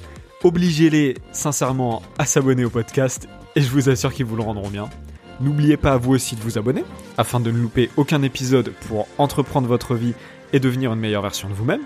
[0.43, 4.89] Obligez-les sincèrement à s'abonner au podcast et je vous assure qu'ils vous le rendront bien.
[5.39, 6.83] N'oubliez pas vous aussi de vous abonner
[7.19, 10.15] afin de ne louper aucun épisode pour entreprendre votre vie
[10.51, 11.83] et devenir une meilleure version de vous-même.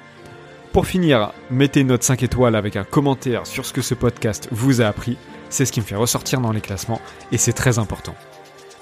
[0.71, 4.47] Pour finir, mettez une note 5 étoiles avec un commentaire sur ce que ce podcast
[4.51, 5.17] vous a appris.
[5.49, 7.01] C'est ce qui me fait ressortir dans les classements
[7.33, 8.15] et c'est très important.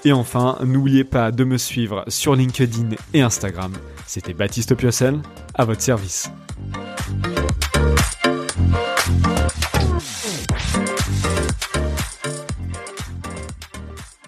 [0.04, 3.72] Et enfin, n'oubliez pas de me suivre sur LinkedIn et Instagram.
[4.06, 5.20] C'était Baptiste Piocel,
[5.54, 6.30] à votre service.